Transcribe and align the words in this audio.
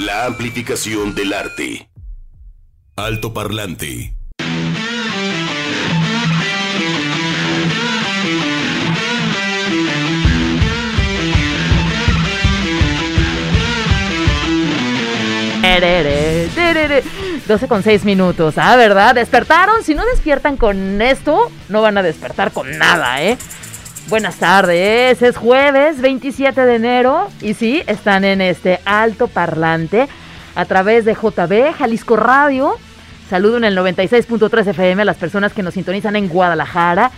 La 0.00 0.24
amplificación 0.24 1.14
del 1.14 1.34
arte. 1.34 1.90
Alto 2.96 3.34
parlante. 3.34 4.14
12 17.46 17.68
con 17.68 17.82
6 17.82 18.04
minutos, 18.04 18.54
ah, 18.56 18.76
¿verdad? 18.76 19.14
Despertaron, 19.14 19.82
si 19.82 19.94
no 19.94 20.06
despiertan 20.06 20.56
con 20.56 21.02
esto, 21.02 21.50
no 21.68 21.82
van 21.82 21.98
a 21.98 22.02
despertar 22.02 22.52
con 22.52 22.78
nada, 22.78 23.22
¿eh? 23.22 23.36
Buenas 24.08 24.36
tardes, 24.36 25.22
es 25.22 25.36
jueves 25.36 26.00
27 26.00 26.64
de 26.64 26.74
enero 26.74 27.28
y 27.40 27.54
sí, 27.54 27.82
están 27.86 28.24
en 28.24 28.40
este 28.40 28.80
alto 28.84 29.28
parlante 29.28 30.08
a 30.56 30.64
través 30.64 31.04
de 31.04 31.14
JB 31.14 31.72
Jalisco 31.74 32.16
Radio. 32.16 32.74
Saludo 33.28 33.58
en 33.58 33.64
el 33.64 33.78
96.3 33.78 34.66
FM 34.66 35.02
a 35.02 35.04
las 35.04 35.16
personas 35.16 35.52
que 35.52 35.62
nos 35.62 35.74
sintonizan 35.74 36.16
en 36.16 36.28
Guadalajara. 36.28 37.12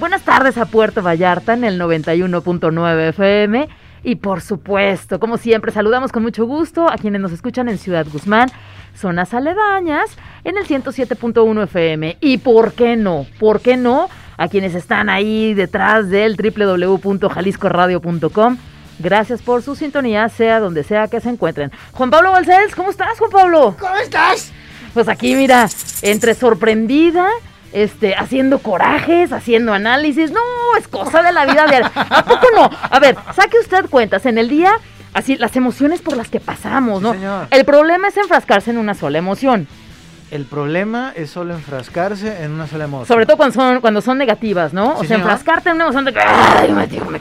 Buenas 0.00 0.22
tardes 0.22 0.58
a 0.58 0.66
Puerto 0.66 1.02
Vallarta 1.02 1.54
en 1.54 1.62
el 1.62 1.80
91.9 1.80 3.08
FM. 3.10 3.68
Y 4.02 4.16
por 4.16 4.40
supuesto, 4.40 5.20
como 5.20 5.38
siempre, 5.38 5.70
saludamos 5.70 6.10
con 6.10 6.24
mucho 6.24 6.44
gusto 6.44 6.90
a 6.90 6.96
quienes 6.96 7.20
nos 7.20 7.30
escuchan 7.30 7.68
en 7.68 7.78
Ciudad 7.78 8.04
Guzmán, 8.12 8.50
zonas 8.96 9.32
aledañas, 9.32 10.16
en 10.42 10.56
el 10.56 10.66
107.1 10.66 11.62
FM. 11.64 12.16
Y 12.20 12.38
por 12.38 12.72
qué 12.72 12.96
no, 12.96 13.26
por 13.38 13.60
qué 13.60 13.76
no, 13.76 14.08
a 14.36 14.48
quienes 14.48 14.74
están 14.74 15.08
ahí 15.08 15.54
detrás 15.54 16.10
del 16.10 16.36
www.jaliscoradio.com. 16.36 18.58
Gracias 18.98 19.42
por 19.42 19.62
su 19.62 19.74
sintonía, 19.74 20.28
sea 20.28 20.60
donde 20.60 20.84
sea 20.84 21.08
que 21.08 21.20
se 21.20 21.28
encuentren. 21.28 21.72
Juan 21.92 22.10
Pablo 22.10 22.32
Balcells, 22.32 22.74
¿cómo 22.74 22.90
estás, 22.90 23.18
Juan 23.18 23.30
Pablo? 23.30 23.76
¿Cómo 23.78 23.96
estás? 23.96 24.52
Pues 24.94 25.08
aquí, 25.08 25.34
mira, 25.34 25.68
entre 26.02 26.34
sorprendida, 26.34 27.26
este, 27.72 28.14
haciendo 28.14 28.58
corajes, 28.58 29.32
haciendo 29.32 29.72
análisis. 29.72 30.30
No, 30.30 30.40
es 30.78 30.86
cosa 30.86 31.22
de 31.22 31.32
la 31.32 31.46
vida 31.46 31.66
diaria. 31.66 31.90
¿A 31.94 32.24
poco 32.24 32.46
no? 32.54 32.70
A 32.90 33.00
ver, 33.00 33.16
saque 33.34 33.58
usted 33.58 33.88
cuentas. 33.88 34.26
En 34.26 34.38
el 34.38 34.48
día, 34.48 34.72
así, 35.14 35.36
las 35.36 35.56
emociones 35.56 36.02
por 36.02 36.16
las 36.16 36.28
que 36.28 36.40
pasamos, 36.40 37.00
¿no? 37.00 37.14
El 37.50 37.64
problema 37.64 38.08
es 38.08 38.16
enfrascarse 38.18 38.70
en 38.70 38.78
una 38.78 38.94
sola 38.94 39.18
emoción. 39.18 39.66
El 40.32 40.46
problema 40.46 41.12
es 41.14 41.28
solo 41.28 41.52
enfrascarse 41.52 42.42
en 42.42 42.52
una 42.52 42.66
sola 42.66 42.84
emoción. 42.84 43.06
Sobre 43.06 43.26
todo 43.26 43.36
cuando 43.36 43.52
son, 43.54 43.80
cuando 43.82 44.00
son 44.00 44.16
negativas, 44.16 44.72
¿no? 44.72 44.92
o 44.94 44.98
sea, 45.00 45.08
señor. 45.08 45.20
enfrascarte 45.20 45.68
en 45.68 45.74
una 45.74 45.84
emoción 45.84 46.06
de. 46.06 46.14
"Ay, 46.18 46.72
me 46.72 46.86
digo, 46.86 47.04
me- 47.04 47.20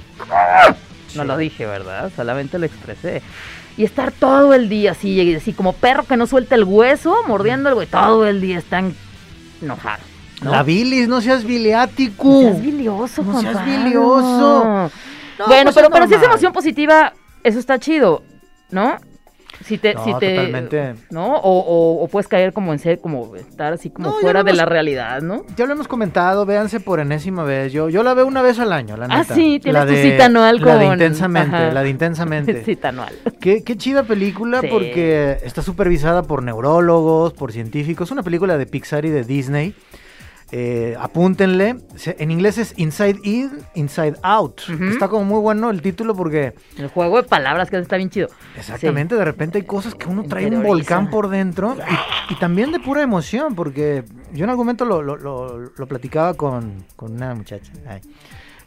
No 1.16 1.26
lo 1.26 1.36
dije, 1.36 1.66
¿verdad? 1.66 2.10
Solamente 2.16 2.58
lo 2.58 2.66
expresé. 2.66 3.22
Y 3.76 3.84
estar 3.84 4.14
todo 4.14 4.54
el 4.54 4.70
día 4.70 4.92
así, 4.92 5.36
así 5.36 5.52
como 5.52 5.74
perro 5.74 6.06
que 6.06 6.16
no 6.16 6.26
suelta 6.26 6.56
el 6.56 6.64
hueso, 6.64 7.14
mordiendo 7.28 7.68
el 7.68 7.76
hueso, 7.76 7.92
todo 7.92 8.26
el 8.26 8.40
día 8.40 8.58
están 8.58 8.96
enojados. 9.62 10.06
¿no? 10.42 10.52
La 10.52 10.64
bilis, 10.64 11.10
no 11.10 11.20
seas 11.20 11.44
biliático. 11.44 12.30
No 12.30 12.42
seas 12.44 12.62
bilioso, 12.62 13.24
No 13.24 13.42
seas 13.42 13.66
bilioso. 13.66 14.64
No, 14.64 15.48
bueno, 15.48 15.64
pues 15.66 15.76
pero, 15.76 15.90
pero 15.90 16.08
si 16.08 16.14
es 16.14 16.24
emoción 16.24 16.54
positiva, 16.54 17.12
eso 17.44 17.60
está 17.60 17.78
chido, 17.78 18.24
¿no? 18.70 18.96
Si 19.64 19.78
te, 19.78 19.94
No, 19.94 20.04
si 20.04 20.14
te, 20.20 20.36
totalmente. 20.36 20.94
¿no? 21.12 21.36
O, 21.36 21.60
o- 21.60 22.04
o 22.04 22.08
puedes 22.08 22.28
caer 22.28 22.54
como 22.54 22.74
en 22.74 22.80
ser, 22.80 23.00
como 23.00 23.36
estar 23.36 23.74
así 23.74 23.90
como 23.90 24.08
No, 24.10 24.14
fuera 24.16 24.44
de 24.44 24.54
la 24.54 24.66
realidad, 24.66 25.22
¿no? 25.22 25.44
Ya 25.56 25.66
lo 25.66 25.74
hemos 25.74 25.88
comentado, 25.88 26.46
véanse 26.46 26.80
por 26.80 27.00
enésima 27.00 27.44
vez. 27.44 27.72
Yo, 27.72 27.90
yo 27.90 28.04
la 28.04 28.14
veo 28.14 28.26
una 28.26 28.42
vez 28.42 28.60
al 28.60 28.74
año, 28.74 28.98
la 28.98 29.06
Ah, 29.06 29.20
neta. 29.20 29.36
sí, 29.36 29.60
tienes 29.62 29.74
La 29.82 29.86
tu 29.86 29.94
de- 29.94 30.04
cita 30.12 30.26
anual 30.26 30.60
La 30.62 30.78
de 30.78 30.86
con- 30.86 30.94
intensamente, 30.94 31.56
ajá. 31.56 31.72
la 31.72 31.84
de 31.84 31.90
intensamente. 31.90 32.64
Cita 32.66 32.90
anual. 32.90 33.14
Qué, 33.40 33.64
qué 33.64 33.78
chida 33.78 34.04
película 34.04 34.62
Sí. 34.62 34.68
porque 34.72 35.38
está 35.44 35.62
supervisada 35.62 36.24
por 36.24 36.44
neurólogos, 36.44 37.34
por 37.34 37.52
científicos. 37.52 38.12
Una 38.12 38.24
película 38.24 38.58
de 38.58 38.66
Pixar 38.66 39.06
y 39.06 39.10
de 39.10 39.24
Disney. 39.24 39.74
Eh, 40.54 40.96
apúntenle. 41.00 41.78
En 42.06 42.30
inglés 42.32 42.58
es 42.58 42.74
Inside 42.78 43.20
In, 43.24 43.52
Inside 43.76 44.16
Out. 44.22 44.62
Está 44.92 45.08
como 45.08 45.24
muy 45.24 45.40
bueno 45.40 45.70
el 45.70 45.82
título 45.82 46.14
porque 46.16 46.54
El 46.78 46.88
juego 46.90 47.22
de 47.22 47.28
palabras 47.28 47.70
que 47.70 47.78
está 47.78 47.96
bien 47.98 48.10
chido. 48.10 48.28
exactamente 48.58 49.16
de 49.16 49.24
repente 49.26 49.60
hay 49.60 49.64
cosas 49.66 49.96
que 49.96 50.08
uno 50.08 50.24
trae 50.24 50.48
un 50.48 50.64
volcán 50.64 51.10
por 51.10 51.30
dentro 51.30 51.78
y, 52.30 52.34
y 52.34 52.36
también 52.38 52.72
de 52.74 52.80
pura 52.80 53.02
emoción 53.02 53.56
porque 53.56 54.04
yo 54.34 54.44
en 54.44 54.50
algún 54.50 54.66
momento 54.66 54.84
lo, 54.86 55.02
lo- 55.02 55.16
lo- 55.18 55.58
lo 55.76 55.88
platicaba 55.88 56.34
con, 56.34 56.84
con 56.98 57.14
una 57.14 57.34
muchacha. 57.34 57.72
ay, 57.88 58.02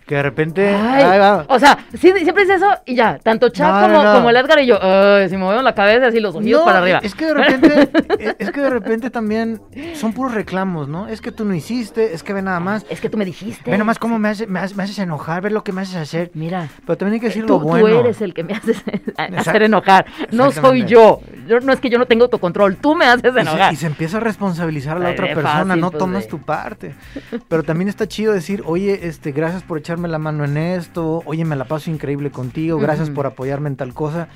que 0.06 0.16
de 0.16 0.22
repente... 0.22 0.68
Ay, 0.74 1.02
ahí 1.02 1.18
va. 1.18 1.44
o 1.48 1.58
sea, 1.58 1.78
sí, 1.92 2.12
siempre 2.22 2.42
es 2.44 2.50
eso 2.50 2.66
y 2.84 2.94
ya. 2.94 3.18
Tanto 3.22 3.46
No, 3.48 3.52
como, 3.64 3.88
no, 3.88 4.04
no. 4.04 4.14
como 4.14 4.30
el 4.30 4.36
Edgar 4.36 4.60
y 4.60 4.66
yo, 4.66 4.78
ay, 4.82 5.28
si 5.30 5.36
movemos 5.36 5.64
la 5.64 5.74
cabeza 5.74 6.08
así, 6.08 6.20
los 6.20 6.34
ojitos 6.34 6.62
para 6.62 6.78
arriba. 6.80 7.00
Es 7.02 7.14
que 7.14 7.26
de 7.26 7.34
repente, 7.34 7.88
eh, 8.18 8.34
es 8.38 8.50
que 8.50 8.60
de 8.60 8.70
repente 8.70 9.10
también 9.10 9.60
son 9.94 10.12
puros 10.12 10.34
reclamos, 10.34 10.88
¿no? 10.88 11.08
Es 11.08 11.20
que 11.20 11.32
tú 11.32 11.44
no 11.44 11.54
hiciste, 11.54 12.12
es 12.14 12.22
que 12.22 12.32
ve 12.34 12.42
nada 12.42 12.60
más, 12.60 12.84
Es 12.90 13.00
que 13.00 13.08
tú 13.08 13.16
me 13.16 13.24
dijiste. 13.24 13.70
ve 13.70 13.76
nada 13.76 13.84
más 13.84 13.98
cómo 13.98 14.18
me, 14.18 14.28
hace- 14.28 14.46
me, 14.46 14.60
haces, 14.60 14.76
me 14.76 14.82
haces 14.82 14.98
enojar, 14.98 15.40
ver 15.42 15.52
lo 15.52 15.64
que 15.64 15.72
me 15.72 15.80
haces 15.82 15.96
hacer. 15.96 16.30
Mira, 16.34 16.68
Pero 16.86 16.98
también 16.98 17.14
hay 17.14 17.20
que 17.20 17.26
decir 17.28 17.46
tú, 17.46 17.54
lo 17.54 17.60
tú 17.60 17.64
bueno. 17.68 18.00
eres 18.00 18.20
el 18.20 18.34
que 18.34 18.44
me 18.44 18.52
haces 18.54 18.82
hacer 19.38 19.62
enojar. 19.62 20.04
No 20.32 20.50
soy 20.52 20.84
yo. 20.84 21.20
yo. 21.48 21.60
No 21.60 21.72
es 21.72 21.80
que 21.80 21.88
yo 21.88 21.98
no 21.98 22.06
tengo 22.06 22.24
autocontrol. 22.24 22.76
Tú 22.76 22.94
me 22.94 23.06
haces 23.06 23.30
Y 23.30 23.34
se, 23.34 23.40
enojar. 23.40 23.72
y 23.72 23.76
se 23.76 23.86
empieza 23.86 24.18
a 24.18 24.20
responsabilizar 24.20 24.96
a 24.96 25.00
la 25.00 25.08
Ay, 25.08 25.14
otra 25.14 25.26
persona, 25.28 25.64
fácil, 25.64 25.80
no 25.80 25.90
pues, 25.90 25.98
tomas 25.98 26.22
de- 26.24 26.28
tu 26.28 26.38
parte. 26.40 26.94
Pero 27.48 27.62
también 27.62 27.88
está 27.88 28.06
chido 28.06 28.32
decir, 28.32 28.62
oye, 28.66 29.06
este, 29.08 29.32
gracias 29.32 29.62
por 29.62 29.78
echarme 29.94 30.08
la 30.08 30.18
mano 30.18 30.44
en 30.44 30.56
esto, 30.56 31.22
oye, 31.24 31.44
me 31.44 31.54
la 31.54 31.66
paso 31.66 31.88
increíble 31.90 32.30
contigo, 32.30 32.78
gracias 32.78 33.10
por 33.10 33.26
apoyarme 33.26 33.68
en 33.68 33.76
tal 33.76 33.94
cosa. 33.94 34.26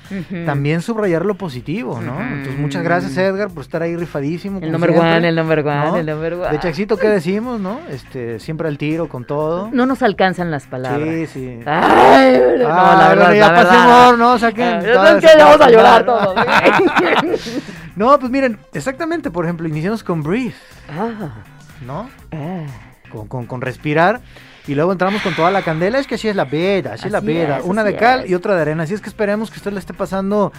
También 0.45 0.81
subrayar 0.81 1.25
lo 1.25 1.35
positivo, 1.35 1.99
¿no? 1.99 2.19
Entonces, 2.21 2.57
muchas 2.57 2.81
gracias, 2.83 3.17
Edgar, 3.17 3.49
por 3.49 3.63
estar 3.63 3.81
ahí 3.81 3.95
rifadísimo. 3.97 4.59
El 4.61 4.71
number 4.71 4.91
siempre, 4.91 5.17
one, 5.17 5.27
el 5.27 5.35
number 5.35 5.59
one, 5.59 5.75
¿no? 5.85 5.97
el 5.97 6.05
number 6.05 6.33
one. 6.35 6.49
De 6.51 6.59
Chaxito, 6.59 6.95
¿qué 6.97 7.09
decimos, 7.09 7.59
no? 7.59 7.79
Este, 7.89 8.39
siempre 8.39 8.67
al 8.69 8.77
tiro 8.77 9.09
con 9.09 9.25
todo. 9.25 9.69
No 9.73 9.85
nos 9.85 10.01
alcanzan 10.01 10.49
las 10.49 10.65
palabras. 10.67 11.01
Sí, 11.09 11.25
sí. 11.27 11.59
Ay, 11.65 12.39
no, 12.59 12.67
Ah, 12.69 12.95
la 12.97 13.09
verdad, 13.09 13.33
ya 13.33 13.39
la 13.39 13.51
verdad. 13.51 13.63
pasemos, 13.69 14.17
¿no? 14.19 14.39
Saquen 14.39 14.67
Ah, 14.67 14.81
todas 14.93 15.23
es 15.23 15.31
que 15.31 15.37
vamos 15.43 15.61
a 15.61 15.69
llorar 15.69 16.05
todos. 16.05 16.35
No, 17.95 18.17
pues 18.17 18.31
miren, 18.31 18.57
exactamente, 18.73 19.29
por 19.29 19.43
ejemplo, 19.43 19.67
iniciamos 19.67 20.03
con 20.05 20.23
Breathe, 20.23 20.53
Ah, 20.89 21.33
¿no? 21.85 22.09
ah. 22.31 22.65
Con, 23.09 23.27
con, 23.27 23.45
con 23.45 23.61
respirar. 23.61 24.21
Y 24.67 24.75
luego 24.75 24.91
entramos 24.91 25.21
con 25.21 25.35
toda 25.35 25.49
la 25.49 25.63
candela. 25.63 25.97
Es 25.97 26.05
que 26.05 26.15
así 26.15 26.27
es 26.27 26.35
la 26.35 26.45
vida, 26.45 26.93
así 26.93 27.07
es 27.07 27.11
la 27.11 27.21
vida. 27.21 27.61
Una 27.63 27.83
de 27.83 27.95
cal 27.95 28.25
es. 28.25 28.29
y 28.29 28.35
otra 28.35 28.55
de 28.55 28.61
arena. 28.61 28.83
Así 28.83 28.93
es 28.93 29.01
que 29.01 29.09
esperemos 29.09 29.49
que 29.49 29.57
usted 29.57 29.71
le 29.71 29.79
esté 29.79 29.93
pasando 29.93 30.53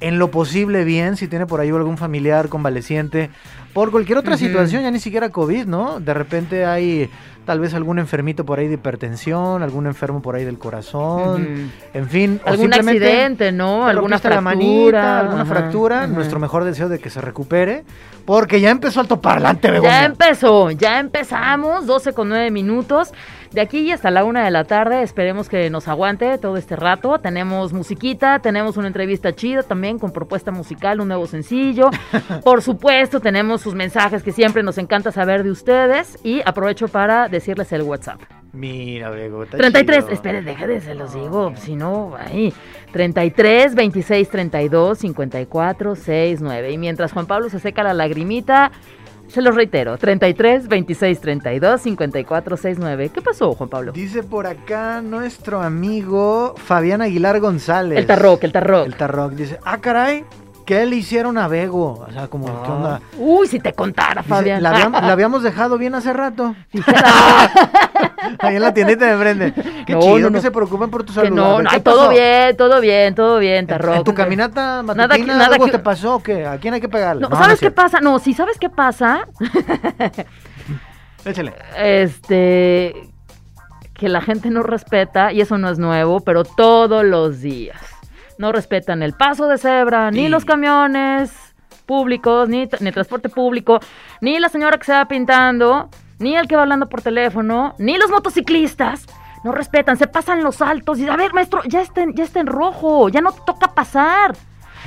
en 0.00 0.18
lo 0.18 0.30
posible 0.30 0.84
bien. 0.84 1.16
Si 1.16 1.28
tiene 1.28 1.46
por 1.46 1.60
ahí 1.60 1.70
algún 1.70 1.96
familiar 1.98 2.48
convaleciente. 2.48 3.30
Por 3.72 3.90
cualquier 3.90 4.16
otra 4.18 4.36
situación, 4.38 4.82
ya 4.84 4.90
ni 4.90 4.98
siquiera 5.00 5.28
COVID, 5.28 5.66
¿no? 5.66 6.00
De 6.00 6.14
repente 6.14 6.64
hay 6.64 7.10
tal 7.44 7.60
vez 7.60 7.74
algún 7.74 7.98
enfermito 7.98 8.44
por 8.46 8.58
ahí 8.58 8.66
de 8.68 8.74
hipertensión, 8.74 9.62
algún 9.62 9.86
enfermo 9.86 10.22
por 10.22 10.34
ahí 10.34 10.44
del 10.44 10.58
corazón. 10.58 11.42
Ujú. 11.42 11.70
En 11.92 12.08
fin, 12.08 12.40
o 12.44 12.48
Algún 12.48 12.72
accidente, 12.72 13.52
¿no? 13.52 13.86
Alguna 13.86 14.18
fractura. 14.18 14.34
la 14.34 14.40
manita, 14.40 15.20
alguna 15.20 15.42
Ajá, 15.42 15.50
fractura. 15.54 15.98
ajá. 16.04 16.06
Nuestro 16.08 16.40
mejor 16.40 16.64
deseo 16.64 16.88
de 16.88 16.98
que 16.98 17.10
se 17.10 17.20
recupere. 17.20 17.84
Porque 18.24 18.60
ya 18.60 18.70
empezó 18.70 19.00
altoparlante, 19.00 19.68
Ya 19.68 19.72
Begoña. 19.74 20.04
empezó, 20.06 20.70
ya 20.72 20.98
empezamos, 20.98 21.86
12 21.86 22.12
con 22.14 22.28
9 22.30 22.50
minutos. 22.50 23.12
De 23.52 23.60
aquí 23.60 23.80
y 23.80 23.92
hasta 23.92 24.10
la 24.10 24.24
una 24.24 24.44
de 24.44 24.50
la 24.50 24.64
tarde, 24.64 25.02
esperemos 25.02 25.48
que 25.48 25.70
nos 25.70 25.88
aguante 25.88 26.38
todo 26.38 26.56
este 26.56 26.76
rato. 26.76 27.18
Tenemos 27.18 27.72
musiquita, 27.72 28.40
tenemos 28.40 28.76
una 28.76 28.88
entrevista 28.88 29.32
chida 29.32 29.62
también 29.62 29.98
con 29.98 30.12
propuesta 30.12 30.50
musical, 30.50 31.00
un 31.00 31.08
nuevo 31.08 31.26
sencillo. 31.26 31.90
Por 32.44 32.62
supuesto, 32.62 33.20
tenemos 33.20 33.60
sus 33.60 33.74
mensajes 33.74 34.22
que 34.22 34.32
siempre 34.32 34.62
nos 34.62 34.78
encanta 34.78 35.12
saber 35.12 35.42
de 35.42 35.50
ustedes. 35.50 36.18
Y 36.24 36.42
aprovecho 36.44 36.88
para 36.88 37.28
decirles 37.28 37.72
el 37.72 37.82
WhatsApp. 37.82 38.20
Mira, 38.52 39.14
está 39.14 39.58
33, 39.58 40.04
chido. 40.04 40.14
espere, 40.14 40.42
déjate, 40.42 40.80
se 40.80 40.94
los 40.94 41.12
digo, 41.12 41.52
si 41.56 41.76
no, 41.76 42.16
ahí. 42.18 42.54
33, 42.92 43.74
26, 43.74 44.30
32, 44.30 44.98
54, 44.98 45.94
6, 45.94 46.40
9. 46.40 46.72
Y 46.72 46.78
mientras 46.78 47.12
Juan 47.12 47.26
Pablo 47.26 47.50
se 47.50 47.58
seca 47.60 47.82
la 47.82 47.92
lagrimita, 47.92 48.72
se 49.28 49.42
los 49.42 49.54
reitero, 49.54 49.96
33, 49.98 50.68
26, 50.68 51.20
32, 51.20 51.80
54, 51.80 52.56
6, 52.56 52.76
9. 52.78 53.10
¿Qué 53.12 53.20
pasó, 53.20 53.52
Juan 53.54 53.68
Pablo? 53.68 53.92
Dice 53.92 54.22
por 54.22 54.46
acá 54.46 55.02
nuestro 55.02 55.62
amigo 55.62 56.54
Fabián 56.56 57.02
Aguilar 57.02 57.40
González. 57.40 57.98
El 57.98 58.06
Tarroc, 58.06 58.42
el 58.44 58.52
Tarroc. 58.52 58.86
El 58.86 58.96
Tarroc. 58.96 59.32
Dice, 59.32 59.58
ah, 59.64 59.78
caray, 59.80 60.24
¿qué 60.66 60.84
le 60.84 60.96
hicieron 60.96 61.38
a 61.38 61.48
Bego? 61.48 62.04
O 62.06 62.12
sea, 62.12 62.28
como, 62.28 62.46
¿qué 62.62 62.70
onda? 62.70 63.00
Uy, 63.16 63.46
si 63.46 63.58
te 63.60 63.72
contara, 63.72 64.22
Fabián. 64.22 64.62
la, 64.62 64.70
habíamos, 64.70 65.02
la 65.02 65.12
habíamos 65.12 65.42
dejado 65.42 65.78
bien 65.78 65.94
hace 65.94 66.12
rato. 66.12 66.54
Ahí 68.40 68.56
en 68.56 68.62
la 68.62 68.74
tiendita 68.74 69.06
de 69.06 69.12
enfrente. 69.12 69.52
Qué 69.86 69.94
No, 69.94 70.00
chido 70.00 70.18
no, 70.18 70.30
no. 70.30 70.32
que 70.32 70.40
se 70.42 70.50
preocupen 70.50 70.90
por 70.90 71.04
tu 71.04 71.12
Que 71.14 71.20
salud. 71.20 71.36
No, 71.36 71.62
no, 71.62 71.70
¿qué 71.70 71.76
ay, 71.76 71.80
todo 71.82 72.08
bien, 72.10 72.56
todo 72.56 72.80
bien, 72.80 73.14
todo 73.14 73.38
bien, 73.38 73.56
¿En, 73.60 73.66
Tarroc. 73.68 73.96
en 73.96 74.04
tu 74.04 74.14
caminata 74.14 74.82
Nada 74.82 74.94
matutina 74.94 75.16
que- 75.32 75.38
nada 75.38 75.46
algo 75.54 75.64
que- 75.66 75.70
te 75.72 75.78
pasó 75.78 76.16
o 76.16 76.22
qué? 76.22 76.44
¿A 76.46 76.58
quién 76.58 76.74
hay 76.74 76.80
que 76.80 76.88
pegarle? 76.88 77.22
No, 77.22 77.30
¿Sabes 77.30 77.54
es 77.54 77.60
qué 77.60 77.70
pasa? 77.70 78.00
No, 78.00 78.18
sí, 78.18 78.34
¿sabes 78.34 78.58
qué 78.58 78.68
pasa? 78.68 79.26
Échale. 81.24 81.54
este 81.76 82.94
que 83.94 84.08
la 84.10 84.20
gente 84.20 84.50
no 84.50 84.62
respeta 84.62 85.32
y 85.32 85.40
eso 85.40 85.56
no 85.56 85.70
es 85.70 85.78
nuevo, 85.78 86.20
pero 86.20 86.44
todos 86.44 87.02
los 87.04 87.40
días, 87.40 87.80
no 88.38 88.52
respetan 88.52 89.02
el 89.02 89.12
paso 89.14 89.46
de 89.48 89.58
cebra, 89.58 90.10
ni 90.10 90.28
los 90.28 90.44
camiones 90.44 91.32
públicos, 91.86 92.48
ni, 92.48 92.68
ni 92.80 92.92
transporte 92.92 93.28
público, 93.28 93.80
ni 94.20 94.38
la 94.38 94.48
señora 94.48 94.76
que 94.78 94.84
se 94.84 94.92
va 94.92 95.06
pintando, 95.06 95.88
ni 96.18 96.36
el 96.36 96.48
que 96.48 96.56
va 96.56 96.62
hablando 96.62 96.88
por 96.88 97.02
teléfono, 97.02 97.74
ni 97.78 97.96
los 97.98 98.10
motociclistas. 98.10 99.06
No 99.44 99.52
respetan, 99.52 99.96
se 99.96 100.08
pasan 100.08 100.42
los 100.42 100.60
altos 100.60 100.98
y 100.98 101.08
a 101.08 101.16
ver, 101.16 101.32
maestro, 101.32 101.62
ya 101.66 101.80
está, 101.80 102.02
en- 102.02 102.14
ya 102.14 102.24
está 102.24 102.40
en 102.40 102.46
rojo, 102.48 103.08
ya 103.08 103.20
no 103.20 103.30
te 103.32 103.40
toca 103.46 103.68
pasar. 103.74 104.34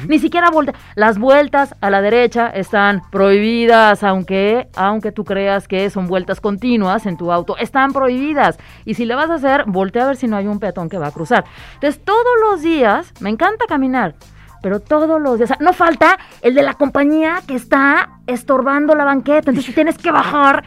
Ni 0.08 0.20
siquiera 0.20 0.50
voltea. 0.50 0.76
Las 0.96 1.18
vueltas 1.18 1.76
a 1.82 1.90
la 1.90 2.02
derecha 2.02 2.48
están 2.48 3.02
prohibidas, 3.12 4.04
aunque, 4.04 4.70
aunque 4.76 5.12
tú 5.12 5.24
creas 5.24 5.68
que 5.68 5.90
son 5.90 6.08
vueltas 6.08 6.42
continuas 6.42 7.06
en 7.06 7.18
tu 7.18 7.32
auto, 7.32 7.58
están 7.58 7.94
prohibidas. 7.94 8.58
Y 8.86 8.94
si 8.94 9.06
le 9.06 9.16
vas 9.16 9.30
a 9.30 9.36
hacer, 9.36 9.66
voltea 9.68 10.04
a 10.04 10.08
ver 10.08 10.16
si 10.16 10.28
no 10.28 10.38
hay 10.38 10.48
un 10.48 10.60
peatón 10.60 10.90
que 10.90 10.98
va 10.98 11.08
a 11.08 11.12
cruzar. 11.12 11.46
Entonces, 11.76 12.04
todos 12.04 12.26
los 12.50 12.62
días, 12.62 13.14
me 13.20 13.30
encanta 13.30 13.66
caminar, 13.68 14.16
pero 14.62 14.80
todos 14.80 15.22
los 15.22 15.38
días, 15.38 15.52
o 15.52 15.54
sea, 15.56 15.66
no 15.66 15.74
falta 15.74 16.18
el 16.42 16.54
de 16.56 16.64
la 16.64 16.74
compañía 16.74 17.42
que 17.48 17.56
está 17.56 18.20
estorbando 18.28 18.96
la 18.96 19.06
banqueta, 19.06 19.52
entonces 19.52 19.74
tienes 19.74 19.98
que 19.98 20.12
bajar. 20.12 20.64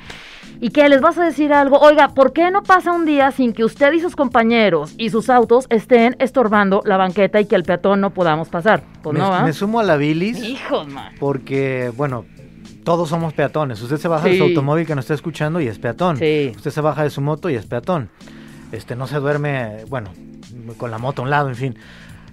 ¿Y 0.65 0.71
qué? 0.71 0.89
¿Les 0.89 1.01
vas 1.01 1.19
a 1.19 1.25
decir 1.25 1.53
algo? 1.53 1.77
Oiga, 1.81 2.11
¿por 2.11 2.33
qué 2.33 2.53
no 2.53 2.63
pasa 2.63 2.93
un 2.93 3.05
día 3.05 3.33
sin 3.33 3.53
que 3.53 3.65
usted 3.65 3.93
y 3.95 4.01
sus 4.01 4.15
compañeros 4.15 4.95
y 4.97 5.11
sus 5.11 5.29
autos 5.29 5.67
estén 5.71 6.15
estorbando 6.21 6.83
la 6.85 6.97
banqueta 6.97 7.41
y 7.41 7.47
que 7.47 7.57
el 7.57 7.65
peatón 7.65 8.01
no 8.01 8.11
podamos 8.15 8.49
pasar? 8.49 8.85
Pues 9.03 9.13
me, 9.15 9.19
no, 9.19 9.31
¿va? 9.31 9.43
me 9.43 9.53
sumo 9.53 9.81
a 9.81 9.83
la 9.83 9.97
bilis 9.97 10.41
Hijos, 10.41 10.87
man. 10.87 11.13
porque, 11.19 11.93
bueno, 11.97 12.25
todos 12.85 13.09
somos 13.09 13.33
peatones. 13.33 13.83
Usted 13.83 13.97
se 13.97 14.07
baja 14.07 14.29
de 14.29 14.39
su 14.39 14.45
Sí. 14.45 14.51
automóvil 14.51 14.87
que 14.87 14.95
nos 14.95 15.03
está 15.05 15.15
escuchando 15.15 15.61
y 15.61 15.67
es 15.67 15.81
peatón. 15.81 16.19
Sí. 16.19 16.53
Usted 16.55 16.71
se 16.71 16.81
baja 16.81 17.03
de 17.03 17.11
su 17.11 17.21
moto 17.21 17.51
y 17.51 17.57
es 17.57 17.67
peatón. 17.67 18.09
Este, 18.71 18.95
no 18.95 19.09
se 19.09 19.17
duerme, 19.19 19.85
bueno, 19.89 20.11
con 20.77 20.93
la 20.93 20.99
moto 20.99 21.23
a 21.23 21.25
un 21.25 21.31
lado, 21.31 21.49
en 21.49 21.57
fin. 21.57 21.77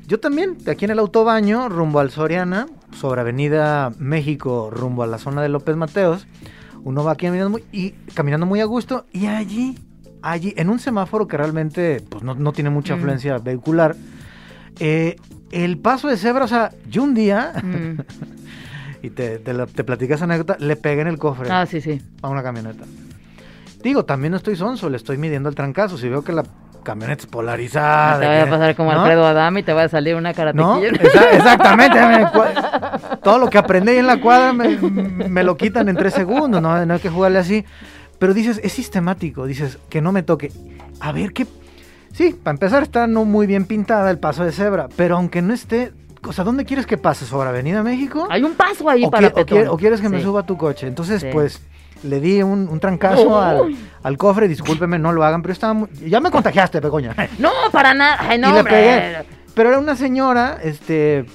Yo 0.06 0.20
también, 0.20 0.56
aquí 0.68 0.86
en 0.86 0.92
el 0.92 1.00
autobaño, 1.00 1.68
rumbo 1.68 2.00
al 2.00 2.12
Soriana, 2.12 2.68
sobre 2.96 3.22
Avenida 3.22 3.92
México, 3.98 4.70
rumbo 4.72 5.02
a 5.02 5.08
la 5.08 5.18
zona 5.18 5.42
de 5.42 5.50
López 5.50 5.76
Mateos, 5.76 6.28
uno 6.84 7.04
va 7.04 7.16
caminando 7.16 7.50
muy, 7.52 7.64
y 7.72 7.92
caminando 8.14 8.46
muy 8.46 8.60
a 8.62 8.66
gusto 8.66 9.06
y 9.12 9.26
allí, 9.28 9.78
allí, 10.22 10.54
en 10.58 10.70
un 10.70 10.80
semáforo 10.80 11.28
que 11.28 11.38
realmente 11.38 12.02
pues, 12.10 12.24
no, 12.24 12.36
no 12.36 12.52
tiene 12.54 12.70
mucha 12.70 12.96
Mm. 12.96 13.00
afluencia 13.00 13.38
vehicular, 13.38 13.96
eh, 14.80 15.16
el 15.52 15.78
paso 15.78 16.08
de 16.08 16.18
cebra, 16.18 16.46
o 16.46 16.48
sea, 16.48 16.72
yo 16.90 17.04
un 17.04 17.14
día, 17.14 17.54
Mm. 17.64 18.00
y 19.04 19.10
te, 19.12 19.40
te, 19.40 19.54
la- 19.54 19.66
te 19.66 19.84
platicas 19.84 20.22
anécdota, 20.22 20.58
le 20.60 20.76
pegué 20.76 21.02
en 21.02 21.08
el 21.08 21.18
cofre 21.18 21.50
Ah, 21.52 21.66
sí, 21.66 21.82
sí. 21.82 22.02
a 22.22 22.30
una 22.30 22.44
camioneta. 22.44 22.84
Digo, 23.84 24.04
también 24.06 24.32
no 24.32 24.38
estoy 24.38 24.56
sonso, 24.58 24.90
le 24.90 24.98
estoy 24.98 25.18
midiendo 25.18 25.48
el 25.48 25.56
trancazo. 25.56 25.98
Si 25.98 26.10
veo 26.10 26.22
que 26.22 26.34
la 26.34 26.44
camioneta 26.84 27.22
es 27.22 27.28
polarizada. 27.28 28.20
te 28.20 28.26
vaya 28.28 28.42
a 28.42 28.46
que- 28.46 28.52
pasar 28.52 28.76
como 28.76 28.92
¿no? 28.94 29.02
Alfredo 29.02 29.26
Adame 29.26 29.60
y 29.62 29.64
te 29.64 29.74
va 29.74 29.84
a 29.84 29.90
salir 29.90 30.16
una 30.16 30.30
¿No? 30.32 30.36
karatequilla. 30.36 30.92
Exa- 30.92 31.28
exactamente. 31.34 32.00
todo 33.24 33.38
lo 33.40 33.50
que 33.50 33.58
aprendí 33.58 33.94
en 33.94 34.08
la 34.08 34.20
cuadra 34.22 34.54
me, 34.54 34.78
me 34.78 35.44
lo 35.44 35.58
quitan 35.58 35.90
en 35.90 35.96
tres 35.96 36.14
segundos. 36.14 36.62
¿no? 36.62 36.86
no 36.86 36.94
hay 36.94 37.00
que 37.00 37.10
jugarle 37.10 37.40
así. 37.40 37.66
Pero 38.18 38.34
dices, 38.34 38.60
es 38.64 38.74
sistemático. 38.74 39.46
Dices, 39.46 39.78
que 39.90 40.02
no 40.02 40.12
me 40.12 40.24
toque. 40.24 40.52
A 41.00 41.12
ver, 41.12 41.32
¿qué? 41.34 41.48
Sí, 42.12 42.36
para 42.44 42.54
empezar 42.56 42.84
está 42.84 43.08
no 43.08 43.24
muy 43.26 43.48
bien 43.48 43.66
pintada 43.66 44.10
el 44.12 44.20
paso 44.20 44.44
de 44.44 44.52
cebra. 44.52 44.88
Pero 44.96 45.16
aunque 45.16 45.42
no 45.42 45.54
esté... 45.54 45.94
O 46.28 46.34
sea, 46.34 46.44
¿dónde 46.44 46.66
quieres 46.66 46.86
que 46.86 46.98
pase? 46.98 47.26
¿Sobre 47.26 47.48
Avenida 47.48 47.82
México? 47.82 48.28
Hay 48.30 48.44
un 48.44 48.54
paso 48.56 48.90
ahí 48.90 49.06
o, 49.06 49.10
para 49.10 49.32
qui- 49.32 49.42
o 49.42 49.46
quiere- 49.46 49.68
o 49.70 49.78
quieres 49.78 50.02
que 50.02 50.10
me 50.10 50.22
suba 50.22 50.42
a 50.42 50.46
tu 50.46 50.58
coche. 50.58 50.86
Entonces, 50.86 51.22
Sí. 51.22 51.28
pues, 51.32 51.62
le 52.04 52.20
di 52.20 52.42
un, 52.42 52.68
un 52.70 52.80
trancazo 52.80 53.40
al, 53.40 53.76
al 54.04 54.18
cofre. 54.18 54.48
Discúlpeme, 54.48 54.98
no 55.00 55.12
lo 55.12 55.24
hagan, 55.24 55.42
pero 55.42 55.54
estaba 55.54 55.74
muy- 55.74 55.90
Ya 56.08 56.20
me 56.20 56.32
contagiaste, 56.32 56.82
Pecoña. 56.82 57.16
No, 57.40 57.52
para 57.72 57.94
nada. 57.94 58.38
No, 58.38 58.50
y 58.50 58.54
le 58.54 58.60
hombre. 58.60 58.74
pegué. 58.74 59.18
Pero 59.54 59.70
era 59.70 59.80
una 59.80 59.96
señora, 59.96 60.58
este, 60.64 61.26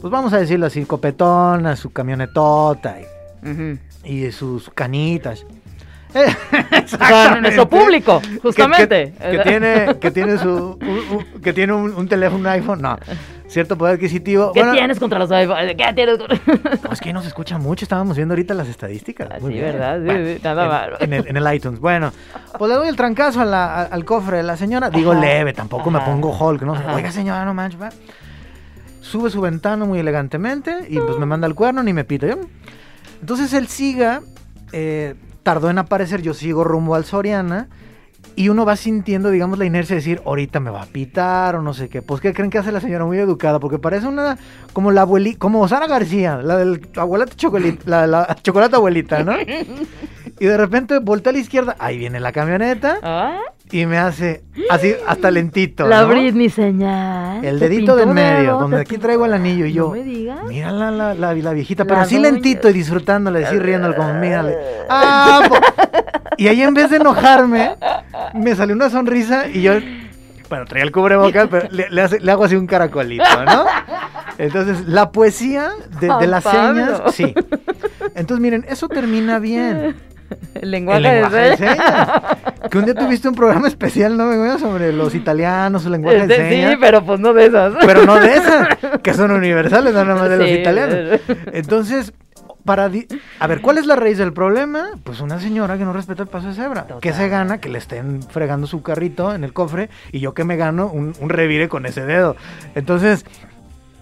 pues 0.00 0.10
vamos 0.10 0.32
a 0.32 0.38
decirlo 0.38 0.66
así, 0.66 0.84
copetona, 0.84 1.76
su 1.76 1.90
camionetota 1.90 2.96
y, 4.04 4.18
y 4.26 4.32
sus 4.32 4.70
canitas. 4.70 5.44
O 6.14 6.96
sea, 7.06 7.38
nuestro 7.40 7.68
público, 7.68 8.20
justamente. 8.42 9.12
Que, 9.20 9.30
que 9.30 9.38
tiene, 9.40 9.96
que 10.00 10.10
tiene 10.10 10.38
su, 10.38 10.78
que 11.42 11.52
tiene 11.52 11.74
un, 11.74 11.94
un 11.94 12.08
teléfono, 12.08 12.40
un 12.40 12.46
iPhone, 12.46 12.80
no, 12.80 12.98
cierto 13.48 13.76
poder 13.78 13.94
adquisitivo. 13.94 14.52
¿Qué 14.52 14.60
Bueno, 14.60 14.74
tienes 14.74 14.98
contra 15.00 15.18
los 15.18 15.30
iPhones? 15.30 15.74
¿Qué 15.76 15.92
tienes 15.94 16.18
contra... 16.18 16.38
no, 16.84 16.92
es 16.92 17.00
que 17.00 17.12
no 17.12 17.22
se 17.22 17.28
escucha 17.28 17.58
mucho, 17.58 17.84
estábamos 17.84 18.16
viendo 18.16 18.32
ahorita 18.34 18.54
las 18.54 18.68
estadísticas. 18.68 19.28
Ah, 19.30 19.38
Muy 19.40 19.52
sí, 19.54 19.58
bien. 19.60 19.72
¿verdad? 19.72 19.98
Sí, 19.98 20.04
Bueno, 20.06 20.26
sí, 20.36 20.40
nada 20.44 20.88
en- 21.00 21.12
el, 21.12 21.26
en 21.28 21.36
el 21.36 21.54
iTunes. 21.54 21.80
Bueno, 21.80 22.12
pues 22.58 22.68
le 22.70 22.76
doy 22.76 22.88
el 22.88 22.96
trancazo 22.96 23.40
a 23.40 23.44
la- 23.44 23.74
a- 23.74 23.82
al 23.84 24.04
cofre 24.04 24.36
de 24.38 24.42
la 24.42 24.56
señora. 24.56 24.90
Digo 24.90 25.12
Ajá, 25.12 25.20
leve, 25.20 25.52
tampoco 25.52 25.90
me 25.90 26.00
pongo 26.00 26.30
Hulk, 26.38 26.62
¿no? 26.62 26.74
ajá. 26.74 26.94
Oiga, 26.94 27.10
señora, 27.10 27.44
no 27.44 27.54
manches, 27.54 27.80
va. 27.80 27.88
Sube 29.00 29.30
su 29.30 29.40
ventana 29.40 29.84
muy 29.86 29.98
elegantemente 30.00 30.86
y 30.88 30.98
pues 31.00 31.16
me 31.18 31.24
manda 31.26 31.46
el 31.46 31.54
cuerno 31.54 31.82
ni 31.82 31.92
me 31.92 32.04
pita. 32.04 32.26
Yo- 32.26 32.40
Entonces 33.20 33.52
él 33.54 33.66
siga, 33.68 34.20
eh, 34.72 35.14
tardó 35.42 35.70
en 35.70 35.78
aparecer, 35.78 36.20
yo 36.20 36.34
sigo 36.34 36.62
rumbo 36.64 36.94
al 36.94 37.04
Soriana. 37.04 37.68
Y 38.38 38.50
uno 38.50 38.64
va 38.64 38.76
sintiendo, 38.76 39.30
digamos, 39.30 39.58
la 39.58 39.64
inercia 39.64 39.94
de 39.94 40.00
decir, 40.00 40.22
ahorita 40.24 40.60
me 40.60 40.70
va 40.70 40.82
a 40.82 40.86
pitar 40.86 41.56
o 41.56 41.62
no 41.62 41.74
sé 41.74 41.88
qué. 41.88 42.02
Pues, 42.02 42.20
¿qué 42.20 42.32
creen 42.32 42.50
que 42.50 42.58
hace 42.58 42.70
la 42.70 42.80
señora? 42.80 43.04
Muy 43.04 43.18
educada, 43.18 43.58
porque 43.58 43.78
parece 43.80 44.06
una, 44.06 44.38
como 44.72 44.92
la 44.92 45.00
abuelita, 45.00 45.38
como 45.40 45.66
Sara 45.66 45.88
García, 45.88 46.36
la 46.36 46.56
del 46.56 46.88
abuelita 46.96 47.34
chocolate, 47.34 47.78
la, 47.86 48.06
la 48.06 48.36
chocolate 48.42 48.76
abuelita, 48.76 49.24
¿no? 49.24 49.32
Y 50.38 50.44
de 50.46 50.56
repente 50.56 51.00
voltea 51.00 51.30
a 51.30 51.32
la 51.32 51.40
izquierda, 51.40 51.74
ahí 51.80 51.98
viene 51.98 52.20
la 52.20 52.30
camioneta 52.30 52.98
Ah, 53.02 53.40
y 53.72 53.86
me 53.86 53.98
hace 53.98 54.44
así, 54.70 54.94
hasta 55.08 55.32
lentito, 55.32 55.88
La 55.88 56.02
¿no? 56.02 56.08
Britney 56.08 56.48
señal. 56.48 57.44
El 57.44 57.58
dedito 57.58 57.96
del 57.96 58.10
medio, 58.10 58.56
donde 58.56 58.80
aquí 58.82 58.98
traigo 58.98 59.26
el 59.26 59.32
anillo 59.32 59.66
y 59.66 59.72
yo, 59.72 59.86
No 59.88 59.94
me 59.94 60.04
digas. 60.04 60.44
mira 60.46 60.70
la, 60.70 60.92
la, 60.92 61.12
la, 61.14 61.34
la 61.34 61.52
viejita, 61.52 61.84
pero 61.86 61.98
así 62.00 62.14
doña. 62.14 62.30
lentito 62.30 62.68
y 62.70 62.72
disfrutándole, 62.72 63.44
así 63.44 63.58
riéndole 63.58 63.96
como, 63.96 64.14
mírale. 64.14 64.56
Ah, 64.88 65.40
y 66.38 66.48
ahí 66.48 66.62
en 66.62 66.72
vez 66.74 66.88
de 66.90 66.96
enojarme, 66.96 67.74
me 68.34 68.54
salió 68.54 68.74
una 68.74 68.88
sonrisa 68.88 69.46
y 69.48 69.60
yo, 69.62 69.74
bueno, 70.48 70.64
traía 70.64 70.84
el 70.84 70.92
cubrebocas, 70.92 71.48
pero 71.50 71.68
le, 71.70 71.90
le 71.90 72.00
hace- 72.02 72.20
le 72.20 72.32
hago 72.32 72.44
así 72.44 72.56
un 72.56 72.66
caracolito, 72.66 73.24
¿no? 73.44 73.66
Entonces, 74.38 74.86
la 74.86 75.10
poesía 75.12 75.70
de, 76.00 76.26
las 76.26 76.44
Pablo. 76.44 76.84
señas, 76.86 77.02
sí. 77.14 77.34
Entonces, 78.14 78.40
miren, 78.40 78.64
eso 78.68 78.88
termina 78.88 79.38
bien. 79.40 79.96
El 80.54 80.70
lenguaje, 80.70 80.98
El 80.98 81.02
lenguaje 81.02 81.36
de 81.36 81.50
de 81.50 81.56
señas. 81.56 82.08
Que 82.70 82.78
un 82.78 82.84
día 82.84 82.94
tuviste 82.94 83.28
un 83.28 83.34
programa 83.34 83.66
especial, 83.66 84.16
¿no? 84.16 84.58
Sobre 84.58 84.92
los 84.92 85.14
italianos, 85.14 85.82
su 85.82 85.90
lenguaje 85.90 86.18
de 86.26 86.34
Este, 86.34 86.48
señas. 86.50 86.70
sí, 86.72 86.76
pero 86.80 87.02
pues 87.04 87.18
no 87.18 87.32
de 87.32 87.46
esas. 87.46 87.74
Pero 87.84 88.04
no 88.04 88.14
de 88.20 88.34
esas, 88.34 88.68
que 89.02 89.14
son 89.14 89.30
universales, 89.32 89.92
no 89.94 90.04
nada 90.04 90.20
más 90.20 90.30
de 90.30 90.36
los 90.36 90.48
italianos. 90.50 91.20
Entonces, 91.52 92.12
para... 92.68 92.90
A 93.40 93.46
ver, 93.48 93.60
¿cuál 93.60 93.78
es 93.78 93.86
la 93.86 93.96
raíz 93.96 94.18
del 94.18 94.32
problema? 94.32 94.90
Pues 95.02 95.20
una 95.20 95.40
señora 95.40 95.76
que 95.76 95.84
no 95.84 95.92
respeta 95.92 96.22
el 96.22 96.28
paso 96.28 96.46
de 96.48 96.54
cebra. 96.54 96.82
Total. 96.82 97.00
Que 97.00 97.12
se 97.12 97.28
gana 97.28 97.58
que 97.58 97.68
le 97.68 97.78
estén 97.78 98.22
fregando 98.22 98.66
su 98.68 98.82
carrito 98.82 99.34
en 99.34 99.42
el 99.42 99.52
cofre 99.52 99.90
y 100.12 100.20
yo 100.20 100.34
que 100.34 100.44
me 100.44 100.56
gano 100.56 100.86
un, 100.88 101.14
un 101.18 101.28
revire 101.30 101.68
con 101.68 101.84
ese 101.86 102.04
dedo. 102.04 102.36
Entonces... 102.76 103.24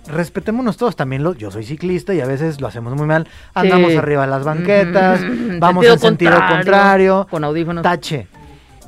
Respetémonos 0.09 0.77
todos, 0.77 0.95
también 0.95 1.25
lo, 1.25 1.35
yo 1.35 1.51
soy 1.51 1.65
ciclista 1.65 2.15
y 2.15 2.21
a 2.21 2.27
veces 2.27 2.61
lo 2.61 2.69
hacemos 2.69 2.95
muy 2.95 3.07
mal. 3.09 3.27
Andamos 3.55 3.91
Sí. 3.91 3.97
arriba 3.97 4.23
de 4.23 4.29
las 4.31 4.45
banquetas, 4.45 5.21
vamos 5.59 5.85
en 5.85 5.99
sentido 5.99 6.39
contrario. 6.49 7.27
Con 7.29 7.43
audífonos. 7.43 7.83
Tache. 7.83 8.29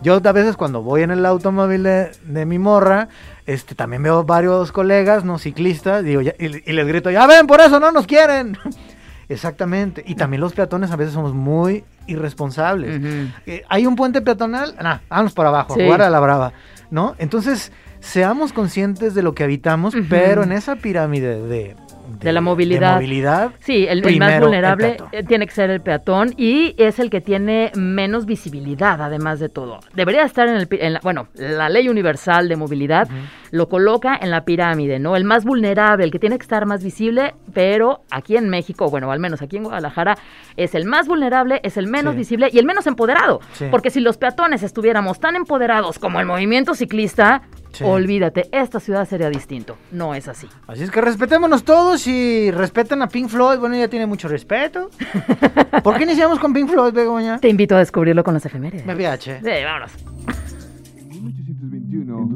Yo 0.01 0.21
a 0.25 0.33
veces 0.33 0.57
cuando 0.57 0.81
voy 0.81 1.03
en 1.03 1.11
el 1.11 1.27
automóvil 1.27 1.83
de, 1.83 2.13
de 2.23 2.47
mi 2.47 2.61
morra, 2.61 3.09
este, 3.47 3.75
también 3.75 4.05
veo 4.05 4.23
varios 4.23 4.71
colegas, 4.71 5.25
no 5.25 5.39
ciclistas, 5.41 6.05
digo, 6.05 6.21
ya- 6.21 6.35
y, 6.39 6.71
y 6.71 6.73
les 6.73 6.87
grito, 6.87 7.11
ya 7.11 7.27
ven, 7.27 7.49
por 7.49 7.61
eso 7.61 7.81
no 7.81 7.91
nos 7.91 8.07
quieren. 8.07 8.57
Exactamente. 9.29 10.03
Y 10.07 10.15
también 10.15 10.41
los 10.41 10.53
peatones 10.55 10.91
a 10.91 10.97
veces 10.97 11.15
somos 11.15 11.35
muy 11.35 11.85
irresponsables. 12.07 13.01
Eh, 13.47 13.63
Hay 13.69 13.87
un 13.87 13.95
puente 13.97 14.21
peatonal, 14.23 14.75
nah, 14.83 14.99
vámonos 15.09 15.35
para 15.35 15.51
abajo, 15.51 15.75
Sí. 15.75 15.81
a 15.83 15.85
jugar 15.85 16.03
a 16.03 16.11
la 16.11 16.21
brava, 16.21 16.53
¿no? 16.91 17.15
Entonces, 17.19 17.71
seamos 18.01 18.53
conscientes 18.53 19.15
de 19.15 19.23
lo 19.23 19.35
que 19.35 19.45
habitamos, 19.45 19.95
pero 20.09 20.43
en 20.45 20.53
esa 20.53 20.77
pirámide 20.77 21.43
de, 21.43 21.77
De 22.21 22.33
la 22.33 22.41
movilidad. 22.41 22.95
movilidad, 22.95 23.51
Sí, 23.61 23.87
el, 23.89 24.05
el 24.07 24.19
más 24.19 24.33
el 24.35 24.41
vulnerable 24.41 24.97
eh, 25.13 25.23
tiene 25.25 25.47
que 25.47 25.53
ser 25.53 25.71
el 25.71 25.81
peatón 25.81 26.33
y 26.37 26.75
es 26.79 26.99
el 26.99 27.11
que 27.11 27.21
tiene 27.21 27.71
menos 27.77 28.25
visibilidad, 28.27 29.01
además 29.03 29.41
de 29.41 29.49
todo. 29.49 29.81
Debería 29.95 30.23
estar 30.25 30.49
en 30.49 30.57
el, 30.57 30.69
en 30.71 30.95
la, 30.95 31.01
bueno, 31.03 31.29
la 31.35 31.69
ley 31.69 31.89
universal 31.89 32.49
de 32.49 32.57
movilidad 32.57 33.09
lo 33.51 33.69
coloca 33.69 34.19
en 34.21 34.31
la 34.31 34.45
pirámide, 34.45 34.99
¿no? 34.99 35.17
El 35.17 35.25
más 35.25 35.45
vulnerable, 35.45 36.05
el 36.05 36.11
que 36.11 36.19
tiene 36.19 36.39
que 36.39 36.43
estar 36.43 36.67
más 36.67 36.83
visible, 36.83 37.35
pero 37.55 38.03
aquí 38.11 38.37
en 38.37 38.49
México, 38.49 38.91
bueno, 38.91 39.11
al 39.13 39.21
menos 39.21 39.41
aquí 39.43 39.57
en 39.57 39.65
Guadalajara, 39.65 40.17
es 40.57 40.75
el 40.75 40.85
más 40.85 41.07
vulnerable, 41.09 41.61
es 41.63 41.77
el 41.77 41.87
menos 41.87 42.13
Sí. 42.15 42.19
visible 42.19 42.49
y 42.53 42.59
el 42.59 42.65
menos 42.67 42.87
empoderado. 42.87 43.41
Sí. 43.53 43.67
Porque 43.71 43.91
si 43.91 44.01
los 44.01 44.17
peatones 44.19 44.63
estuviéramos 44.63 45.21
tan 45.21 45.37
empoderados 45.37 45.99
como 45.99 46.21
el 46.21 46.27
movimiento 46.27 46.75
ciclista, 46.75 47.43
Sí. 47.79 47.85
olvídate, 47.85 48.49
esta 48.51 48.81
ciudad 48.81 49.09
sería 49.09 49.31
distinto. 49.31 49.77
No 49.93 50.15
es 50.15 50.27
así. 50.27 50.49
Así 50.67 50.83
es 50.83 50.91
que 50.91 51.01
respetémonos 51.01 51.63
todos 51.63 52.07
y 52.09 52.51
respeten 52.51 53.03
a 53.03 53.09
Pink 53.09 53.29
Floyd. 53.29 53.59
Bueno, 53.59 53.77
ya 53.77 53.87
tiene 53.89 54.07
mucho 54.07 54.27
respeto. 54.27 54.91
¿Por 55.85 55.97
qué 55.97 56.03
iniciamos 56.05 56.41
con 56.41 56.53
Pink 56.53 56.69
Floyd, 56.69 56.93
Begoña? 56.93 57.39
Te 57.39 57.49
invito 57.49 57.77
a 57.77 57.79
descubrirlo 57.79 58.25
con 58.25 58.35
las 58.35 58.45
efemérides. 58.45 58.85
BBH. 58.85 59.41
Sí, 59.43 59.65
vámonos. 59.65 59.93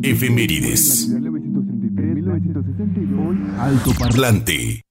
Efemérides. 0.03 1.09
1933, 1.09 3.59
Alto 3.59 3.91
Parlante. 3.99 4.85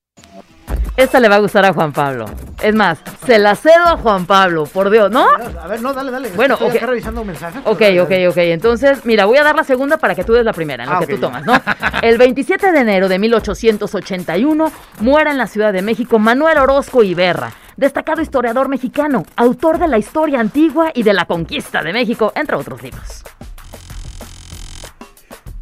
Esta 1.01 1.19
le 1.19 1.29
va 1.29 1.35
a 1.37 1.39
gustar 1.39 1.65
a 1.65 1.73
Juan 1.73 1.91
Pablo. 1.91 2.25
Es 2.61 2.75
más, 2.75 2.99
se 3.25 3.39
la 3.39 3.55
cedo 3.55 3.85
a 3.87 3.97
Juan 3.97 4.27
Pablo, 4.27 4.65
por 4.65 4.91
Dios, 4.91 5.09
¿no? 5.09 5.25
A 5.59 5.65
ver, 5.67 5.81
no, 5.81 5.93
dale, 5.93 6.11
dale. 6.11 6.29
Bueno, 6.35 6.53
Estoy 6.53 6.69
ok. 6.69 6.75
acá 6.75 6.85
revisando 6.85 7.25
mensajes. 7.25 7.59
Ok, 7.65 7.81
ok, 8.03 8.09
dale, 8.09 8.27
ok. 8.27 8.37
Entonces, 8.37 9.03
mira, 9.03 9.25
voy 9.25 9.37
a 9.37 9.43
dar 9.43 9.55
la 9.55 9.63
segunda 9.63 9.97
para 9.97 10.13
que 10.13 10.23
tú 10.23 10.33
des 10.33 10.45
la 10.45 10.53
primera, 10.53 10.83
en 10.83 10.89
lo 10.91 10.97
Ah, 10.97 10.99
que 10.99 11.07
tú 11.15 11.19
tomas, 11.19 11.43
¿no? 11.43 11.53
El 12.03 12.19
27 12.19 12.71
de 12.71 12.79
enero 12.81 13.09
de 13.09 13.17
1881 13.17 14.71
muere 14.99 15.31
en 15.31 15.39
la 15.39 15.47
Ciudad 15.47 15.73
de 15.73 15.81
México 15.81 16.19
Manuel 16.19 16.59
Orozco 16.59 17.01
Iberra, 17.01 17.51
destacado 17.77 18.21
historiador 18.21 18.69
mexicano, 18.69 19.23
autor 19.37 19.79
de 19.79 19.87
la 19.87 19.97
historia 19.97 20.39
antigua 20.39 20.91
y 20.93 21.01
de 21.01 21.13
la 21.13 21.25
conquista 21.25 21.81
de 21.81 21.93
México, 21.93 22.31
entre 22.35 22.55
otros 22.57 22.83
libros. 22.83 23.23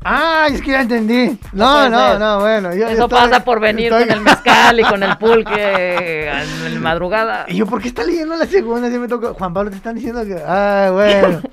Ah, 0.01 0.47
es 0.49 0.61
que 0.61 0.71
ya 0.71 0.81
entendí. 0.81 1.37
No 1.51 1.89
No, 1.89 2.17
no, 2.17 2.39
bueno. 2.39 2.73
yo 2.73 2.87
Eso 2.87 3.03
estoy- 3.03 3.09
pasa 3.19 3.43
por 3.43 3.59
venir 3.59 3.91
estoy- 3.91 4.03
con 4.07 4.11
el 4.17 4.21
mezcal 4.21 4.79
y 4.79 4.83
con 4.83 5.03
el 5.03 5.17
pulque 5.17 6.29
en 6.29 6.73
la 6.75 6.79
madrugada. 6.79 7.45
¿Y 7.49 7.57
yo 7.57 7.65
por 7.65 7.81
qué 7.81 7.89
está 7.89 8.05
leyendo 8.05 8.37
la 8.37 8.45
segunda? 8.45 8.89
Si 8.89 8.97
me 8.97 9.09
tocó. 9.09 9.33
Juan 9.33 9.53
Pablo, 9.53 9.71
te 9.71 9.75
están 9.75 9.95
diciendo 9.95 10.23
que. 10.23 10.37
Ah, 10.45 10.89
bueno. 10.93 11.41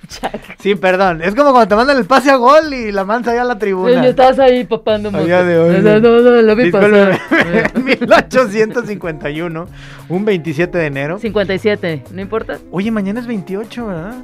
Sí, 0.60 0.74
perdón. 0.74 1.22
Es 1.22 1.34
como 1.34 1.50
cuando 1.52 1.68
te 1.68 1.76
mandan 1.76 1.96
el 1.96 2.06
pase 2.06 2.30
a 2.30 2.36
gol 2.36 2.72
y 2.72 2.90
la 2.92 3.04
mansa 3.04 3.32
allá 3.32 3.42
a 3.42 3.44
la 3.44 3.58
tribuna. 3.58 4.04
Y 4.04 4.08
estás 4.08 4.38
ahí 4.38 4.64
papando 4.64 5.10
A 5.12 5.20
día 5.20 5.42
de 5.44 5.58
hoy. 5.58 5.80
No, 5.80 6.00
no, 6.00 6.20
no, 6.20 6.42
lo 6.42 6.56
vi 6.56 6.70
pasar. 6.70 7.20
En 7.74 7.84
1851, 7.84 9.66
un 10.08 10.24
27 10.24 10.78
de 10.78 10.86
enero. 10.86 11.18
57, 11.18 12.04
¿no 12.12 12.20
importa? 12.20 12.58
Oye, 12.70 12.90
mañana 12.90 13.20
es 13.20 13.26
28, 13.26 13.86
¿verdad? 13.86 14.14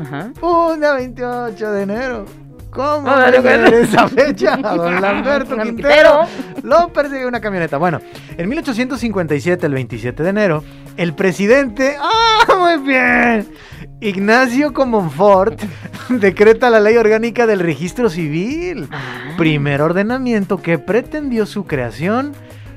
Ajá. 0.00 0.30
Una 0.40 0.92
28 0.94 1.70
de 1.72 1.82
enero. 1.82 2.26
¿Cómo 2.74 3.08
Ah, 3.08 3.30
ver 3.30 3.40
bueno. 3.40 3.66
esa 3.68 4.08
fecha? 4.08 4.54
A 4.54 4.74
don 4.76 5.00
Lamberto 5.00 5.56
Quintero 5.56 6.22
lo 6.62 6.88
persigue 6.92 7.24
una 7.24 7.40
camioneta. 7.40 7.76
Bueno, 7.78 8.00
en 8.36 8.48
1857, 8.48 9.64
el 9.66 9.72
27 9.74 10.22
de 10.22 10.28
enero, 10.28 10.64
el 10.96 11.14
presidente, 11.14 11.96
¡ah, 12.00 12.54
muy 12.58 12.86
bien! 12.86 13.48
Ignacio 14.00 14.72
Comonfort 14.74 15.60
decreta 16.08 16.68
la 16.68 16.80
ley 16.80 16.96
orgánica 16.96 17.46
del 17.46 17.60
registro 17.60 18.10
civil. 18.10 18.88
Ah. 18.90 19.34
Primer 19.38 19.80
ordenamiento 19.80 20.60
que 20.60 20.78
pretendió 20.78 21.46
su 21.46 21.64
creación 21.66 22.32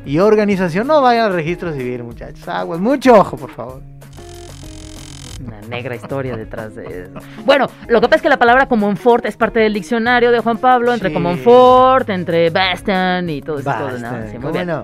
y 0.05 0.19
organización. 0.19 0.87
No 0.87 1.01
vayan 1.01 1.25
al 1.25 1.33
registro 1.33 1.73
civil, 1.73 2.03
muchachos. 2.03 2.47
Aguas, 2.47 2.79
mucho 2.79 3.13
ojo, 3.15 3.35
por 3.35 3.49
favor. 3.51 3.81
Una 5.45 5.61
negra 5.61 5.95
historia 5.95 6.35
detrás 6.35 6.75
de 6.75 7.03
eso. 7.03 7.11
Bueno, 7.45 7.67
lo 7.87 8.01
que 8.01 8.07
pasa 8.07 8.15
es 8.17 8.21
que 8.23 8.29
la 8.29 8.37
palabra 8.37 8.67
Comonfort 8.67 9.25
es 9.25 9.37
parte 9.37 9.59
del 9.59 9.73
diccionario 9.73 10.31
de 10.31 10.39
Juan 10.39 10.57
Pablo, 10.57 10.93
entre 10.93 11.09
Sí. 11.09 11.13
Comonfort, 11.13 12.09
entre 12.09 12.49
Bastan 12.49 13.29
y 13.29 13.41
todo 13.41 13.59
eso. 13.59 13.71
Sí, 13.97 14.03
muy 14.33 14.41
¿cómo 14.41 14.51
bien. 14.53 14.67
no? 14.67 14.83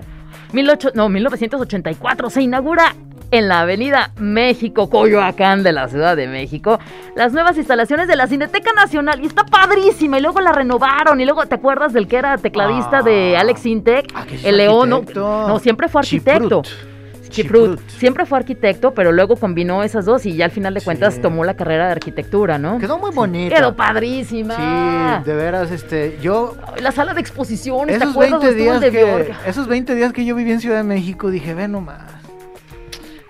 18 0.52 0.92
no, 0.94 1.08
1984 1.08 2.30
se 2.30 2.42
inaugura 2.42 2.94
en 3.30 3.48
la 3.48 3.62
avenida 3.62 4.12
México, 4.18 4.88
Coyoacán 4.88 5.64
de 5.64 5.72
la 5.72 5.88
Ciudad 5.88 6.14
de 6.16 6.28
México, 6.28 6.78
las 7.16 7.32
nuevas 7.32 7.56
instalaciones 7.56 8.06
de 8.06 8.14
la 8.14 8.28
Cineteca 8.28 8.70
Nacional. 8.76 9.20
Y 9.22 9.26
está 9.26 9.44
padrísima. 9.44 10.18
Y 10.18 10.20
luego 10.20 10.40
la 10.40 10.52
renovaron. 10.52 11.20
Y 11.20 11.24
luego, 11.24 11.44
¿te 11.46 11.56
acuerdas 11.56 11.92
del 11.92 12.06
que 12.06 12.16
era 12.18 12.38
tecladista 12.38 12.98
Ah. 12.98 13.02
de 13.02 13.36
Alex 13.36 13.66
Intec? 13.66 14.12
Ah, 14.14 14.24
el 14.44 14.56
León. 14.58 14.88
No, 14.90 15.02
no, 15.48 15.58
siempre 15.58 15.88
fue 15.88 16.02
arquitecto. 16.02 16.62
Chiprut. 16.62 16.93
Chiprut. 17.34 17.80
Siempre 17.88 18.26
fue 18.26 18.38
arquitecto, 18.38 18.94
pero 18.94 19.12
luego 19.12 19.36
combinó 19.36 19.82
esas 19.82 20.04
dos 20.04 20.24
y 20.26 20.34
ya 20.36 20.44
al 20.46 20.50
final 20.50 20.74
de 20.74 20.80
Sí. 20.80 20.84
cuentas 20.84 21.20
tomó 21.20 21.44
la 21.44 21.54
carrera 21.54 21.86
de 21.86 21.92
arquitectura, 21.92 22.58
¿no? 22.58 22.78
Quedó 22.78 22.98
muy 22.98 23.10
bonita. 23.12 23.54
Quedó 23.56 23.74
padrísima. 23.76 25.20
Sí, 25.24 25.30
de 25.30 25.36
veras, 25.36 25.70
este, 25.70 26.18
yo 26.22 26.56
La 26.80 26.92
sala 26.92 27.14
de 27.14 27.20
exposiciones, 27.20 27.98
¿te 27.98 28.04
esos 28.04 28.10
acuerdas? 28.14 28.40
20 28.42 28.58
Estuvo 28.60 28.74
el 28.74 28.80
días 28.92 29.32
que 29.44 29.48
esos 29.48 29.66
20 29.68 29.94
días 29.94 30.12
que 30.12 30.24
yo 30.24 30.34
viví 30.34 30.50
en 30.52 30.60
Ciudad 30.60 30.76
de 30.78 30.82
México 30.84 31.30
dije, 31.30 31.54
ve 31.54 31.68
nomás. 31.68 32.00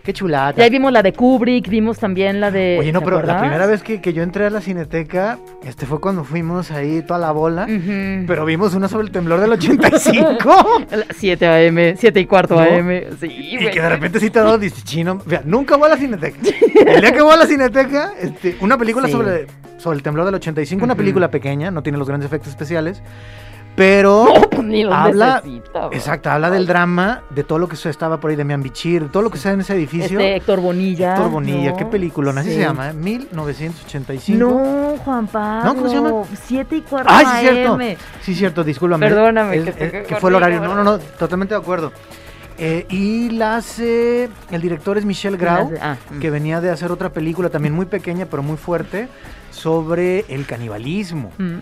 Qué 0.04 0.12
chulada. 0.12 0.52
Y 0.58 0.61
ahí 0.61 0.68
vimos 0.68 0.92
la 0.92 1.02
de 1.02 1.14
Kubrick, 1.14 1.66
vimos 1.68 1.99
también 1.99 2.38
la 2.38 2.50
de. 2.50 2.76
Oye, 2.78 2.92
no, 2.92 2.99
¿te 3.00 3.06
pero 3.06 3.23
la 3.23 3.40
primera 3.40 3.66
vez 3.66 3.82
que, 3.82 4.02
que 4.02 4.12
yo 4.12 4.23
entré 4.23 4.44
a 4.44 4.50
la 4.50 4.61
Cineteca, 4.61 5.38
este 5.64 5.87
fue 5.87 5.99
cuando 5.99 6.25
fuimos 6.25 6.70
ahí 6.70 7.00
toda 7.00 7.18
la 7.18 7.32
bola, 7.32 7.66
pero 8.26 8.44
vimos 8.44 8.75
una 8.75 8.87
sobre 8.87 9.06
el 9.06 9.11
temblor 9.12 9.40
del 9.40 9.52
85. 9.52 10.84
7 11.16 11.46
AM, 11.68 11.96
7 11.96 12.20
y 12.20 12.26
cuarto 12.26 12.54
¿No? 12.54 12.61
AM. 12.61 13.00
Sí, 13.18 13.26
Y 13.30 13.58
que 13.70 13.80
de 13.80 13.88
repente 13.88 14.20
sí 14.20 14.28
te 14.28 14.40
da 14.40 14.58
dices, 14.58 14.84
chino, 14.84 15.23
vea, 15.25 15.40
nunca 15.44 15.76
voy 15.76 15.87
a 15.87 15.94
la 15.94 15.96
Cineteca. 15.96 16.37
El 16.87 17.00
día 17.00 17.12
que 17.12 17.23
voy 17.23 17.32
a 17.32 17.37
la 17.38 17.46
Cineteca, 17.46 18.12
este, 18.20 18.56
una 18.61 18.76
película 18.76 19.06
Sí. 19.06 19.12
sobre, 19.12 19.46
sobre 19.78 19.96
el 19.96 20.02
temblor 20.02 20.26
del 20.26 20.34
85, 20.34 20.84
una 20.84 20.92
Ujú. 20.92 20.99
película 20.99 21.30
pequeña, 21.30 21.70
no 21.70 21.82
tiene 21.82 21.96
los 21.96 22.06
grandes 22.08 22.26
efectos 22.26 22.50
especiales, 22.50 23.02
pero 23.76 24.24
No, 24.34 24.40
pues 24.50 24.62
ni 24.62 24.82
habla, 24.84 25.42
necesita, 25.44 25.88
exacto, 25.92 26.30
habla 26.30 26.50
del 26.50 26.66
drama, 26.66 27.22
de 27.30 27.44
todo 27.44 27.58
lo 27.58 27.68
que 27.68 27.76
estaba 27.90 28.18
por 28.20 28.30
ahí 28.30 28.36
de 28.36 28.44
Miambichir, 28.44 29.08
todo 29.10 29.22
lo 29.22 29.30
que 29.30 29.38
da 29.38 29.52
en 29.52 29.60
ese 29.60 29.74
edificio. 29.74 30.18
Este 30.20 30.36
Héctor 30.36 30.60
Bonilla. 30.60 31.14
Héctor 31.14 31.30
Bonilla, 31.30 31.70
¿no? 31.72 31.76
qué 31.76 31.84
película, 31.86 32.30
así 32.32 32.50
Sí. 32.50 32.54
se 32.56 32.60
llama, 32.62 32.90
¿eh? 32.90 32.92
1985. 32.94 34.38
No, 34.38 34.96
Juan 35.04 35.26
Pablo. 35.26 35.64
¿No? 35.64 35.74
¿Cómo 35.74 35.88
se 35.88 35.94
llama? 35.94 36.22
7 36.46 36.76
y 36.76 36.80
cuarto 36.82 37.10
Ay, 37.12 37.26
sí, 37.26 37.40
cierto. 37.40 37.78
Sí, 38.22 38.34
cierto, 38.34 38.64
discúlpame. 38.64 39.08
Perdóname, 39.08 39.56
Es- 39.56 39.64
que 39.64 39.72
te- 39.72 40.00
es- 40.02 40.06
que 40.06 40.16
fue 40.16 40.30
el 40.30 40.36
horario. 40.36 40.60
No, 40.60 40.74
no, 40.74 40.84
no, 40.84 40.98
totalmente 40.98 41.54
de 41.54 41.60
acuerdo. 41.60 41.92
Eh, 42.56 42.86
y 42.88 43.30
la 43.30 43.56
hace, 43.56 44.28
el 44.52 44.60
director 44.62 44.96
es 44.96 45.04
Michel 45.04 45.36
Grau, 45.36 45.72
Ah, 45.82 45.96
mm. 46.10 46.20
que 46.20 46.30
venía 46.30 46.60
de 46.60 46.70
hacer 46.70 46.92
otra 46.92 47.10
película 47.10 47.48
también 47.50 47.74
muy 47.74 47.86
pequeña, 47.86 48.26
pero 48.30 48.44
muy 48.44 48.56
fuerte, 48.56 49.08
sobre 49.50 50.24
el 50.28 50.46
canibalismo. 50.46 51.32
Mm. 51.38 51.54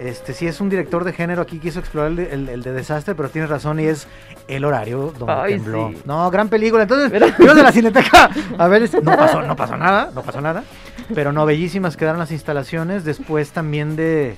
Este 0.00 0.32
sí 0.32 0.46
es 0.46 0.60
un 0.62 0.70
director 0.70 1.04
de 1.04 1.12
género, 1.12 1.42
aquí 1.42 1.58
quiso 1.58 1.78
explorar 1.78 2.10
el, 2.12 2.16
de- 2.16 2.32
el- 2.32 2.48
el 2.48 2.62
de 2.62 2.72
desastre, 2.72 3.14
pero 3.14 3.28
tienes 3.28 3.50
razón 3.50 3.78
y 3.80 3.84
es 3.84 4.06
el 4.48 4.64
horario 4.64 5.12
donde 5.18 5.32
Ay, 5.34 5.54
tembló. 5.56 5.90
sí. 5.90 5.98
No, 6.06 6.30
gran 6.30 6.48
película. 6.48 6.84
Entonces, 6.84 7.34
fuimos 7.36 7.54
de 7.54 7.62
la 7.62 7.70
cineteca. 7.70 8.30
A 8.56 8.66
ver, 8.68 8.82
este, 8.82 9.02
no 9.02 9.14
pasó, 9.14 9.42
no 9.42 9.54
pasó 9.56 9.76
nada, 9.76 10.10
no 10.14 10.22
pasó 10.22 10.40
nada. 10.40 10.64
Pero 11.14 11.32
no, 11.32 11.44
bellísimas 11.44 11.98
quedaron 11.98 12.18
las 12.18 12.32
instalaciones. 12.32 13.04
Después 13.04 13.50
también 13.52 13.94
de, 13.94 14.36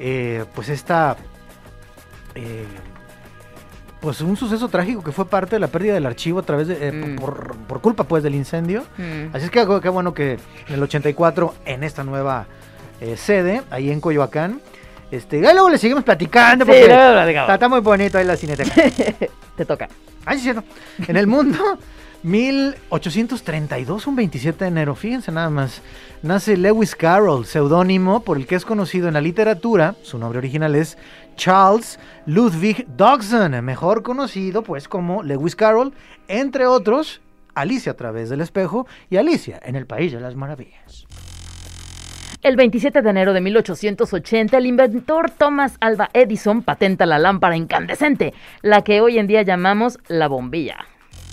eh, 0.00 0.44
pues 0.56 0.68
esta, 0.68 1.16
eh, 2.34 2.64
pues 4.00 4.20
un 4.22 4.36
suceso 4.36 4.68
trágico 4.68 5.04
que 5.04 5.12
fue 5.12 5.26
parte 5.28 5.56
de 5.56 5.60
la 5.60 5.68
pérdida 5.68 5.94
del 5.94 6.06
archivo 6.06 6.38
a 6.38 6.42
través 6.42 6.66
de, 6.68 6.88
eh, 6.88 6.92
Mm. 6.92 7.16
por, 7.16 7.56
por 7.68 7.80
culpa 7.80 8.04
pues 8.04 8.22
del 8.22 8.34
incendio. 8.34 8.82
Mm. 8.96 9.34
Así 9.36 9.44
es 9.44 9.50
que 9.50 9.64
qué 9.82 9.88
bueno 9.88 10.14
que 10.14 10.32
en 10.68 10.74
el 10.74 10.82
84, 10.82 11.54
en 11.66 11.84
esta 11.84 12.02
nueva 12.02 12.46
eh, 13.00 13.16
sede, 13.16 13.62
ahí 13.70 13.90
en 13.90 14.00
Coyoacán, 14.00 14.60
este, 15.10 15.38
y 15.38 15.40
luego 15.40 15.68
le 15.68 15.78
seguimos 15.78 16.04
platicando 16.04 16.64
Sí, 16.64 16.70
porque 16.70 16.86
luego 16.86 17.12
platicamos. 17.12 17.46
está, 17.46 17.54
está 17.54 17.68
muy 17.68 17.80
bonito 17.80 18.18
ahí 18.18 18.24
la 18.24 18.36
cineteca. 18.36 18.72
Te 19.56 19.64
toca. 19.64 19.88
Ay, 20.24 20.38
sí, 20.38 20.44
cierto. 20.44 20.62
En 21.06 21.16
el 21.16 21.26
mundo, 21.26 21.58
1832, 22.22 24.06
un 24.06 24.16
27 24.16 24.64
de 24.64 24.68
enero, 24.68 24.94
fíjense 24.94 25.32
nada 25.32 25.50
más, 25.50 25.82
nace 26.22 26.56
Lewis 26.56 26.94
Carroll, 26.94 27.46
seudónimo 27.46 28.20
por 28.22 28.36
el 28.36 28.46
que 28.46 28.54
es 28.56 28.64
conocido 28.64 29.08
en 29.08 29.14
la 29.14 29.20
literatura, 29.20 29.94
su 30.02 30.18
nombre 30.18 30.38
original 30.38 30.74
es 30.74 30.98
Charles 31.36 31.98
Ludwig 32.26 32.86
Dodgson, 32.96 33.64
mejor 33.64 34.02
conocido 34.02 34.62
pues 34.62 34.86
como 34.88 35.22
Lewis 35.22 35.56
Carroll, 35.56 35.94
entre 36.28 36.66
otros, 36.66 37.20
Alicia 37.54 37.92
a 37.92 37.96
través 37.96 38.28
del 38.28 38.42
espejo 38.42 38.86
y 39.08 39.16
Alicia 39.16 39.58
en 39.64 39.76
el 39.76 39.86
País 39.86 40.12
de 40.12 40.20
las 40.20 40.36
Maravillas. 40.36 41.06
El 42.42 42.56
27 42.56 43.02
de 43.02 43.10
enero 43.10 43.34
de 43.34 43.40
1880, 43.42 44.56
el 44.56 44.66
inventor 44.66 45.30
Thomas 45.30 45.76
Alva 45.80 46.08
Edison 46.14 46.62
patenta 46.62 47.04
la 47.04 47.18
lámpara 47.18 47.54
incandescente, 47.56 48.32
la 48.62 48.82
que 48.82 49.02
hoy 49.02 49.18
en 49.18 49.26
día 49.26 49.42
llamamos 49.42 49.98
la 50.08 50.26
bombilla. 50.26 50.78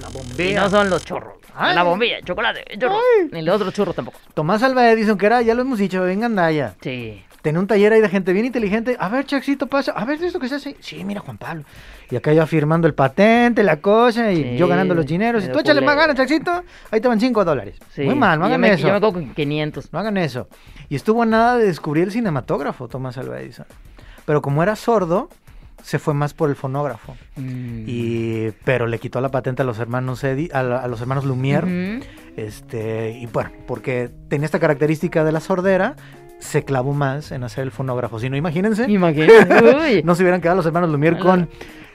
La 0.01 0.09
Y 0.09 0.13
bombilla. 0.13 0.61
no 0.63 0.69
son 0.69 0.89
los 0.89 1.05
chorros. 1.05 1.37
Ay. 1.55 1.75
La 1.75 1.83
bombilla, 1.83 2.21
chocolate, 2.23 2.65
chorros. 2.77 2.99
Ni 3.31 3.41
los 3.41 3.55
otros 3.55 3.73
churros 3.73 3.95
tampoco. 3.95 4.19
Tomás 4.33 4.61
Alva 4.63 4.91
Edison, 4.91 5.17
que 5.17 5.25
era, 5.27 5.41
ya 5.41 5.53
lo 5.55 5.61
hemos 5.61 5.79
dicho, 5.79 6.01
venga 6.03 6.25
Andaya. 6.25 6.75
Sí. 6.81 7.23
Tenía 7.47 7.61
un 7.61 7.67
taller 7.67 7.93
ahí 7.93 8.01
de 8.01 8.09
gente 8.09 8.33
bien 8.33 8.45
inteligente. 8.45 8.97
A 8.99 9.07
ver, 9.07 9.25
Chaxito, 9.25 9.67
pasa. 9.67 9.93
A 9.93 10.03
ver, 10.03 10.21
¿esto 10.21 10.37
qué 10.37 10.49
se 10.49 10.55
hace? 10.55 10.75
Sí, 10.81 11.01
mira, 11.05 11.21
Juan 11.21 11.37
Pablo. 11.37 11.63
Y 12.11 12.17
acá 12.17 12.33
yo 12.33 12.45
firmando 12.45 12.87
el 12.89 12.93
patente, 12.93 13.63
la 13.63 13.77
cosa, 13.77 14.33
y 14.33 14.43
Sí, 14.43 14.57
yo 14.57 14.67
ganando 14.67 14.93
los 14.93 15.05
dineros. 15.05 15.45
Y 15.45 15.47
tú 15.47 15.59
échale 15.59 15.79
más 15.79 15.95
ganas, 15.95 16.17
Chaxito. 16.17 16.61
Ahí 16.91 16.99
te 16.99 17.07
van 17.07 17.21
5 17.21 17.45
dólares. 17.45 17.75
sí. 17.93 18.01
Muy 18.03 18.15
mal, 18.15 18.37
no 18.37 18.47
Y 18.47 18.49
yo 18.49 18.55
hagan 18.55 18.59
me, 18.61 18.73
eso. 18.73 18.85
Yo 18.89 18.93
me 18.93 18.99
con 18.99 19.33
500. 19.33 19.93
No 19.93 19.99
hagan 19.99 20.17
eso. 20.17 20.49
Y 20.89 20.97
estuvo 20.97 21.23
a 21.23 21.25
nada 21.25 21.57
de 21.57 21.67
descubrir 21.67 22.03
el 22.03 22.11
cinematógrafo, 22.11 22.89
Tomás 22.89 23.17
Alva 23.17 23.39
Edison. 23.39 23.65
Pero 24.25 24.41
como 24.41 24.61
era 24.61 24.75
sordo, 24.75 25.29
se 25.81 25.97
fue 25.99 26.13
más 26.13 26.33
por 26.33 26.49
el 26.49 26.57
fonógrafo. 26.57 27.15
Mm. 27.37 27.83
Y, 27.87 28.51
pero 28.65 28.87
le 28.87 28.99
quitó 28.99 29.21
la 29.21 29.29
patente 29.29 29.61
a 29.61 29.65
los 29.65 29.79
hermanos 29.79 30.21
Edi- 30.25 30.51
a, 30.51 30.63
la- 30.63 30.79
a 30.79 30.87
los 30.89 30.99
hermanos 30.99 31.23
Lumière. 31.25 32.01
Este, 32.35 33.11
y 33.11 33.25
bueno, 33.27 33.51
porque 33.67 34.09
tenía 34.27 34.43
esta 34.45 34.59
característica 34.59 35.23
de 35.23 35.31
la 35.31 35.39
sordera, 35.39 35.95
se 36.39 36.63
clavó 36.63 36.93
más 36.93 37.31
en 37.31 37.43
hacer 37.43 37.63
el 37.63 37.71
fonógrafo. 37.71 38.19
Si 38.19 38.29
no, 38.29 38.37
imagínense, 38.37 38.89
Imagínate. 38.89 39.75
Uy. 39.97 40.03
no 40.03 40.15
se 40.15 40.23
hubieran 40.23 40.41
quedado 40.41 40.57
los 40.57 40.65
hermanos 40.65 40.89
Lumière 40.89 41.19
con 41.19 41.49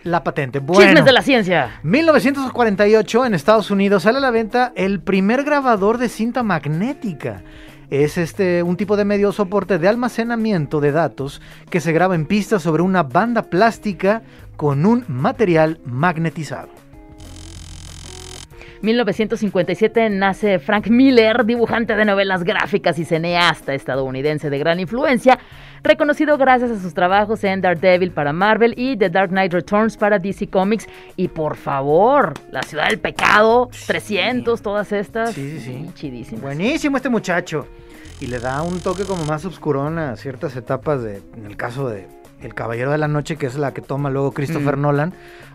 la 0.04 0.25
patente. 0.25 0.58
Bueno, 0.58 0.82
Chismes 0.82 1.04
de 1.04 1.12
la 1.12 1.22
ciencia. 1.22 1.80
1948 1.82 3.26
en 3.26 3.34
Estados 3.34 3.70
Unidos 3.70 4.02
sale 4.02 4.18
a 4.18 4.20
la 4.20 4.30
venta 4.30 4.72
el 4.75 5.00
primer 5.00 5.44
grabador 5.44 5.99
de 5.99 6.08
cinta 6.08 6.42
magnética. 6.42 7.42
Es 7.90 8.16
este 8.16 8.62
un 8.62 8.76
tipo 8.76 8.96
de 8.96 9.04
medio 9.04 9.32
soporte 9.32 9.78
de 9.78 9.87
almacenamiento 9.87 10.80
de 10.80 10.92
datos 10.92 11.42
que 11.68 11.80
se 11.80 11.92
graba 11.92 12.14
en 12.14 12.26
pistas 12.26 12.62
sobre 12.62 12.82
una 12.82 13.02
banda 13.02 13.42
plástica 13.42 14.22
con 14.56 14.87
un 14.87 15.04
material 15.08 15.78
magnetizado. 15.84 16.70
1957 18.82 20.10
nace 20.10 20.58
Frank 20.58 20.88
Miller, 20.88 21.44
dibujante 21.44 21.94
de 21.94 22.04
novelas 22.04 22.42
gráficas 22.42 22.98
y 22.98 23.04
cineasta 23.04 23.74
estadounidense 23.74 24.50
de 24.50 24.58
gran 24.58 24.80
influencia, 24.80 25.38
reconocido 25.84 26.36
gracias 26.36 26.72
a 26.72 26.80
sus 26.80 26.92
trabajos 26.92 27.44
en 27.44 27.60
Daredevil 27.60 28.10
para 28.10 28.32
Marvel 28.32 28.74
y 28.76 28.96
The 28.96 29.08
Dark 29.08 29.30
Knight 29.30 29.52
Returns 29.52 29.96
para 29.96 30.18
DC 30.18 30.48
Comics. 30.48 30.88
Y 31.16 31.28
por 31.28 31.56
favor, 31.56 32.34
La 32.50 32.62
Ciudad 32.62 32.88
del 32.88 32.98
Pecado, 32.98 33.70
300, 33.86 34.60
todas 34.60 34.90
estas. 34.90 35.32
Sí, 35.32 35.58
sí, 35.58 35.60
sí. 35.60 35.90
Chidísimas. 35.94 36.42
Buenísimo 36.42 36.96
este 36.96 37.08
muchacho. 37.08 37.68
Y 38.20 38.26
le 38.26 38.40
da 38.40 38.62
un 38.62 38.80
toque 38.80 39.04
como 39.04 39.24
más 39.24 39.44
obscurón 39.44 39.98
a 39.98 40.16
ciertas 40.16 40.56
etapas 40.56 41.02
de, 41.02 41.22
en 41.36 41.46
el 41.46 41.56
caso 41.56 41.88
de 41.88 42.06
El 42.40 42.54
Caballero 42.54 42.90
de 42.90 42.98
la 42.98 43.08
Noche, 43.08 43.36
que 43.36 43.46
es 43.46 43.54
la 43.56 43.72
que 43.72 43.80
toma 43.80 44.10
luego 44.10 44.32
Christopher 44.32 44.76
Mm. 44.76 44.80
Nolan, 44.80 45.12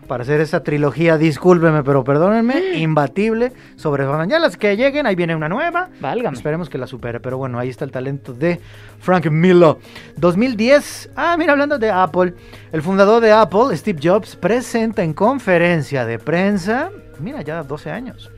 para 0.08 0.22
hacer 0.24 0.40
esa 0.40 0.64
trilogía, 0.64 1.16
discúlpeme, 1.16 1.84
pero 1.84 2.02
perdónenme, 2.02 2.78
imbatible 2.78 3.52
sobre 3.76 4.04
Batman. 4.04 4.28
Ya 4.28 4.40
las 4.40 4.56
que 4.56 4.76
lleguen, 4.76 5.06
ahí 5.06 5.14
viene 5.14 5.36
una 5.36 5.48
nueva. 5.48 5.90
Válgame. 6.00 6.36
Esperemos 6.36 6.68
que 6.68 6.78
la 6.78 6.88
supere, 6.88 7.20
pero 7.20 7.38
bueno, 7.38 7.58
ahí 7.58 7.68
está 7.68 7.84
el 7.84 7.92
talento 7.92 8.32
de 8.32 8.60
Frank 8.98 9.26
Miller. 9.26 9.76
2010, 10.16 11.10
ah, 11.14 11.36
mira, 11.38 11.52
hablando 11.52 11.78
de 11.78 11.90
Apple, 11.90 12.34
el 12.72 12.82
fundador 12.82 13.22
de 13.22 13.30
Apple, 13.30 13.76
Steve 13.76 14.00
Jobs, 14.02 14.34
presenta 14.34 15.04
en 15.04 15.12
conferencia 15.12 16.04
de 16.04 16.18
prensa, 16.18 16.90
mira, 17.20 17.42
ya 17.42 17.62
12 17.62 17.90
años, 17.90 18.30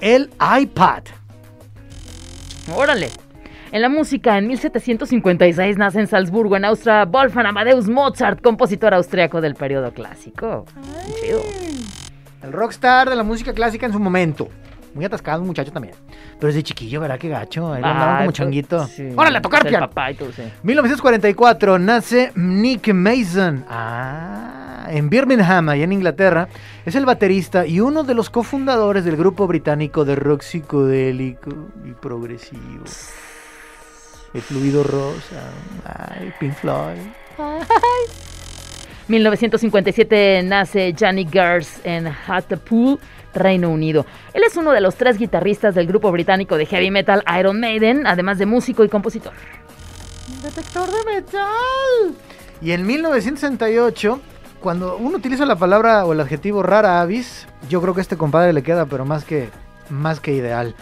el 0.00 0.30
iPad. 0.58 1.02
Órale. 2.74 3.10
En 3.70 3.82
la 3.82 3.88
música, 3.90 4.38
en 4.38 4.46
1756 4.46 5.76
nace 5.76 6.00
en 6.00 6.06
Salzburgo, 6.06 6.56
en 6.56 6.64
Austria, 6.64 7.04
Wolfgang 7.04 7.46
Amadeus 7.46 7.86
Mozart, 7.88 8.40
compositor 8.40 8.94
austriaco 8.94 9.40
del 9.42 9.54
periodo 9.54 9.92
clásico. 9.92 10.64
Chido. 11.20 11.42
El 12.42 12.52
rockstar 12.52 13.10
de 13.10 13.16
la 13.16 13.22
música 13.22 13.52
clásica 13.52 13.84
en 13.84 13.92
su 13.92 13.98
momento. 14.00 14.48
Muy 14.94 15.04
atascado, 15.04 15.42
un 15.42 15.48
muchacho 15.48 15.70
también. 15.70 15.94
Pero 16.40 16.46
desde 16.46 16.62
chiquillo, 16.62 17.00
¿verdad? 17.00 17.18
Qué 17.18 17.28
gacho. 17.28 17.72
Andaban 17.74 18.08
Ay, 18.08 18.12
como 18.16 18.24
pues, 18.24 18.36
changuito. 18.36 18.86
sí. 18.86 19.10
¡Órale, 19.14 19.36
a 19.38 19.42
tocar 19.42 19.66
piano! 19.66 19.86
papá 19.86 20.12
y 20.12 20.14
todo, 20.14 20.32
sí. 20.32 20.42
1944 20.62 21.78
nace 21.78 22.32
Nick 22.36 22.92
Mason. 22.94 23.66
Ah, 23.68 24.86
en 24.88 25.10
Birmingham, 25.10 25.68
allá 25.68 25.84
en 25.84 25.92
Inglaterra. 25.92 26.48
Es 26.86 26.94
el 26.94 27.04
baterista 27.04 27.66
y 27.66 27.80
uno 27.80 28.02
de 28.02 28.14
los 28.14 28.30
cofundadores 28.30 29.04
del 29.04 29.16
grupo 29.16 29.46
británico 29.46 30.06
de 30.06 30.16
rock 30.16 30.40
psicodélico 30.40 31.50
y 31.84 31.92
progresivo. 31.92 32.84
El 34.34 34.42
fluido 34.42 34.82
rosa. 34.82 35.50
Ay, 35.84 36.32
Pink 36.38 36.54
Floyd. 36.54 36.98
1957 39.08 40.42
nace 40.44 40.94
Johnny 40.98 41.26
Gers 41.26 41.80
en 41.84 42.06
Hartlepool, 42.06 42.98
Reino 43.34 43.70
Unido. 43.70 44.04
Él 44.34 44.42
es 44.44 44.56
uno 44.56 44.72
de 44.72 44.82
los 44.82 44.96
tres 44.96 45.18
guitarristas 45.18 45.74
del 45.74 45.86
grupo 45.86 46.12
británico 46.12 46.58
de 46.58 46.66
heavy 46.66 46.90
metal 46.90 47.24
Iron 47.38 47.58
Maiden, 47.58 48.06
además 48.06 48.38
de 48.38 48.44
músico 48.44 48.84
y 48.84 48.88
compositor. 48.88 49.32
Detector 50.42 50.88
de 50.90 51.14
metal. 51.14 52.14
Y 52.60 52.72
en 52.72 52.86
1968, 52.86 54.20
cuando 54.60 54.96
uno 54.98 55.16
utiliza 55.16 55.46
la 55.46 55.56
palabra 55.56 56.04
o 56.04 56.12
el 56.12 56.20
adjetivo 56.20 56.62
rara 56.62 57.00
avis, 57.00 57.46
yo 57.70 57.80
creo 57.80 57.94
que 57.94 58.00
a 58.00 58.02
este 58.02 58.18
compadre 58.18 58.52
le 58.52 58.62
queda, 58.62 58.86
pero 58.86 59.06
más 59.06 59.24
que, 59.24 59.48
más 59.88 60.20
que 60.20 60.32
ideal. 60.32 60.74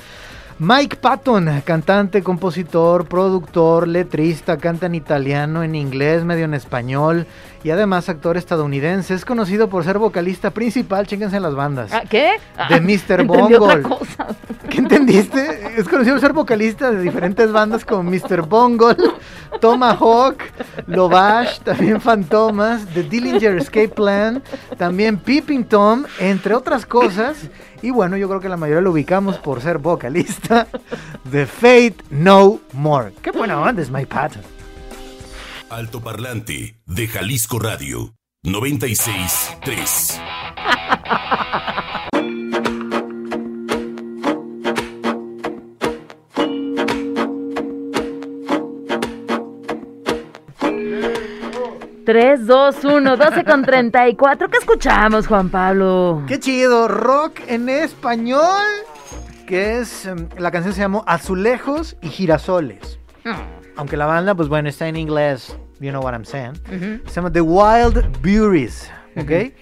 Mike 0.58 0.96
Patton, 0.96 1.60
cantante, 1.66 2.22
compositor, 2.22 3.06
productor, 3.06 3.86
letrista, 3.86 4.56
canta 4.56 4.86
en 4.86 4.94
italiano, 4.94 5.62
en 5.62 5.74
inglés, 5.74 6.24
medio 6.24 6.46
en 6.46 6.54
español 6.54 7.26
y 7.66 7.70
además 7.72 8.08
actor 8.08 8.36
estadounidense. 8.36 9.12
Es 9.12 9.24
conocido 9.24 9.68
por 9.68 9.82
ser 9.82 9.98
vocalista 9.98 10.52
principal, 10.52 11.04
chéquense 11.04 11.38
en 11.38 11.42
las 11.42 11.56
bandas. 11.56 11.92
Ah, 11.92 12.04
¿Qué? 12.08 12.34
Ah, 12.56 12.68
De 12.68 12.80
Mr. 12.80 13.24
Bungle. 13.24 13.82
¿Qué 14.70 14.78
entendiste? 14.78 15.72
Es 15.76 15.88
conocido 15.88 16.14
por 16.14 16.20
ser 16.20 16.32
vocalista 16.32 16.92
de 16.92 17.02
diferentes 17.02 17.50
bandas 17.50 17.84
como 17.84 18.08
Mr. 18.08 18.42
Bungle, 18.42 18.94
Tomahawk, 19.60 20.36
Lovash, 20.86 21.58
también 21.58 22.00
Fantomas, 22.00 22.86
The 22.94 23.02
Dillinger 23.02 23.56
Escape 23.56 23.88
Plan, 23.88 24.44
también 24.78 25.16
Peeping 25.18 25.64
Tom, 25.64 26.04
entre 26.20 26.54
otras 26.54 26.86
cosas. 26.86 27.50
Y 27.82 27.90
bueno, 27.90 28.16
yo 28.16 28.28
creo 28.28 28.40
que 28.40 28.48
la 28.48 28.56
mayoría 28.56 28.80
lo 28.80 28.92
ubicamos 28.92 29.38
por 29.38 29.60
ser 29.60 29.78
vocalista 29.78 30.68
de 31.24 31.46
Fate 31.46 31.96
No 32.10 32.60
More. 32.74 33.12
Qué 33.22 33.32
buena 33.32 33.60
onda 33.60 33.82
es 33.82 33.90
My 33.90 34.06
Patton. 34.06 34.55
Alto 35.76 36.00
Parlante 36.00 36.80
de 36.86 37.06
Jalisco 37.06 37.58
Radio 37.58 38.14
96.3. 38.42 40.18
Tres, 52.06 52.46
dos, 52.46 52.82
uno, 52.82 53.18
12 53.18 53.44
con 53.44 53.62
34. 53.62 54.48
¿Qué 54.48 54.56
escuchamos, 54.56 55.26
Juan 55.26 55.50
Pablo? 55.50 56.22
Qué 56.26 56.40
chido, 56.40 56.88
rock 56.88 57.40
en 57.48 57.68
español, 57.68 58.64
que 59.46 59.80
es, 59.80 60.06
em, 60.06 60.26
la 60.38 60.50
canción 60.50 60.72
se 60.72 60.80
llama 60.80 61.02
Azulejos 61.06 61.98
y 62.00 62.08
Girasoles. 62.08 62.98
Aunque 63.76 63.96
la 63.96 64.06
banda, 64.06 64.34
pues 64.34 64.48
bueno, 64.48 64.68
está 64.68 64.88
en 64.88 64.96
inglés, 64.96 65.56
you 65.80 65.90
know 65.90 66.02
what 66.02 66.12
I'm 66.12 66.24
saying. 66.24 66.52
Ujú. 66.68 67.08
Se 67.08 67.14
llama 67.16 67.30
The 67.30 67.42
Wild 67.42 68.22
Beauties, 68.22 68.90
¿ok? 69.16 69.52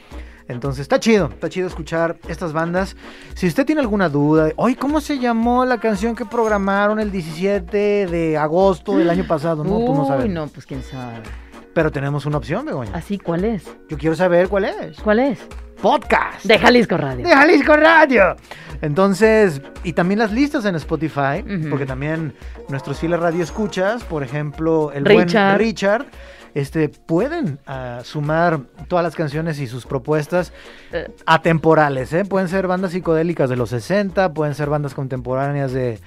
Entonces 0.47 0.83
está 0.83 1.01
chido, 1.01 1.31
está 1.33 1.49
chido 1.49 1.67
escuchar 1.67 2.19
estas 2.29 2.53
bandas. 2.53 2.97
Si 3.35 3.47
usted 3.47 3.65
tiene 3.65 3.81
alguna 3.81 4.09
duda, 4.09 4.51
hoy 4.57 4.75
¿cómo 4.75 5.01
se 5.01 5.19
llamó 5.19 5.65
la 5.65 5.79
canción 5.79 6.15
que 6.15 6.27
programaron 6.27 7.01
el 7.01 7.11
17 7.11 8.07
de 8.07 8.37
agosto 8.37 8.97
del 8.99 9.09
año 9.09 9.27
pasado? 9.27 9.65
No, 9.65 9.79
tú 9.85 9.95
no 9.95 10.07
sabes. 10.07 10.27
Uy, 10.27 10.31
no, 10.31 10.47
pues 10.49 10.67
quién 10.67 10.83
sabe. 10.83 11.23
Pero 11.75 11.91
tenemos 11.91 12.25
una 12.25 12.39
opción, 12.39 12.65
Begoña. 12.65 12.93
Así, 12.95 13.19
¿cuál 13.19 13.45
es? 13.45 13.65
Yo 13.89 13.99
quiero 13.99 14.15
saber 14.15 14.49
cuál 14.49 14.65
es. 14.67 14.99
¿Cuál 15.01 15.19
es? 15.19 15.41
Podcast. 15.83 16.45
De 16.45 16.59
Jalisco 16.59 16.97
Radio. 16.97 17.27
de 17.27 17.35
Jalisco 17.35 17.77
Radio. 17.77 18.37
Entonces, 18.81 19.61
y 19.83 19.93
también 19.93 20.19
las 20.21 20.33
listas 20.33 20.65
en 20.65 20.75
Spotify, 20.77 21.45
porque 21.69 21.85
también 21.85 22.35
nuestros 22.69 22.99
fieles 22.99 23.19
radio 23.21 23.43
escuchas, 23.43 24.05
por 24.05 24.23
ejemplo, 24.23 24.93
el 24.93 25.05
Richard. 25.05 25.57
buen 25.57 25.59
Richard, 25.59 26.07
este, 26.55 26.89
pueden 26.89 27.59
ah, 27.67 28.01
sumar 28.05 28.61
todas 28.89 29.03
las 29.03 29.17
canciones 29.17 29.59
y 29.59 29.67
sus 29.67 29.85
propuestas 29.87 30.53
Eh, 30.93 31.11
atemporales, 31.27 32.13
¿eh? 32.13 32.25
Pueden 32.25 32.49
ser 32.49 32.67
bandas 32.69 32.93
psicodélicas 32.93 33.51
de 33.51 33.57
los 33.57 33.71
60, 33.71 34.33
pueden 34.33 34.55
ser 34.55 34.71
bandas 34.71 34.95
contemporáneas 34.95 35.73
de, 35.73 35.99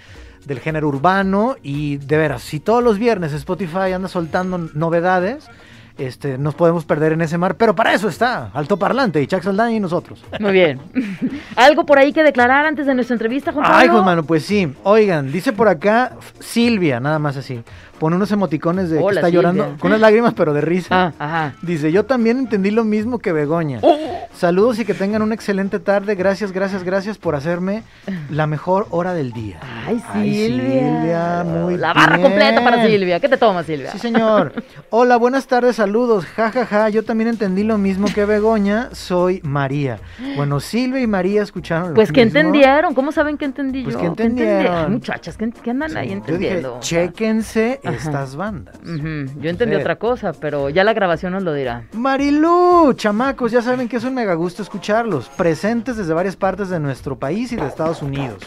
del 0.45 0.59
género 0.59 0.87
urbano 0.87 1.55
y 1.61 1.97
de 1.97 2.17
veras, 2.17 2.43
si 2.43 2.59
todos 2.59 2.83
los 2.83 2.97
viernes 2.97 3.33
Spotify 3.33 3.91
anda 3.93 4.07
soltando 4.07 4.57
novedades, 4.73 5.49
este, 5.97 6.37
nos 6.37 6.53
podemos 6.53 6.85
perder 6.85 7.13
en 7.13 7.21
ese 7.21 7.37
mar, 7.37 7.55
pero 7.55 7.75
para 7.75 7.93
eso 7.93 8.07
está 8.07 8.51
Alto 8.53 8.77
Parlante 8.77 9.21
y 9.21 9.25
Chuck 9.25 9.41
Saldaña 9.41 9.77
y 9.77 9.79
nosotros. 9.79 10.23
Muy 10.39 10.51
bien. 10.51 10.79
¿Algo 11.55 11.85
por 11.85 11.97
ahí 11.97 12.13
que 12.13 12.21
declarar 12.23 12.65
antes 12.65 12.85
de 12.85 12.93
nuestra 12.93 13.15
entrevista, 13.15 13.51
Juan 13.51 13.63
Pablo? 13.63 13.77
Ay, 13.79 13.87
Juan 13.87 14.05
Mano, 14.05 14.23
pues 14.23 14.45
sí. 14.45 14.71
Oigan, 14.83 15.31
dice 15.31 15.53
por 15.53 15.67
acá 15.67 16.13
Silvia, 16.39 16.99
nada 16.99 17.17
más 17.17 17.35
así. 17.37 17.63
Pone 17.99 18.15
unos 18.15 18.31
emoticones 18.31 18.89
de 18.89 18.99
Hola, 18.99 19.07
que 19.09 19.15
está 19.15 19.29
llorando, 19.29 19.75
con 19.79 19.89
unas 19.89 19.99
lágrimas, 20.01 20.33
pero 20.35 20.53
de 20.53 20.61
risa. 20.61 20.87
Ah, 20.91 21.13
ajá. 21.17 21.53
Dice, 21.63 21.91
yo 21.91 22.05
también 22.05 22.37
entendí 22.37 22.69
lo 22.71 22.83
mismo 22.83 23.17
que 23.19 23.31
Begoña. 23.31 23.79
Oh. 23.81 23.97
Saludos 24.35 24.77
y 24.77 24.85
que 24.85 24.93
tengan 24.93 25.23
una 25.23 25.33
excelente 25.33 25.79
tarde. 25.79 26.13
Gracias, 26.13 26.51
gracias, 26.51 26.83
gracias 26.83 27.17
por 27.17 27.35
hacerme 27.35 27.81
la 28.29 28.45
mejor 28.45 28.85
hora 28.91 29.15
del 29.15 29.31
día. 29.33 29.59
Ay, 29.87 29.99
Ay, 30.13 30.31
Silvia. 30.31 30.63
Silvia, 30.67 31.43
muy 31.43 31.75
La 31.77 31.93
barra 31.93 32.17
bien. 32.17 32.29
completa 32.29 32.63
para 32.63 32.85
Silvia. 32.85 33.19
¿Qué 33.19 33.29
te 33.29 33.37
tomas, 33.37 33.65
Silvia? 33.65 33.91
Sí, 33.91 33.97
señor. 33.97 34.53
Hola, 34.91 35.17
buenas 35.17 35.47
tardes, 35.47 35.77
saludos. 35.77 36.25
Ja, 36.27 36.51
ja, 36.51 36.65
ja. 36.67 36.89
Yo 36.89 37.03
también 37.03 37.29
entendí 37.29 37.63
lo 37.63 37.79
mismo 37.79 38.07
que 38.13 38.25
Begoña. 38.25 38.89
Soy 38.91 39.41
María. 39.43 39.97
Bueno, 40.35 40.59
Silvia 40.59 41.01
y 41.01 41.07
María 41.07 41.41
escucharon 41.41 41.89
lo 41.89 41.93
Pues 41.95 42.11
que 42.11 42.23
mismo. 42.23 42.37
entendieron. 42.39 42.93
¿Cómo 42.93 43.11
saben 43.11 43.37
que 43.39 43.45
entendí 43.45 43.81
Pues 43.83 43.95
yo? 43.95 44.01
que 44.01 44.05
¿Qué 44.05 44.23
entendieron. 44.23 44.75
Ay, 44.85 44.91
muchachas, 44.91 45.35
¿qué, 45.35 45.49
qué 45.63 45.71
andan 45.71 45.97
ahí 45.97 46.09
Yo 46.09 46.15
dije, 46.15 46.27
entendiendo? 46.33 46.77
chéquense 46.79 47.79
Ajá. 47.89 47.97
estas 48.09 48.35
bandas. 48.35 48.75
Yo 48.83 49.49
entendí 49.49 49.75
otra 49.75 49.97
cosa, 49.97 50.33
pero 50.33 50.69
ya 50.69 50.83
la 50.83 50.93
grabación 50.93 51.33
nos 51.33 51.43
lo 51.43 51.53
dirá. 51.53 51.83
Marilu, 51.93 52.93
chamacos, 52.95 53.51
ya 53.51 53.61
saben 53.61 53.87
que 53.87 53.97
es 53.97 54.03
un 54.03 54.13
mega 54.13 54.33
gusto 54.33 54.61
escucharlos, 54.61 55.29
presentes 55.29 55.97
desde 55.97 56.13
varias 56.13 56.35
partes 56.35 56.69
de 56.69 56.79
nuestro 56.79 57.17
país 57.17 57.51
y 57.51 57.55
de 57.55 57.67
Estados 57.67 58.01
Unidos. 58.01 58.43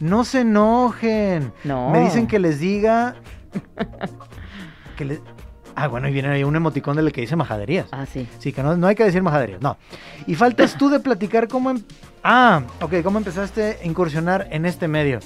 No 0.00 0.24
se 0.24 0.40
enojen. 0.40 1.52
No. 1.64 1.90
Me 1.90 2.00
dicen 2.00 2.26
que 2.26 2.38
les 2.38 2.60
diga 2.60 3.14
que 4.96 5.04
les 5.04 5.20
Ah, 5.78 5.88
bueno, 5.88 6.08
y 6.08 6.12
viene 6.12 6.28
ahí 6.30 6.42
un 6.42 6.56
emoticón 6.56 6.96
del 6.96 7.12
que 7.12 7.20
dice 7.20 7.36
majaderías. 7.36 7.86
Ah, 7.92 8.06
sí. 8.06 8.26
Sí, 8.38 8.50
que 8.50 8.62
no, 8.62 8.78
no 8.78 8.86
hay 8.86 8.94
que 8.94 9.04
decir 9.04 9.22
majaderías, 9.22 9.60
no. 9.60 9.76
Y 10.26 10.34
faltas 10.34 10.78
tú 10.78 10.88
de 10.88 11.00
platicar 11.00 11.48
cómo... 11.48 11.68
em- 11.70 11.82
Ah, 12.24 12.62
ok, 12.80 12.94
cómo 13.04 13.18
empezaste 13.18 13.76
a 13.82 13.86
incursionar 13.86 14.48
en 14.50 14.64
este 14.64 14.88
medio. 14.88 15.20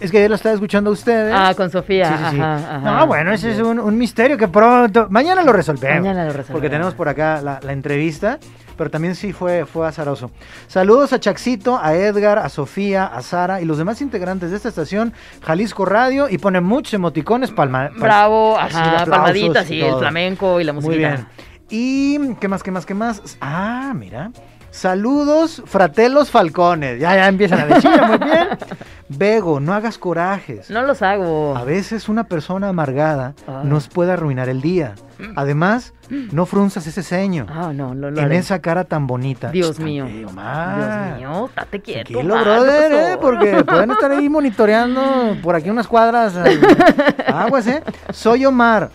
Es 0.00 0.10
que 0.10 0.18
ayer 0.18 0.28
lo 0.28 0.36
estaba 0.36 0.54
escuchando 0.54 0.90
a 0.90 0.92
ustedes. 0.92 1.32
Ah, 1.34 1.54
con 1.56 1.70
Sofía. 1.70 2.08
Sí, 2.08 2.14
sí, 2.24 2.30
sí. 2.36 2.40
Ajá, 2.40 2.76
ajá. 2.76 2.78
No, 3.00 3.06
bueno, 3.06 3.32
ese 3.32 3.52
es 3.52 3.58
un, 3.60 3.78
un 3.78 3.96
misterio 3.96 4.36
que 4.36 4.48
pronto. 4.48 5.06
Mañana 5.10 5.42
lo 5.42 5.52
resolvemos. 5.52 6.00
Mañana 6.00 6.24
lo 6.24 6.32
resolvemos. 6.32 6.52
Porque 6.52 6.68
tenemos 6.70 6.94
por 6.94 7.08
acá 7.08 7.40
la, 7.42 7.60
la 7.62 7.72
entrevista. 7.72 8.38
Pero 8.76 8.90
también 8.90 9.14
sí 9.14 9.32
fue, 9.32 9.66
fue 9.66 9.86
azaroso. 9.86 10.32
Saludos 10.66 11.12
a 11.12 11.20
Chaxito, 11.20 11.78
a 11.80 11.94
Edgar, 11.94 12.40
a 12.40 12.48
Sofía, 12.48 13.06
a 13.06 13.22
Sara 13.22 13.60
y 13.60 13.64
los 13.64 13.78
demás 13.78 14.00
integrantes 14.02 14.50
de 14.50 14.56
esta 14.56 14.68
estación, 14.68 15.12
Jalisco 15.42 15.84
Radio. 15.84 16.28
Y 16.28 16.38
pone 16.38 16.60
muchos 16.60 16.92
emoticones, 16.94 17.52
palma. 17.52 17.90
pal- 17.90 18.00
Bravo, 18.00 18.58
ajá, 18.58 19.04
palmaditas 19.08 19.70
y 19.70 19.76
y 19.76 19.80
el 19.82 19.94
flamenco 19.94 20.60
y 20.60 20.64
la 20.64 20.72
Muy 20.72 20.82
musiquita. 20.82 21.08
bien. 21.08 21.26
Y, 21.70 22.34
¿qué 22.40 22.48
más, 22.48 22.64
qué 22.64 22.72
más, 22.72 22.84
qué 22.84 22.94
más? 22.94 23.22
Ah, 23.40 23.92
mira. 23.94 24.32
Saludos, 24.72 25.62
fratelos 25.66 26.32
falcones. 26.32 26.98
Ya, 27.00 27.14
ya 27.14 27.28
empiezan 27.28 27.60
a 27.60 27.66
decir, 27.66 27.90
muy 28.08 28.18
bien. 28.18 28.48
Bego, 29.08 29.60
no 29.60 29.74
hagas 29.74 29.98
corajes. 29.98 30.70
No 30.70 30.82
los 30.82 31.02
hago. 31.02 31.56
A 31.56 31.64
veces 31.64 32.08
una 32.08 32.24
persona 32.24 32.68
amargada 32.70 33.34
Ah. 33.46 33.62
nos 33.64 33.88
puede 33.88 34.12
arruinar 34.12 34.48
el 34.48 34.60
día. 34.62 34.94
Además, 35.36 35.92
no 36.10 36.44
frunzas 36.44 36.86
ese 36.86 37.02
ceño 37.02 37.46
Ah, 37.48 37.72
no, 37.74 37.94
no 37.94 38.10
lo 38.10 38.18
en 38.18 38.24
haré. 38.24 38.36
esa 38.38 38.60
cara 38.60 38.84
tan 38.84 39.06
bonita. 39.06 39.50
Dios 39.50 39.78
mío. 39.78 40.06
Dios 40.06 40.32
mío, 40.32 41.50
date 41.54 41.80
quieto. 41.80 42.12
Tranquilo, 42.12 42.34
¿qué 42.36 42.40
brother, 42.42 42.92
eh, 42.92 43.18
porque 43.20 43.64
pueden 43.64 43.90
estar 43.92 44.10
ahí 44.10 44.28
monitoreando 44.28 45.36
por 45.42 45.54
aquí 45.54 45.70
unas 45.70 45.86
cuadras. 45.86 46.34
Aguas, 47.26 47.66
¿eh? 47.66 47.82
Soy 48.10 48.44
Omar. 48.46 48.90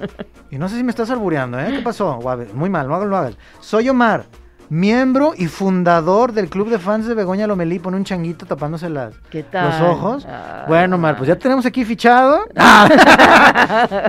Y 0.51 0.57
no 0.57 0.67
sé 0.67 0.75
si 0.75 0.83
me 0.83 0.89
estás 0.89 1.09
albureando, 1.11 1.59
¿eh? 1.59 1.67
¿Qué 1.77 1.81
pasó? 1.81 2.19
Muy 2.53 2.69
mal, 2.69 2.87
no 2.87 2.95
hagas, 2.95 3.07
lo 3.07 3.15
hagas. 3.17 3.37
Soy 3.59 3.87
Omar, 3.89 4.25
miembro 4.69 5.33
y 5.35 5.47
fundador 5.47 6.33
del 6.33 6.49
club 6.49 6.69
de 6.69 6.79
fans 6.79 7.07
de 7.07 7.13
Begoña 7.15 7.47
Lomelí. 7.47 7.79
Pone 7.79 7.97
un 7.97 8.03
changuito 8.03 8.45
tapándose 8.45 8.89
las, 8.89 9.13
¿Qué 9.29 9.43
tal? 9.43 9.69
los 9.69 9.81
ojos. 9.81 10.27
Ah. 10.29 10.65
Bueno, 10.67 10.95
Omar, 10.95 11.17
pues 11.17 11.27
ya 11.27 11.35
tenemos 11.37 11.65
aquí 11.65 11.83
fichado. 11.85 12.39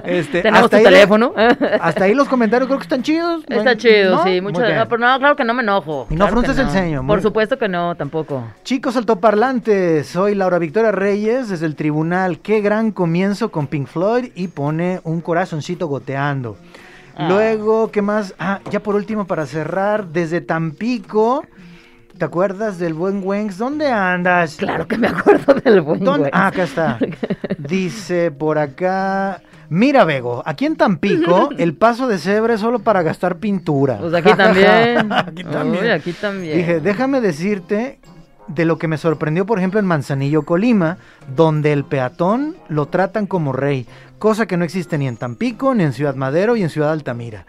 Este, 0.05 0.43
Tenemos 0.43 0.65
hasta 0.65 0.71
tu 0.71 0.77
ahí- 0.77 0.85
teléfono. 0.85 1.33
Hasta 1.81 2.05
ahí 2.05 2.15
los 2.15 2.29
comentarios 2.29 2.67
creo 2.67 2.79
que 2.79 2.85
están 2.85 3.03
chidos. 3.03 3.43
Está 3.49 3.77
chido, 3.77 4.17
¿No? 4.17 4.25
sí. 4.25 4.41
Mucho, 4.41 4.61
bien. 4.63 4.77
no, 4.77 4.89
pero 4.89 4.99
no, 4.99 5.19
claro 5.19 5.37
que 5.37 5.45
no 5.45 5.55
me 5.55 5.63
enojo. 5.63 6.07
Y 6.11 6.15
no 6.15 6.27
claro 6.27 6.33
frunces 6.33 6.59
el 6.59 6.67
no. 6.67 6.73
ceño, 6.73 7.03
muy 7.03 7.15
Por 7.15 7.23
supuesto 7.23 7.59
que 7.59 7.69
no, 7.69 7.95
tampoco. 7.95 8.45
Chicos 8.65 8.97
altoparlantes, 8.97 10.07
soy 10.07 10.35
Laura 10.35 10.59
Victoria 10.59 10.93
Reyes 10.93 11.49
desde 11.49 11.67
el 11.67 11.77
tribunal. 11.77 12.41
Qué 12.41 12.61
gran 12.61 12.91
comienzo 12.93 13.51
con 13.51 13.67
Pink 13.67 13.87
Floyd 13.89 14.31
y 14.35 14.49
pone 14.49 15.01
un 15.05 15.21
corazoncito 15.21 15.87
goteando. 15.89 16.57
Ah. 17.17 17.29
Luego, 17.29 17.91
¿qué 17.91 18.03
más? 18.03 18.35
Ah, 18.39 18.61
ya 18.71 18.81
por 18.81 18.95
último 18.95 19.27
para 19.27 19.47
cerrar, 19.47 20.07
desde 20.09 20.41
Tampico. 20.41 21.45
¿Te 22.19 22.25
acuerdas 22.27 22.79
del 22.79 22.93
buen 22.93 23.23
Wengs? 23.25 23.57
¿Dónde 23.57 23.91
andas? 23.91 24.57
Claro 24.57 24.87
que 24.87 24.99
me 24.99 25.09
acuerdo 25.09 25.55
del 25.55 25.81
buen 25.81 26.05
güey. 26.05 26.31
Ah, 26.33 26.49
acá 26.49 26.65
está. 26.65 26.99
Dice 27.59 28.31
por 28.31 28.59
acá. 28.59 29.41
Mira, 29.71 30.05
Bego, 30.05 30.43
aquí 30.45 30.67
en 30.67 30.77
Tampico 30.77 31.51
el 31.59 31.75
paso 31.75 32.09
de 32.09 32.19
cebra 32.19 32.55
es 32.55 32.61
solo 32.61 32.81
para 32.81 33.03
gastar 33.03 33.39
pintura. 33.39 33.99
Pues 33.99 34.13
aquí 34.13 34.35
también. 34.35 35.13
aquí 35.13 35.45
también. 35.45 35.85
Uy, 35.85 35.91
aquí 35.91 36.13
también. 36.13 36.59
Dije, 36.59 36.81
déjame 36.81 37.21
decirte 37.21 38.01
de 38.55 38.65
lo 38.65 38.79
que 38.79 38.89
me 38.89 38.99
sorprendió, 38.99 39.47
por 39.47 39.59
ejemplo, 39.59 39.81
en 39.81 39.87
Manzanillo, 39.87 40.43
Colima, 40.43 40.99
donde 41.35 41.73
el 41.73 41.85
peatón 41.85 42.57
lo 42.69 42.87
tratan 42.87 43.27
como 43.27 43.53
rey, 43.53 43.87
cosa 44.19 44.47
que 44.47 44.57
no 44.57 44.65
existe 44.65 44.99
ni 44.99 45.07
en 45.07 45.17
Tampico, 45.17 45.75
ni 45.75 45.85
en 45.85 45.93
Ciudad 45.93 46.15
Madero 46.15 46.57
y 46.57 46.63
en 46.63 46.71
Ciudad 46.71 46.93
Altamira. 46.93 47.47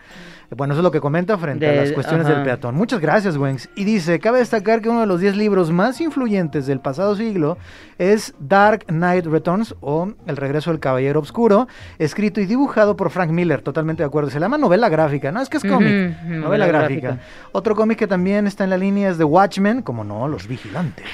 Bueno, 0.55 0.73
eso 0.73 0.81
es 0.81 0.83
lo 0.83 0.91
que 0.91 0.99
comenta 0.99 1.37
frente 1.37 1.67
a 1.69 1.73
las 1.73 1.91
cuestiones 1.93 2.25
ajá. 2.25 2.35
del 2.35 2.43
peatón. 2.43 2.75
Muchas 2.75 2.99
gracias, 2.99 3.37
Wengs. 3.37 3.69
Y 3.75 3.85
dice, 3.85 4.19
cabe 4.19 4.39
destacar 4.39 4.81
que 4.81 4.89
uno 4.89 4.99
de 4.99 5.07
los 5.07 5.21
10 5.21 5.37
libros 5.37 5.71
más 5.71 6.01
influyentes 6.01 6.65
del 6.67 6.81
pasado 6.81 7.15
siglo 7.15 7.57
es 7.97 8.33
Dark 8.37 8.85
Knight 8.87 9.25
Returns 9.27 9.75
o 9.79 10.11
El 10.27 10.35
regreso 10.35 10.69
del 10.71 10.81
caballero 10.81 11.21
oscuro, 11.21 11.67
escrito 11.99 12.41
y 12.41 12.45
dibujado 12.45 12.97
por 12.97 13.11
Frank 13.11 13.29
Miller, 13.31 13.61
totalmente 13.61 14.03
de 14.03 14.07
acuerdo. 14.07 14.29
Se 14.29 14.39
llama 14.41 14.57
novela 14.57 14.89
gráfica, 14.89 15.31
¿no? 15.31 15.41
Es 15.41 15.47
que 15.47 15.55
es 15.57 15.63
cómic, 15.63 15.89
novela, 16.25 16.39
novela 16.39 16.67
gráfica. 16.67 17.07
gráfica. 17.07 17.25
Otro 17.53 17.75
cómic 17.75 17.97
que 17.97 18.07
también 18.07 18.45
está 18.45 18.65
en 18.65 18.71
la 18.71 18.77
línea 18.77 19.09
es 19.09 19.17
The 19.17 19.23
Watchmen, 19.23 19.81
como 19.83 20.03
no, 20.03 20.27
Los 20.27 20.47
Vigilantes, 20.47 21.05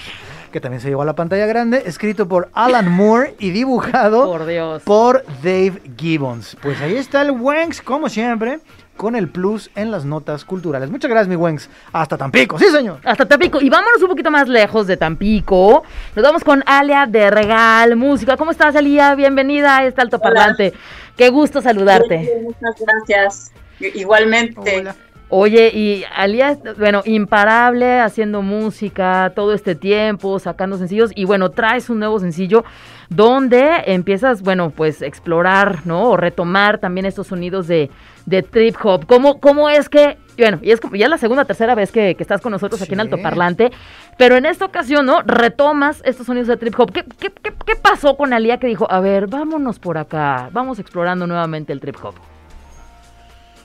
que 0.52 0.60
también 0.60 0.82
se 0.82 0.90
llevó 0.90 1.04
a 1.04 1.06
la 1.06 1.16
pantalla 1.16 1.46
grande, 1.46 1.84
escrito 1.86 2.28
por 2.28 2.50
Alan 2.54 2.92
Moore 2.92 3.36
y 3.38 3.52
dibujado 3.52 4.26
Por 4.26 4.46
Dios. 4.48 4.82
por 4.84 5.24
Dave 5.44 5.74
Gibbons. 5.96 6.58
Pues 6.62 6.82
ahí 6.82 6.96
está 6.96 7.22
el 7.22 7.32
Wenks, 7.32 7.82
como 7.82 8.10
siempre, 8.10 8.60
con 8.98 9.16
el 9.16 9.30
plus 9.30 9.70
en 9.76 9.92
las 9.92 10.04
notas 10.04 10.44
culturales. 10.44 10.90
Muchas 10.90 11.10
gracias, 11.10 11.30
mi 11.30 11.36
Wenks. 11.36 11.70
Hasta 11.94 12.18
Tampico, 12.18 12.60
sí, 12.60 12.66
señor. 12.70 13.00
Hasta 13.06 13.26
Tampico. 13.26 13.62
Y 13.62 13.70
vámonos 13.70 14.02
un 14.02 14.10
poquito 14.10 14.30
más 14.32 14.48
lejos 14.48 14.88
de 14.88 14.98
Tampico. 14.98 15.84
Nos 16.16 16.24
vamos 16.24 16.44
con 16.44 16.64
Alia 16.66 17.06
de 17.06 17.30
Regal 17.30 17.96
Música. 17.96 18.36
¿Cómo 18.36 18.52
estás, 18.52 18.76
Alia? 18.76 19.16
Bienvenida 19.16 19.78
a 19.78 19.86
este 19.86 20.02
altoparlante. 20.02 20.74
Qué 21.16 21.30
gusto 21.30 21.62
saludarte. 21.62 22.42
Muchas 22.44 22.84
gracias. 22.86 23.52
Igualmente. 23.80 24.84
Oye, 25.30 25.72
y 25.74 26.06
Alia, 26.16 26.58
bueno, 26.78 27.02
imparable 27.04 28.00
haciendo 28.00 28.42
música 28.42 29.34
todo 29.36 29.54
este 29.54 29.76
tiempo, 29.76 30.40
sacando 30.40 30.78
sencillos. 30.78 31.12
Y 31.16 31.26
bueno, 31.26 31.52
traes 31.52 31.90
un 31.90 32.00
nuevo 32.00 32.20
sencillo 32.20 32.64
donde 33.10 33.84
empiezas, 33.86 34.42
bueno, 34.42 34.70
pues 34.70 35.02
explorar, 35.02 35.86
¿no? 35.86 36.10
O 36.10 36.18
retomar 36.18 36.78
también 36.80 37.06
estos 37.06 37.28
sonidos 37.28 37.68
de, 37.68 37.90
de 38.26 38.44
trip 38.44 38.76
hop. 38.84 39.06
¿Cómo, 39.06 39.40
¿Cómo 39.40 39.70
es 39.70 39.88
que, 39.90 40.18
bueno, 40.38 40.60
y 40.62 40.72
es 40.72 40.82
como 40.82 40.96
ya 40.96 41.08
la 41.08 41.18
segunda 41.18 41.44
o 41.44 41.46
tercera 41.46 41.74
vez 41.76 41.92
que, 41.92 42.16
que 42.16 42.24
estás 42.24 42.42
con 42.42 42.52
nosotros 42.52 42.82
aquí 42.82 42.94
en 42.94 43.00
Sí. 43.00 43.02
Altoparlante, 43.02 43.72
pero 44.18 44.36
en 44.36 44.46
esta 44.46 44.66
ocasión, 44.66 45.06
¿no? 45.06 45.22
Retomas 45.22 46.02
estos 46.06 46.26
sonidos 46.26 46.48
de 46.48 46.58
trip 46.58 46.78
hop. 46.80 46.92
¿Qué, 46.92 47.06
qué, 47.20 47.32
qué, 47.32 47.54
qué 47.66 47.76
pasó 47.76 48.18
con 48.18 48.34
Alia 48.34 48.58
que 48.58 48.68
dijo, 48.68 48.92
a 48.92 49.00
ver, 49.00 49.28
vámonos 49.28 49.80
por 49.80 49.98
acá, 49.98 50.50
vamos 50.52 50.80
explorando 50.80 51.26
nuevamente 51.28 51.72
el 51.72 51.80
trip 51.80 51.96
hop? 52.04 52.16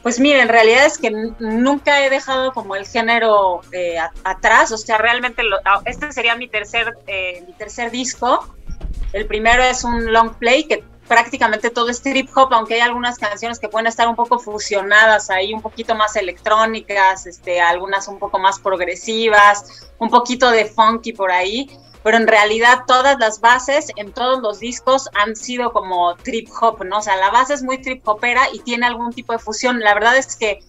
Pues 0.03 0.19
mira, 0.19 0.43
en 0.43 0.49
realidad 0.49 0.85
es 0.87 0.99
que 0.99 1.13
nunca 1.39 2.05
he 2.05 2.11
dejado 2.11 2.53
como 2.53 2.75
el 2.75 2.87
género 2.87 3.61
eh, 3.71 3.99
a- 4.01 4.11
atrás, 4.25 4.73
o 4.73 4.77
sea, 4.77 4.99
realmente 4.99 5.45
lo- 5.45 5.59
ah, 5.65 5.81
este 5.85 6.11
sería 6.13 6.35
mi 6.35 6.49
tercer, 6.49 6.93
eh, 7.07 7.45
mi 7.47 7.53
tercer 7.53 7.93
disco. 7.93 8.53
El 9.13 9.27
primero 9.27 9.63
es 9.63 9.85
un 9.85 10.13
long 10.13 10.35
play 10.35 10.65
que 10.65 10.85
prácticamente 11.07 11.71
todo 11.71 11.91
es 11.91 12.01
trip 12.01 12.31
hop, 12.35 12.55
aunque 12.55 12.75
hay 12.75 12.81
algunas 12.81 13.19
canciones 13.19 13.59
que 13.59 13.69
pueden 13.69 13.87
estar 13.87 14.09
un 14.09 14.17
poco 14.17 14.39
fusionadas 14.39 15.31
ahí, 15.31 15.53
un 15.53 15.61
poquito 15.61 15.95
más 15.95 16.17
electrónicas, 16.17 17.27
este, 17.27 17.61
algunas 17.61 18.09
un 18.09 18.19
poco 18.19 18.39
más 18.39 18.59
progresivas, 18.59 19.93
un 19.99 20.09
poquito 20.09 20.51
de 20.51 20.65
funky 20.65 21.13
por 21.13 21.31
ahí, 21.31 21.69
pero 22.03 22.17
en 22.17 22.27
realidad 22.27 22.85
todas 22.87 23.19
las 23.19 23.41
bases 23.41 23.93
en 23.97 24.13
todos 24.13 24.41
los 24.41 24.59
discos 24.59 25.09
han 25.15 25.37
sido 25.37 25.73
como 25.73 26.17
trip 26.17 26.49
hop, 26.61 26.85
¿no? 26.85 26.99
O 26.99 27.03
sea, 27.03 27.17
la 27.17 27.31
base 27.31 27.55
es 27.55 27.63
muy 27.63 27.79
trip 27.81 28.07
hopera 28.09 28.49
y 28.53 28.61
tiene 28.61 28.87
algún 28.87 29.13
tipo 29.13 29.33
de 29.33 29.39
fusión. 29.39 29.81
La 29.81 29.95
verdad 29.95 30.17
es 30.17 30.35
que 30.37 30.61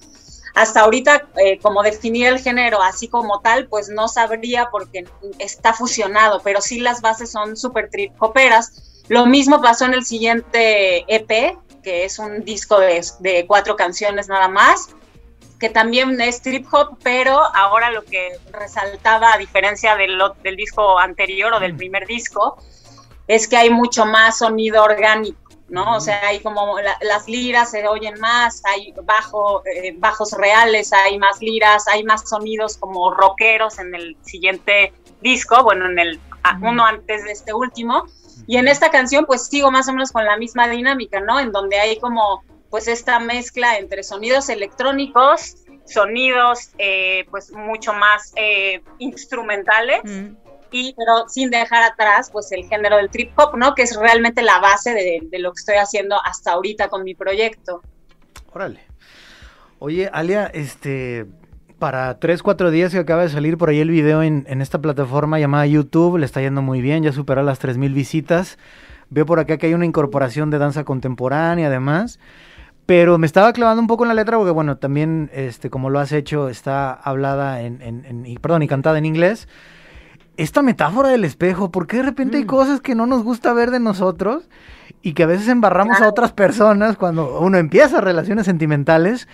hasta 0.53 0.81
ahorita, 0.81 1.29
eh, 1.37 1.57
como 1.59 1.81
definir 1.81 2.27
el 2.27 2.39
género 2.39 2.81
así 2.81 3.07
como 3.07 3.39
tal, 3.39 3.67
pues 3.67 3.89
no 3.89 4.07
sabría 4.07 4.69
porque 4.69 5.05
está 5.39 5.73
fusionado, 5.73 6.41
pero 6.43 6.61
sí 6.61 6.79
las 6.79 7.01
bases 7.01 7.31
son 7.31 7.57
súper 7.57 7.89
trip 7.89 8.13
hoperas. 8.21 9.03
Lo 9.07 9.25
mismo 9.25 9.61
pasó 9.61 9.85
en 9.85 9.95
el 9.95 10.05
siguiente 10.05 11.05
EP, 11.07 11.57
que 11.81 12.05
es 12.05 12.19
un 12.19 12.43
disco 12.45 12.79
de, 12.79 13.03
de 13.19 13.45
cuatro 13.47 13.75
canciones 13.75 14.27
nada 14.27 14.47
más, 14.47 14.89
que 15.59 15.69
también 15.69 16.19
es 16.21 16.41
trip 16.41 16.67
hop, 16.71 16.97
pero 17.01 17.39
ahora 17.55 17.89
lo 17.89 18.03
que 18.03 18.37
resaltaba, 18.51 19.33
a 19.33 19.37
diferencia 19.37 19.95
del, 19.95 20.21
del 20.43 20.55
disco 20.55 20.99
anterior 20.99 21.53
o 21.53 21.59
del 21.59 21.75
primer 21.75 22.05
disco, 22.05 22.57
es 23.27 23.47
que 23.47 23.57
hay 23.57 23.69
mucho 23.69 24.05
más 24.05 24.39
sonido 24.39 24.83
orgánico, 24.83 25.39
¿no? 25.69 25.95
O 25.95 25.99
sea, 25.99 26.28
hay 26.28 26.39
como 26.41 26.80
la- 26.80 26.97
las 27.02 27.28
liras 27.28 27.71
se 27.71 27.88
oyen 27.88 28.19
más, 28.19 28.62
hay 28.65 28.93
bajo, 29.04 29.63
eh, 29.65 29.93
bajos 29.97 30.32
reales, 30.34 30.93
hay 30.93 31.17
más 31.17 31.39
liras, 31.41 31.88
hay 31.88 32.04
más 32.04 32.28
sonidos 32.30 32.78
como 32.78 33.12
rockeros 33.13 33.80
en 33.80 33.95
el 33.95 34.17
siguiente 34.21 34.93
disco, 35.21 35.63
bueno, 35.63 35.86
en 35.89 35.99
el 35.99 36.19
a- 36.43 36.58
Ujú. 36.58 36.67
uno 36.69 36.86
antes 36.86 37.23
de 37.23 37.32
este 37.32 37.54
último. 37.54 38.06
Y 38.45 38.58
en 38.58 38.67
esta 38.67 38.89
canción, 38.91 39.26
pues 39.26 39.47
sigo 39.47 39.71
más 39.71 39.88
o 39.88 39.93
menos 39.93 40.12
con 40.12 40.26
la 40.26 40.36
misma 40.38 40.67
dinámica, 40.67 41.21
¿no? 41.21 41.39
En 41.39 41.52
donde 41.52 41.80
hay 41.80 41.97
como, 41.99 42.43
pues 42.69 42.88
esta 42.88 43.19
mezcla 43.19 43.78
entre 43.78 44.04
sonidos 44.04 44.49
electrónicos, 44.49 45.56
sonidos, 45.86 46.69
eh, 46.78 47.26
pues 47.32 47.52
mucho 47.52 47.93
más 47.93 48.34
eh, 48.36 48.82
instrumentales 48.99 50.02
Mm. 50.04 50.36
Y 50.73 50.93
pero 50.97 51.29
sin 51.29 51.49
dejar 51.49 51.83
atrás 51.83 52.29
pues 52.31 52.51
el 52.51 52.65
género 52.65 52.97
del 52.97 53.09
trip 53.09 53.31
hop, 53.38 53.55
¿no? 53.57 53.73
Que 53.75 53.83
es 53.83 53.95
realmente 53.95 54.41
la 54.41 54.59
base 54.59 54.93
de, 54.93 55.21
de 55.29 55.39
lo 55.39 55.53
que 55.53 55.59
estoy 55.59 55.75
haciendo 55.75 56.17
hasta 56.25 56.51
ahorita 56.51 56.89
con 56.89 57.03
mi 57.03 57.15
proyecto. 57.15 57.81
Órale. 58.51 58.81
Oye, 59.79 60.09
Alia, 60.12 60.47
este, 60.47 61.25
para 61.79 62.19
3, 62.19 62.41
4 62.43 62.71
días 62.71 62.91
que 62.91 62.99
acaba 62.99 63.23
de 63.23 63.29
salir 63.29 63.57
por 63.57 63.69
ahí 63.69 63.79
el 63.79 63.89
video 63.89 64.23
en, 64.23 64.45
en 64.49 64.62
esta 64.62 64.79
plataforma 64.79 65.39
llamada 65.39 65.65
YouTube, 65.65 66.17
le 66.17 66.25
está 66.25 66.41
yendo 66.41 66.62
muy 66.62 66.81
bien, 66.81 67.03
ya 67.03 67.12
superó 67.12 67.43
las 67.43 67.59
3.000 67.62 67.93
visitas. 67.93 68.57
Veo 69.09 69.25
por 69.25 69.39
acá 69.39 69.57
que 69.57 69.67
hay 69.67 69.73
una 69.73 69.86
incorporación 69.86 70.49
de 70.49 70.57
danza 70.57 70.83
contemporánea 70.86 71.67
además. 71.67 72.19
Pero 72.86 73.17
me 73.17 73.25
estaba 73.27 73.53
clavando 73.53 73.81
un 73.81 73.88
poco 73.88 74.03
en 74.03 74.09
la 74.09 74.13
letra 74.13 74.38
porque, 74.38 74.51
bueno, 74.51 74.77
también, 74.77 75.29
este, 75.33 75.69
como 75.69 75.89
lo 75.89 75.99
has 75.99 76.12
hecho, 76.12 76.49
está 76.49 76.91
hablada 76.93 77.62
en, 77.62 77.81
en- 77.81 78.05
en- 78.25 78.36
perdón, 78.41 78.62
y 78.63 78.67
cantada 78.67 78.97
en 78.97 79.05
inglés. 79.05 79.47
Esta 80.37 80.61
metáfora 80.61 81.09
del 81.09 81.25
espejo, 81.25 81.71
porque 81.71 81.97
de 81.97 82.03
repente 82.03 82.37
hay 82.37 82.43
mm. 82.43 82.47
cosas 82.47 82.81
que 82.81 82.95
no 82.95 83.05
nos 83.05 83.23
gusta 83.23 83.53
ver 83.53 83.71
de 83.71 83.79
nosotros 83.79 84.43
y 85.01 85.13
que 85.13 85.23
a 85.23 85.27
veces 85.27 85.47
embarramos 85.47 86.01
a 86.01 86.07
otras 86.07 86.31
personas 86.31 86.97
cuando 86.97 87.39
uno 87.39 87.57
empieza 87.57 88.01
relaciones 88.01 88.45
sentimentales? 88.45 89.27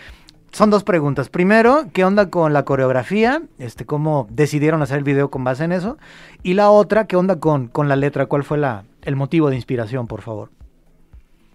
Son 0.52 0.72
dos 0.72 0.84
preguntas. 0.84 1.30
Primero, 1.30 1.86
¿qué 1.94 2.04
onda 2.04 2.32
con 2.32 2.54
la 2.54 2.66
coreografía? 2.66 3.44
Este, 3.60 3.86
¿Cómo 3.86 4.28
decidieron 4.32 4.82
hacer 4.82 4.98
el 4.98 5.04
video 5.04 5.30
con 5.30 5.44
base 5.44 5.64
en 5.64 5.72
eso? 5.72 5.98
Y 6.42 6.56
la 6.56 6.72
otra, 6.72 7.06
¿qué 7.06 7.16
onda 7.16 7.40
con, 7.40 7.68
con 7.68 7.88
la 7.88 7.96
letra? 7.96 8.26
¿Cuál 8.26 8.44
fue 8.44 8.58
la, 8.58 8.84
el 9.04 9.16
motivo 9.16 9.52
de 9.52 9.56
inspiración, 9.56 10.08
por 10.08 10.24
favor? 10.24 10.50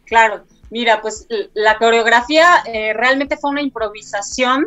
Claro, 0.07 0.45
mira, 0.71 1.01
pues 1.03 1.27
la 1.55 1.77
coreografía 1.79 2.63
eh, 2.67 2.93
realmente 2.93 3.37
fue 3.37 3.51
una 3.51 3.63
improvisación 3.63 4.65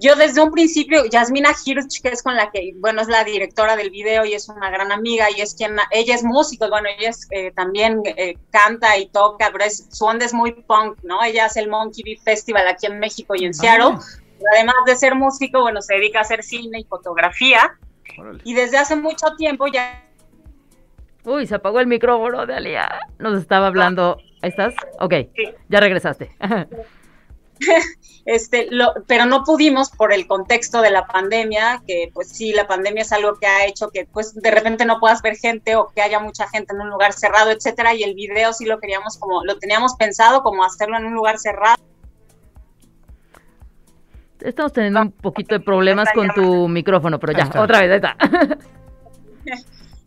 yo 0.00 0.16
desde 0.16 0.40
un 0.40 0.50
principio, 0.50 1.04
Yasmina 1.04 1.50
Hirsch, 1.50 2.00
que 2.02 2.08
es 2.08 2.22
con 2.22 2.34
la 2.34 2.50
que, 2.50 2.72
bueno, 2.76 3.02
es 3.02 3.08
la 3.08 3.22
directora 3.22 3.76
del 3.76 3.90
video 3.90 4.24
y 4.24 4.32
es 4.32 4.48
una 4.48 4.70
gran 4.70 4.90
amiga 4.90 5.26
y 5.36 5.42
es 5.42 5.54
quien, 5.54 5.76
ella 5.90 6.14
es 6.14 6.24
músico, 6.24 6.68
bueno, 6.70 6.88
ella 6.98 7.10
es, 7.10 7.28
eh, 7.30 7.52
también 7.52 8.00
eh, 8.04 8.38
canta 8.50 8.96
y 8.96 9.08
toca, 9.08 9.50
pero 9.52 9.64
es, 9.64 9.86
su 9.90 10.06
onda 10.06 10.24
es 10.24 10.32
muy 10.32 10.52
punk, 10.52 10.98
¿no? 11.02 11.22
Ella 11.22 11.44
hace 11.44 11.60
el 11.60 11.68
Monkey 11.68 12.02
Bee 12.02 12.16
Festival 12.16 12.66
aquí 12.66 12.86
en 12.86 12.98
México 12.98 13.34
y 13.36 13.44
en 13.44 13.52
Seattle. 13.52 13.98
Además 14.54 14.76
de 14.86 14.96
ser 14.96 15.14
músico, 15.14 15.60
bueno, 15.60 15.82
se 15.82 15.94
dedica 15.94 16.20
a 16.20 16.22
hacer 16.22 16.42
cine 16.42 16.80
y 16.80 16.84
fotografía. 16.84 17.78
Y 18.44 18.54
desde 18.54 18.78
hace 18.78 18.96
mucho 18.96 19.34
tiempo 19.36 19.66
ya... 19.66 20.02
Uy, 21.24 21.46
se 21.46 21.56
apagó 21.56 21.78
el 21.78 21.86
micrófono 21.86 22.46
de 22.46 22.54
Alia. 22.54 23.00
Nos 23.18 23.38
estaba 23.38 23.66
hablando... 23.66 24.16
¿Estás? 24.40 24.74
Ok, 24.98 25.14
ya 25.68 25.80
regresaste. 25.80 26.30
este, 28.24 28.68
lo, 28.70 28.92
pero 29.06 29.26
no 29.26 29.44
pudimos 29.44 29.90
por 29.90 30.12
el 30.12 30.26
contexto 30.26 30.82
de 30.82 30.90
la 30.90 31.06
pandemia, 31.06 31.82
que 31.86 32.10
pues 32.12 32.28
sí, 32.28 32.52
la 32.52 32.66
pandemia 32.66 33.02
es 33.02 33.12
algo 33.12 33.34
que 33.34 33.46
ha 33.46 33.66
hecho 33.66 33.90
que 33.90 34.06
pues 34.06 34.34
de 34.34 34.50
repente 34.50 34.84
no 34.84 35.00
puedas 35.00 35.22
ver 35.22 35.36
gente 35.36 35.76
o 35.76 35.88
que 35.88 36.02
haya 36.02 36.20
mucha 36.20 36.48
gente 36.48 36.74
en 36.74 36.80
un 36.80 36.90
lugar 36.90 37.12
cerrado, 37.12 37.50
etcétera, 37.50 37.94
y 37.94 38.02
el 38.02 38.14
video 38.14 38.52
sí 38.52 38.66
lo 38.66 38.78
queríamos 38.78 39.18
como, 39.18 39.44
lo 39.44 39.58
teníamos 39.58 39.94
pensado 39.94 40.42
como 40.42 40.64
hacerlo 40.64 40.96
en 40.96 41.06
un 41.06 41.14
lugar 41.14 41.38
cerrado. 41.38 41.76
Estamos 44.40 44.72
teniendo 44.72 45.02
un 45.02 45.12
poquito 45.12 45.54
de 45.54 45.60
problemas 45.60 46.08
con 46.14 46.28
tu 46.30 46.66
micrófono, 46.68 47.18
pero 47.18 47.34
ya, 47.34 47.50
otra 47.60 47.80
vez, 47.80 47.90
ahí 47.90 47.96
está. 47.96 48.16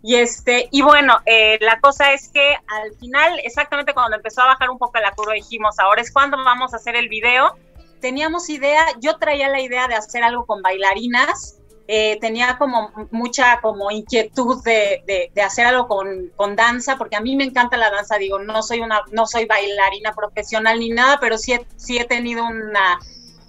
Y 0.05 0.15
este, 0.15 0.67
y 0.69 0.81
bueno, 0.81 1.21
eh, 1.25 1.57
la 1.61 1.79
cosa 1.79 2.11
es 2.11 2.27
que 2.27 2.55
al 2.55 2.93
final, 2.99 3.39
exactamente 3.45 3.93
cuando 3.93 4.17
empezó 4.17 4.41
a 4.41 4.47
bajar 4.47 4.69
un 4.69 4.77
poco 4.77 4.99
la 4.99 5.13
curva, 5.13 5.31
dijimos, 5.33 5.79
ahora 5.79 6.01
es 6.01 6.11
cuando 6.11 6.35
vamos 6.43 6.73
a 6.73 6.75
hacer 6.75 6.97
el 6.97 7.07
video. 7.07 7.55
Teníamos 8.03 8.49
idea, 8.49 8.85
yo 8.99 9.15
traía 9.15 9.47
la 9.47 9.61
idea 9.61 9.87
de 9.87 9.95
hacer 9.95 10.23
algo 10.23 10.45
con 10.45 10.61
bailarinas, 10.61 11.61
eh, 11.87 12.17
tenía 12.19 12.57
como 12.57 12.91
mucha 13.11 13.61
como 13.61 13.91
inquietud 13.91 14.61
de, 14.61 15.03
de, 15.07 15.31
de 15.33 15.41
hacer 15.41 15.65
algo 15.67 15.87
con, 15.87 16.29
con, 16.35 16.57
danza, 16.57 16.97
porque 16.97 17.15
a 17.15 17.21
mí 17.21 17.37
me 17.37 17.45
encanta 17.45 17.77
la 17.77 17.89
danza, 17.89 18.17
digo, 18.17 18.39
no 18.39 18.61
soy 18.61 18.81
una, 18.81 19.03
no 19.13 19.25
soy 19.25 19.45
bailarina 19.45 20.11
profesional 20.13 20.79
ni 20.79 20.89
nada, 20.89 21.17
pero 21.21 21.37
sí 21.37 21.57
sí 21.77 21.97
he 21.97 22.03
tenido 22.03 22.45
una 22.45 22.99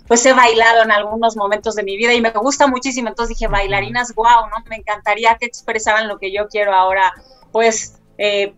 pues 0.07 0.25
he 0.25 0.33
bailado 0.33 0.85
en 0.85 0.93
algunos 0.93 1.37
momentos 1.37 1.75
de 1.75 1.83
mi 1.83 1.97
vida 1.97 2.15
y 2.15 2.21
me 2.21 2.31
gusta 2.31 2.69
muchísimo. 2.69 3.09
Entonces 3.09 3.37
dije, 3.37 3.49
bailarinas, 3.49 4.15
wow, 4.15 4.49
¿no? 4.51 4.63
Me 4.71 4.77
encantaría 4.77 5.37
que 5.37 5.47
expresaran 5.47 6.07
lo 6.07 6.19
que 6.19 6.33
yo 6.33 6.47
quiero 6.47 6.73
ahora, 6.75 7.13
pues, 7.51 7.99
eh, 8.19 8.55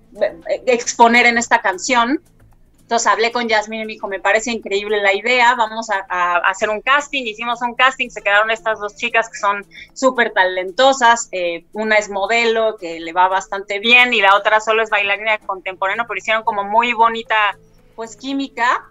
exponer 0.66 1.24
en 1.24 1.38
esta 1.38 1.62
canción. 1.62 2.20
Entonces 2.86 3.08
hablé 3.08 3.32
con 3.32 3.48
Jasmine 3.48 3.82
y 3.82 3.86
me 3.86 3.92
dijo, 3.94 4.06
me 4.06 4.20
parece 4.20 4.52
increíble 4.52 5.02
la 5.02 5.12
idea, 5.12 5.56
vamos 5.56 5.90
a, 5.90 6.36
hacer 6.36 6.70
un 6.70 6.80
casting. 6.80 7.24
Hicimos 7.24 7.60
un 7.60 7.74
casting, 7.74 8.10
se 8.10 8.22
quedaron 8.22 8.52
estas 8.52 8.78
dos 8.78 8.94
chicas 8.94 9.28
que 9.28 9.36
son 9.38 9.66
súper 9.92 10.32
talentosas. 10.32 11.28
Eh, 11.32 11.64
una 11.72 11.96
es 11.96 12.08
modelo, 12.08 12.76
que 12.76 13.00
le 13.00 13.12
va 13.12 13.26
bastante 13.26 13.80
bien, 13.80 14.14
y 14.14 14.20
la 14.20 14.36
otra 14.36 14.60
solo 14.60 14.84
es 14.84 14.90
bailarina 14.90 15.36
contemporánea, 15.38 16.04
pero 16.06 16.16
hicieron 16.16 16.44
como 16.44 16.62
muy 16.62 16.92
bonita, 16.92 17.58
pues, 17.96 18.14
química. 18.14 18.84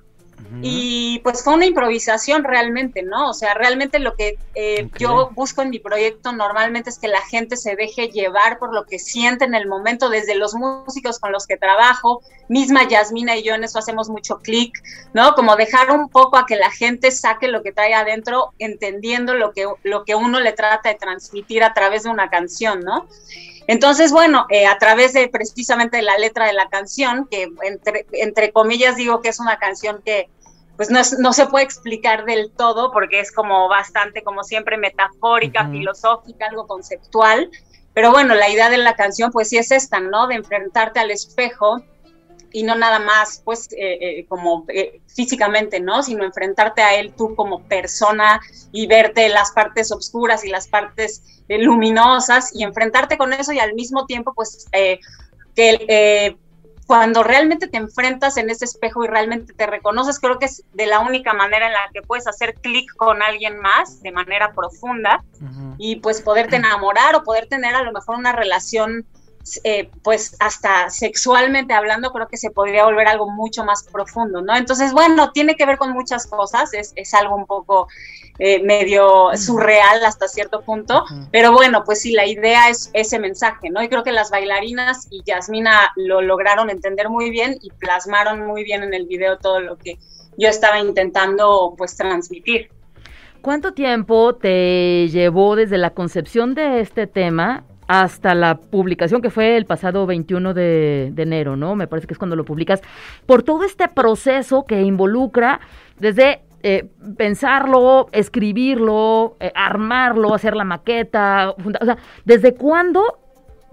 Y 0.61 1.19
pues 1.19 1.43
fue 1.43 1.53
una 1.53 1.65
improvisación 1.65 2.43
realmente, 2.43 3.03
¿no? 3.03 3.29
O 3.29 3.33
sea, 3.33 3.53
realmente 3.53 3.99
lo 3.99 4.15
que 4.15 4.37
eh, 4.53 4.89
yo 4.97 5.31
busco 5.33 5.61
en 5.61 5.69
mi 5.69 5.79
proyecto 5.79 6.31
normalmente 6.31 6.89
es 6.89 6.97
que 6.97 7.07
la 7.07 7.21
gente 7.21 7.57
se 7.57 7.75
deje 7.75 8.07
llevar 8.07 8.57
por 8.57 8.73
lo 8.73 8.85
que 8.85 8.99
siente 8.99 9.45
en 9.45 9.53
el 9.53 9.67
momento, 9.67 10.09
desde 10.09 10.35
los 10.35 10.53
músicos 10.53 11.19
con 11.19 11.31
los 11.31 11.45
que 11.45 11.57
trabajo, 11.57 12.21
misma 12.47 12.87
Yasmina 12.87 13.35
y 13.35 13.43
yo 13.43 13.53
en 13.53 13.63
eso 13.63 13.79
hacemos 13.79 14.09
mucho 14.09 14.39
clic, 14.39 14.71
¿no? 15.13 15.33
Como 15.33 15.55
dejar 15.55 15.91
un 15.91 16.09
poco 16.09 16.37
a 16.37 16.45
que 16.45 16.55
la 16.55 16.71
gente 16.71 17.11
saque 17.11 17.47
lo 17.47 17.61
que 17.61 17.71
trae 17.71 17.93
adentro, 17.93 18.53
entendiendo 18.59 19.33
lo 19.33 19.51
que, 19.51 19.67
lo 19.83 20.05
que 20.05 20.15
uno 20.15 20.39
le 20.39 20.53
trata 20.53 20.89
de 20.89 20.95
transmitir 20.95 21.63
a 21.63 21.73
través 21.73 22.03
de 22.03 22.09
una 22.09 22.29
canción, 22.29 22.81
¿no? 22.81 23.07
Entonces, 23.67 24.11
bueno, 24.11 24.45
eh, 24.49 24.67
a 24.67 24.77
través 24.77 25.13
de 25.13 25.27
precisamente 25.27 26.01
la 26.01 26.17
letra 26.17 26.45
de 26.45 26.53
la 26.53 26.69
canción, 26.69 27.27
que 27.29 27.49
entre, 27.63 28.05
entre 28.11 28.51
comillas 28.51 28.95
digo 28.95 29.21
que 29.21 29.29
es 29.29 29.39
una 29.39 29.57
canción 29.57 30.01
que 30.05 30.29
pues 30.77 30.89
no, 30.89 30.99
no, 31.19 31.31
se 31.31 31.45
puede 31.47 31.63
explicar 31.63 32.25
del 32.25 32.51
todo 32.51 32.91
porque 32.91 33.21
es 33.21 33.31
como 33.31 33.69
bastante, 33.69 34.23
como 34.23 34.43
siempre, 34.43 34.77
metafórica, 34.77 35.69
filosófica, 35.69 36.47
algo 36.47 36.67
conceptual. 36.67 37.49
Pero 37.93 38.11
bueno, 38.11 38.35
la 38.35 38.49
idea 38.49 38.69
de 38.69 38.77
la 38.77 38.95
canción 38.95 39.31
pues 39.31 39.47
sí 39.47 39.57
es 39.57 39.71
esta, 39.71 40.01
¿no? 40.01 40.27
De 40.27 40.35
enfrentarte 40.35 40.99
al 40.99 41.11
espejo 41.11 41.81
y 42.55 42.63
no 42.63 42.73
nada 42.73 42.99
más 42.99 43.41
pues 43.43 43.67
eh, 43.73 43.97
eh, 43.99 44.25
como 44.29 44.65
físicamente, 45.13 45.81
¿no? 45.81 46.01
Sino 46.03 46.23
enfrentarte 46.23 46.81
a 46.81 46.95
él 46.95 47.11
tú 47.11 47.35
como 47.35 47.63
persona 47.63 48.39
y 48.71 48.87
verte 48.87 49.27
las 49.27 49.51
partes 49.51 49.91
oscuras 49.91 50.45
y 50.45 50.49
las 50.49 50.69
partes 50.69 51.21
luminosas 51.49 52.55
y 52.55 52.63
enfrentarte 52.63 53.17
con 53.17 53.33
eso 53.33 53.51
y 53.51 53.59
al 53.59 53.73
mismo 53.73 54.05
tiempo 54.05 54.33
pues 54.33 54.67
que 55.53 56.37
cuando 56.87 57.23
realmente 57.23 57.67
te 57.67 57.75
enfrentas 57.75 58.37
en 58.37 58.49
ese 58.49 58.63
espejo 58.63 59.03
y 59.03 59.07
realmente 59.07 59.51
te 59.51 59.67
reconoces, 59.67 60.19
creo 60.19 60.39
que 60.39 60.45
es 60.45 60.63
de 60.73 60.85
la 60.85 60.99
única 60.99 61.33
manera 61.33 61.67
en 61.67 61.73
la 61.73 61.89
que 61.93 62.03
puedes 62.03 62.25
hacer 62.25 62.53
clic 62.55 62.89
con 62.95 63.21
alguien 63.21 63.59
más 63.59 64.01
de 64.01 64.13
manera 64.13 64.53
profunda 64.53 65.25
y 65.77 65.97
pues 65.97 66.21
poderte 66.21 66.55
enamorar 66.55 67.15
o 67.15 67.23
poder 67.23 67.47
tener 67.47 67.75
a 67.75 67.83
lo 67.83 67.91
mejor 67.91 68.15
una 68.15 68.31
relación 68.31 69.05
eh, 69.63 69.89
pues 70.03 70.35
hasta 70.39 70.89
sexualmente 70.89 71.73
hablando, 71.73 72.11
creo 72.11 72.27
que 72.27 72.37
se 72.37 72.49
podría 72.49 72.85
volver 72.85 73.07
algo 73.07 73.29
mucho 73.29 73.63
más 73.63 73.83
profundo, 73.83 74.41
¿no? 74.41 74.55
Entonces, 74.55 74.91
bueno, 74.91 75.31
tiene 75.31 75.55
que 75.55 75.65
ver 75.65 75.77
con 75.77 75.91
muchas 75.91 76.25
cosas, 76.25 76.73
es, 76.73 76.93
es 76.95 77.13
algo 77.13 77.35
un 77.35 77.45
poco 77.45 77.87
eh, 78.39 78.61
medio 78.63 79.29
surreal 79.37 80.03
hasta 80.03 80.27
cierto 80.27 80.61
punto, 80.61 81.05
pero 81.31 81.51
bueno, 81.51 81.83
pues 81.85 82.01
sí, 82.01 82.11
la 82.11 82.25
idea 82.25 82.69
es 82.69 82.89
ese 82.93 83.19
mensaje, 83.19 83.69
¿no? 83.69 83.83
Y 83.83 83.87
creo 83.87 84.03
que 84.03 84.11
las 84.11 84.31
bailarinas 84.31 85.07
y 85.09 85.23
Yasmina 85.23 85.91
lo 85.95 86.21
lograron 86.21 86.69
entender 86.69 87.09
muy 87.09 87.29
bien 87.29 87.57
y 87.61 87.69
plasmaron 87.69 88.45
muy 88.45 88.63
bien 88.63 88.83
en 88.83 88.93
el 88.93 89.05
video 89.05 89.37
todo 89.37 89.59
lo 89.59 89.77
que 89.77 89.99
yo 90.37 90.49
estaba 90.49 90.79
intentando 90.79 91.75
pues 91.77 91.95
transmitir. 91.95 92.69
¿Cuánto 93.41 93.73
tiempo 93.73 94.35
te 94.35 95.07
llevó 95.09 95.55
desde 95.55 95.77
la 95.77 95.91
concepción 95.91 96.55
de 96.55 96.81
este 96.81 97.05
tema 97.05 97.63
hasta 97.87 98.35
la 98.35 98.57
publicación 98.57 99.21
que 99.21 99.29
fue 99.29 99.57
el 99.57 99.65
pasado 99.65 100.05
21 100.05 100.53
de, 100.53 101.13
enero, 101.17 101.55
¿no? 101.55 101.75
Me 101.75 101.87
parece 101.87 102.07
que 102.07 102.13
es 102.13 102.17
cuando 102.17 102.35
lo 102.35 102.45
publicas, 102.45 102.81
por 103.25 103.43
todo 103.43 103.63
este 103.63 103.87
proceso 103.87 104.65
que 104.65 104.81
involucra 104.81 105.59
desde 105.99 106.41
eh, 106.63 106.89
pensarlo, 107.17 108.07
escribirlo, 108.11 109.37
eh, 109.39 109.51
armarlo, 109.55 110.33
hacer 110.33 110.55
la 110.55 110.63
maqueta, 110.63 111.51
o 111.51 111.85
sea, 111.85 111.97
¿desde 112.25 112.55
cuándo, 112.55 113.19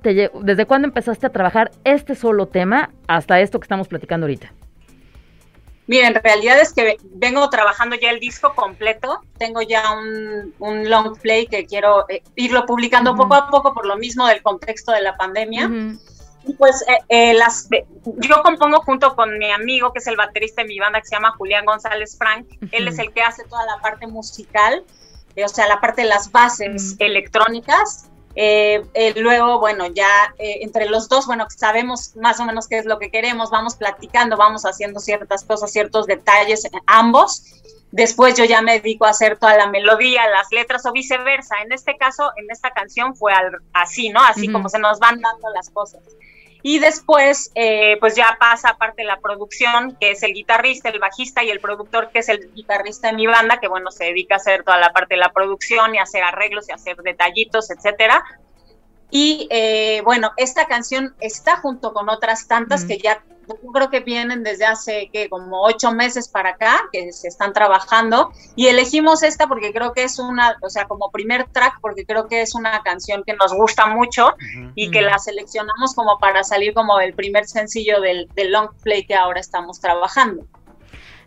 te, 0.02 0.30
desde 0.42 0.66
cuándo 0.66 0.88
empezaste 0.88 1.26
a 1.26 1.30
trabajar 1.30 1.70
este 1.84 2.14
solo 2.14 2.46
tema 2.46 2.90
hasta 3.06 3.40
esto 3.40 3.58
que 3.58 3.64
estamos 3.64 3.88
platicando 3.88 4.24
ahorita? 4.24 4.52
Mira, 5.92 6.08
en 6.08 6.14
realidad 6.14 6.58
es 6.58 6.72
que 6.72 6.96
vengo 7.02 7.50
trabajando 7.50 7.96
ya 7.96 8.08
el 8.08 8.18
disco 8.18 8.54
completo. 8.54 9.20
Tengo 9.36 9.60
ya 9.60 9.82
un, 9.92 10.88
long 10.88 11.18
play 11.18 11.46
que 11.46 11.66
quiero 11.66 12.08
eh, 12.08 12.22
irlo 12.34 12.64
publicando 12.64 13.14
poco 13.14 13.34
a 13.34 13.50
poco 13.50 13.74
por 13.74 13.84
lo 13.84 13.98
mismo 13.98 14.26
del 14.26 14.40
contexto 14.40 14.92
de 14.92 15.02
la 15.02 15.18
pandemia. 15.18 15.70
Y 16.46 16.54
pues 16.54 16.82
eh, 16.88 16.96
eh, 17.10 17.34
las, 17.34 17.68
yo 18.06 18.42
compongo 18.42 18.80
junto 18.80 19.14
con 19.14 19.36
mi 19.36 19.50
amigo 19.50 19.92
que 19.92 19.98
es 19.98 20.06
el 20.06 20.16
baterista 20.16 20.62
de 20.62 20.68
mi 20.68 20.78
banda 20.78 20.98
que 20.98 21.08
se 21.08 21.14
llama 21.14 21.34
Julián 21.36 21.66
González 21.66 22.16
Frank. 22.16 22.46
Él 22.70 22.88
es 22.88 22.98
el 22.98 23.12
que 23.12 23.20
hace 23.20 23.44
toda 23.44 23.66
la 23.66 23.78
parte 23.82 24.06
musical, 24.06 24.84
o 25.44 25.48
sea, 25.48 25.68
la 25.68 25.78
parte 25.82 26.00
de 26.00 26.08
las 26.08 26.32
bases 26.32 26.96
electrónicas. 27.00 28.08
Eh, 28.34 28.84
eh, 28.94 29.12
luego, 29.16 29.58
bueno, 29.58 29.86
ya 29.88 30.34
eh, 30.38 30.60
entre 30.62 30.86
los 30.86 31.08
dos, 31.08 31.26
bueno, 31.26 31.46
sabemos 31.54 32.16
más 32.16 32.40
o 32.40 32.44
menos 32.44 32.66
qué 32.66 32.78
es 32.78 32.86
lo 32.86 32.98
que 32.98 33.10
queremos, 33.10 33.50
vamos 33.50 33.74
platicando, 33.74 34.36
vamos 34.36 34.64
haciendo 34.64 35.00
ciertas 35.00 35.44
cosas, 35.44 35.70
ciertos 35.70 36.06
detalles 36.06 36.66
ambos. 36.86 37.44
Después 37.90 38.36
yo 38.38 38.44
ya 38.44 38.62
me 38.62 38.80
dedico 38.80 39.04
a 39.04 39.10
hacer 39.10 39.38
toda 39.38 39.54
la 39.56 39.66
melodía, 39.66 40.26
las 40.30 40.50
letras 40.50 40.86
o 40.86 40.92
viceversa. 40.92 41.56
En 41.62 41.72
este 41.72 41.98
caso, 41.98 42.30
en 42.36 42.50
esta 42.50 42.70
canción 42.70 43.14
fue 43.14 43.34
así, 43.74 44.08
¿no? 44.08 44.22
Así 44.24 44.50
como 44.50 44.70
se 44.70 44.78
nos 44.78 44.98
van 44.98 45.20
dando 45.20 45.50
las 45.50 45.68
cosas. 45.68 46.00
Y 46.62 46.78
después, 46.78 47.50
eh, 47.54 47.96
pues 47.98 48.14
ya 48.14 48.36
pasa 48.38 48.70
aparte 48.70 49.02
la 49.02 49.18
producción, 49.20 49.96
que 50.00 50.12
es 50.12 50.22
el 50.22 50.32
guitarrista, 50.32 50.90
el 50.90 51.00
bajista 51.00 51.42
y 51.42 51.50
el 51.50 51.60
productor, 51.60 52.10
que 52.10 52.20
es 52.20 52.28
el 52.28 52.52
guitarrista 52.54 53.08
de 53.08 53.14
mi 53.14 53.26
banda, 53.26 53.58
que 53.58 53.66
bueno, 53.66 53.90
se 53.90 54.04
dedica 54.04 54.36
a 54.36 54.38
hacer 54.38 54.62
toda 54.62 54.78
la 54.78 54.92
parte 54.92 55.14
de 55.14 55.20
la 55.20 55.32
producción 55.32 55.94
y 55.94 55.98
hacer 55.98 56.22
arreglos 56.22 56.68
y 56.68 56.72
hacer 56.72 56.96
detallitos, 56.98 57.70
etcétera. 57.70 58.24
Y 59.10 59.48
eh, 59.50 60.00
bueno, 60.04 60.32
esta 60.36 60.66
canción 60.66 61.14
está 61.20 61.56
junto 61.56 61.92
con 61.92 62.08
otras 62.08 62.46
tantas 62.46 62.84
que 62.84 62.98
ya 62.98 63.22
yo 63.62 63.72
creo 63.72 63.90
que 63.90 64.00
vienen 64.00 64.42
desde 64.42 64.64
hace 64.64 65.10
que 65.12 65.28
como 65.28 65.62
ocho 65.62 65.92
meses 65.92 66.28
para 66.28 66.50
acá, 66.50 66.88
que 66.92 67.12
se 67.12 67.28
están 67.28 67.52
trabajando, 67.52 68.32
y 68.56 68.68
elegimos 68.68 69.22
esta 69.22 69.46
porque 69.46 69.72
creo 69.72 69.92
que 69.92 70.04
es 70.04 70.18
una, 70.18 70.56
o 70.62 70.70
sea, 70.70 70.86
como 70.86 71.10
primer 71.10 71.48
track, 71.48 71.78
porque 71.80 72.04
creo 72.04 72.28
que 72.28 72.42
es 72.42 72.54
una 72.54 72.82
canción 72.82 73.22
que 73.24 73.34
nos 73.34 73.52
gusta 73.52 73.86
mucho 73.86 74.34
y 74.74 74.90
que 74.90 75.02
la 75.02 75.18
seleccionamos 75.18 75.94
como 75.94 76.18
para 76.18 76.44
salir 76.44 76.74
como 76.74 77.00
el 77.00 77.14
primer 77.14 77.46
sencillo 77.46 78.00
del, 78.00 78.28
del 78.34 78.52
long 78.52 78.70
play 78.82 79.04
que 79.04 79.14
ahora 79.14 79.40
estamos 79.40 79.80
trabajando 79.80 80.44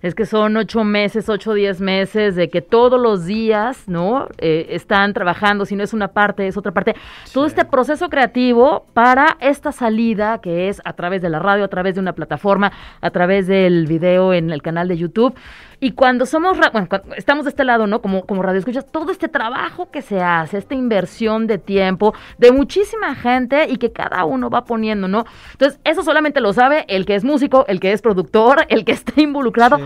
es 0.05 0.13
que 0.13 0.27
son 0.27 0.55
ocho 0.55 0.83
meses, 0.83 1.29
ocho 1.29 1.49
o 1.49 1.53
diez 1.55 1.81
meses 1.81 2.35
de 2.35 2.47
que 2.51 2.61
todos 2.61 3.01
los 3.01 3.25
días, 3.25 3.87
¿no? 3.87 4.27
Eh, 4.37 4.67
están 4.69 5.13
trabajando, 5.13 5.65
si 5.65 5.75
no 5.75 5.83
es 5.83 5.93
una 5.93 6.09
parte, 6.09 6.45
es 6.45 6.57
otra 6.57 6.71
parte. 6.71 6.95
Todo 7.33 7.47
este 7.47 7.65
proceso 7.65 8.07
creativo 8.07 8.85
para 8.93 9.35
esta 9.39 9.71
salida 9.71 10.41
que 10.41 10.69
es 10.69 10.79
a 10.85 10.93
través 10.93 11.23
de 11.23 11.29
la 11.29 11.39
radio, 11.39 11.63
a 11.63 11.69
través 11.69 11.95
de 11.95 12.01
una 12.01 12.13
plataforma, 12.13 12.71
a 13.01 13.09
través 13.09 13.47
del 13.47 13.87
video 13.87 14.31
en 14.31 14.51
el 14.51 14.61
canal 14.61 14.87
de 14.87 14.97
YouTube. 14.97 15.33
Y 15.85 15.91
cuando 15.91 16.25
somos, 16.25 16.57
bueno, 16.57 16.87
estamos 17.15 17.45
de 17.45 17.49
este 17.49 17.63
lado, 17.63 17.85
¿no? 17.85 18.01
Como, 18.01 18.25
como 18.25 18.41
radio 18.41 18.57
escuchas, 18.57 18.87
todo 18.91 19.11
este 19.11 19.27
trabajo 19.27 19.91
que 19.91 20.01
se 20.01 20.19
hace, 20.19 20.57
esta 20.57 20.73
inversión 20.73 21.45
de 21.45 21.59
tiempo 21.59 22.15
de 22.39 22.51
muchísima 22.51 23.13
gente 23.13 23.67
y 23.69 23.77
que 23.77 23.91
cada 23.91 24.25
uno 24.25 24.49
va 24.49 24.65
poniendo, 24.65 25.07
¿no? 25.07 25.25
Entonces, 25.51 25.79
eso 25.83 26.01
solamente 26.01 26.41
lo 26.41 26.53
sabe 26.53 26.85
el 26.87 27.05
que 27.05 27.13
es 27.13 27.23
músico, 27.23 27.65
el 27.67 27.79
que 27.79 27.91
es 27.91 28.01
productor, 28.01 28.65
el 28.69 28.83
que 28.83 28.93
está 28.93 29.21
involucrado. 29.21 29.77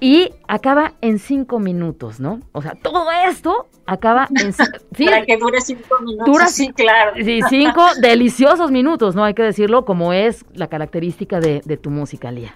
Y 0.00 0.32
acaba 0.48 0.94
en 1.02 1.18
cinco 1.18 1.58
minutos, 1.58 2.20
¿no? 2.20 2.40
O 2.52 2.62
sea, 2.62 2.72
todo 2.82 3.10
esto 3.28 3.68
acaba 3.84 4.28
en... 4.34 4.52
¿sí? 4.96 5.04
Para 5.04 5.26
que 5.26 5.36
dure 5.36 5.60
cinco 5.60 6.00
minutos. 6.00 6.26
Dura, 6.26 6.46
sí, 6.46 6.72
claro. 6.72 7.12
Sí, 7.22 7.40
cinco 7.50 7.84
deliciosos 8.00 8.70
minutos, 8.70 9.14
¿no? 9.14 9.24
Hay 9.24 9.34
que 9.34 9.42
decirlo 9.42 9.84
como 9.84 10.14
es 10.14 10.46
la 10.54 10.68
característica 10.68 11.38
de, 11.38 11.60
de 11.66 11.76
tu 11.76 11.90
música, 11.90 12.32
Lía. 12.32 12.54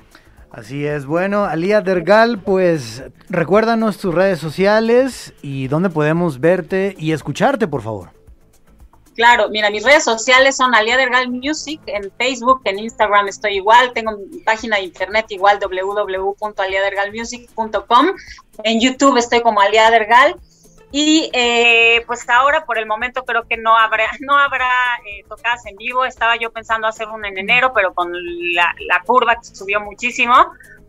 Así 0.51 0.87
es, 0.87 1.05
bueno, 1.05 1.45
Alía 1.45 1.83
Dergal, 1.83 2.39
pues 2.39 3.03
recuérdanos 3.29 3.99
tus 3.99 4.15
redes 4.15 4.39
sociales 4.39 5.35
y 5.43 5.69
dónde 5.69 5.91
podemos 5.91 6.41
verte 6.41 6.97
y 6.99 7.13
escucharte, 7.13 7.69
por 7.69 7.83
favor. 7.83 8.13
Claro, 9.15 9.51
mira, 9.51 9.69
mis 9.71 9.85
redes 9.85 10.05
sociales 10.05 10.57
son 10.57 10.75
Alía 10.75 10.97
Dergal 10.97 11.29
Music, 11.29 11.83
en 11.87 12.11
Facebook, 12.17 12.63
en 12.65 12.79
Instagram 12.79 13.29
estoy 13.29 13.57
igual, 13.57 13.93
tengo 13.93 14.17
mi 14.17 14.39
página 14.39 14.77
de 14.77 14.85
internet 14.85 15.27
igual 15.31 15.59
www.aliadergalmusic.com, 15.61 18.07
en 18.63 18.81
YouTube 18.81 19.19
estoy 19.19 19.43
como 19.43 19.61
Alía 19.61 19.91
Dergal 19.91 20.35
y 20.91 21.31
eh, 21.35 22.03
pues 22.07 22.29
ahora 22.29 22.65
por 22.65 22.79
el 22.79 22.87
momento 22.87 23.25
creo 23.25 23.45
que 23.45 23.57
no 23.57 23.77
habrá, 23.77 24.07
no 24.21 24.37
habrá 24.37 24.71
eh, 25.07 25.25
tocadas 25.29 25.67
en 25.67 25.77
vivo. 25.77 26.05
Estaba 26.05 26.37
yo 26.37 26.51
pensando 26.51 26.87
hacer 26.87 27.09
una 27.09 27.29
en 27.29 27.39
enero, 27.39 27.73
pero 27.75 27.93
con 27.93 28.13
la, 28.55 28.75
la 28.87 29.03
curva 29.03 29.37
que 29.37 29.45
subió 29.45 29.81
muchísimo, 29.81 30.35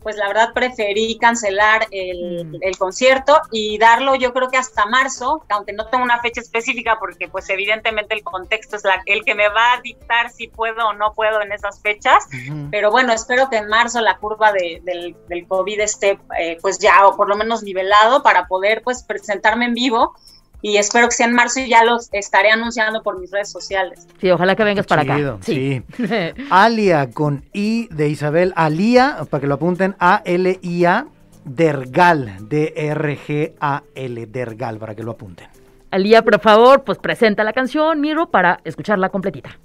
pues 0.01 0.15
la 0.15 0.27
verdad 0.27 0.53
preferí 0.53 1.17
cancelar 1.17 1.87
mm. 1.87 2.55
el, 2.61 2.77
concierto 2.77 3.41
y 3.51 3.77
darlo 3.77 4.15
yo 4.15 4.33
creo 4.33 4.49
que 4.49 4.57
hasta 4.57 4.85
marzo, 4.85 5.43
aunque 5.49 5.73
no 5.73 5.87
tengo 5.87 6.03
una 6.03 6.19
fecha 6.21 6.41
específica 6.41 6.97
porque 6.99 7.27
pues 7.27 7.49
evidentemente 7.49 8.15
el 8.15 8.23
contexto 8.23 8.75
es 8.75 8.83
la, 8.83 9.01
el 9.05 9.23
que 9.25 9.35
me 9.35 9.49
va 9.49 9.73
a 9.73 9.81
dictar 9.81 10.29
si 10.31 10.47
puedo 10.47 10.87
o 10.87 10.93
no 10.93 11.13
puedo 11.13 11.41
en 11.41 11.51
esas 11.51 11.81
fechas, 11.81 12.27
pero 12.71 12.91
bueno, 12.91 13.13
espero 13.13 13.49
que 13.49 13.57
en 13.57 13.67
marzo 13.67 14.01
la 14.01 14.17
curva 14.17 14.51
de, 14.51 14.81
del, 14.83 15.15
del, 15.27 15.47
COVID 15.47 15.79
esté 15.79 16.19
eh, 16.39 16.57
pues 16.61 16.79
ya 16.79 17.07
o 17.07 17.15
por 17.15 17.27
lo 17.27 17.35
menos 17.35 17.63
nivelado 17.63 18.23
para 18.23 18.47
poder 18.47 18.81
pues 18.83 19.03
presentarme 19.03 19.65
en 19.65 19.73
vivo 19.73 20.13
y 20.61 20.77
espero 20.77 21.07
que 21.07 21.15
sea 21.15 21.27
en 21.27 21.33
marzo 21.33 21.59
y 21.61 21.69
ya 21.69 21.83
los 21.83 22.09
estaré 22.11 22.51
anunciando 22.51 23.01
por 23.01 23.19
mis 23.19 23.31
redes 23.31 23.51
sociales. 23.51 24.07
Sí, 24.19 24.29
ojalá 24.29 24.55
que 24.55 24.63
vengas 24.63 24.85
para 24.85 25.03
acá. 25.03 25.37
Sí. 25.41 25.81
Alia 26.49 27.11
con 27.11 27.45
I 27.53 27.87
de 27.91 28.09
Isabel, 28.09 28.53
Alia, 28.55 29.19
para 29.29 29.41
que 29.41 29.47
lo 29.47 29.55
apunten, 29.55 29.95
A-L-I-A, 29.99 31.07
Dergal, 31.45 32.49
D-R-G-A-L, 32.49 34.25
Dergal, 34.27 34.77
para 34.77 34.95
que 34.95 35.03
lo 35.03 35.11
apunten. 35.11 35.47
Alia, 35.91 36.21
por 36.21 36.39
favor, 36.39 36.83
pues 36.83 36.97
presenta 36.97 37.43
la 37.43 37.53
canción, 37.53 37.99
Miro, 38.01 38.29
para 38.29 38.59
escucharla 38.63 39.09
completita. 39.09 39.57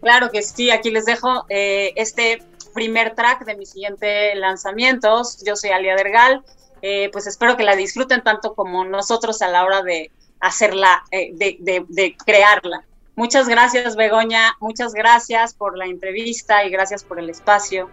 Claro 0.00 0.30
que 0.30 0.42
sí, 0.42 0.70
aquí 0.70 0.90
les 0.90 1.04
dejo 1.04 1.44
eh, 1.48 1.92
este 1.96 2.42
primer 2.74 3.14
track 3.14 3.44
de 3.44 3.56
mis 3.56 3.70
siguientes 3.70 4.36
lanzamientos. 4.36 5.44
Yo 5.44 5.56
soy 5.56 5.70
Alia 5.70 5.96
Dergal 5.96 6.42
eh, 6.82 7.10
pues 7.12 7.26
espero 7.26 7.56
que 7.56 7.64
la 7.64 7.76
disfruten 7.76 8.22
tanto 8.22 8.54
como 8.54 8.84
nosotros 8.84 9.42
a 9.42 9.48
la 9.48 9.64
hora 9.64 9.82
de 9.82 10.10
hacerla, 10.40 11.04
eh, 11.10 11.30
de, 11.34 12.16
crearla. 12.24 12.84
Muchas 13.16 13.48
gracias, 13.48 13.96
Begoña. 13.96 14.56
Muchas 14.60 14.92
gracias 14.94 15.54
por 15.54 15.76
la 15.76 15.86
entrevista 15.86 16.64
y 16.64 16.70
gracias 16.70 17.02
por 17.02 17.18
el 17.18 17.30
espacio. 17.30 17.90